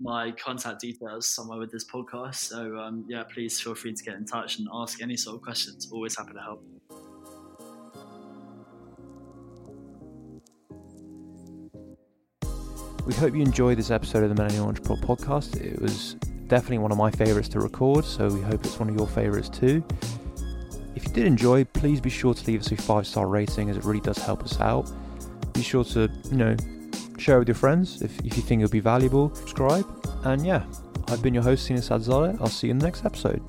my 0.00 0.32
contact 0.32 0.80
details 0.80 1.28
somewhere 1.28 1.58
with 1.58 1.70
this 1.70 1.84
podcast. 1.88 2.36
So 2.36 2.76
um, 2.76 3.04
yeah, 3.08 3.22
please 3.22 3.60
feel 3.60 3.76
free 3.76 3.94
to 3.94 4.04
get 4.04 4.14
in 4.14 4.24
touch 4.24 4.58
and 4.58 4.66
ask 4.74 5.00
any 5.00 5.16
sort 5.16 5.36
of 5.36 5.42
questions. 5.42 5.88
Always 5.92 6.16
happy 6.16 6.32
to 6.32 6.40
help. 6.40 7.09
We 13.10 13.16
hope 13.16 13.34
you 13.34 13.42
enjoyed 13.42 13.76
this 13.76 13.90
episode 13.90 14.22
of 14.22 14.28
the 14.28 14.36
Millennial 14.36 14.68
Entrepreneur 14.68 15.02
podcast. 15.04 15.60
It 15.60 15.82
was 15.82 16.14
definitely 16.46 16.78
one 16.78 16.92
of 16.92 16.96
my 16.96 17.10
favorites 17.10 17.48
to 17.48 17.58
record, 17.58 18.04
so 18.04 18.28
we 18.28 18.40
hope 18.40 18.64
it's 18.64 18.78
one 18.78 18.88
of 18.88 18.94
your 18.94 19.08
favorites 19.08 19.48
too. 19.48 19.82
If 20.94 21.08
you 21.08 21.12
did 21.12 21.26
enjoy, 21.26 21.64
please 21.64 22.00
be 22.00 22.08
sure 22.08 22.34
to 22.34 22.46
leave 22.46 22.60
us 22.60 22.70
a 22.70 22.76
five 22.76 23.08
star 23.08 23.26
rating 23.26 23.68
as 23.68 23.76
it 23.76 23.84
really 23.84 24.00
does 24.00 24.16
help 24.18 24.44
us 24.44 24.60
out. 24.60 24.88
Be 25.54 25.60
sure 25.60 25.82
to, 25.86 26.08
you 26.30 26.36
know, 26.36 26.56
share 27.18 27.40
with 27.40 27.48
your 27.48 27.56
friends 27.56 28.00
if, 28.00 28.16
if 28.20 28.36
you 28.36 28.44
think 28.44 28.62
it'll 28.62 28.70
be 28.70 28.78
valuable. 28.78 29.34
Subscribe. 29.34 29.84
And 30.22 30.46
yeah, 30.46 30.64
I've 31.08 31.20
been 31.20 31.34
your 31.34 31.42
host, 31.42 31.66
Sina 31.66 31.80
Sadzale. 31.80 32.40
I'll 32.40 32.46
see 32.46 32.68
you 32.68 32.70
in 32.70 32.78
the 32.78 32.86
next 32.86 33.04
episode. 33.04 33.42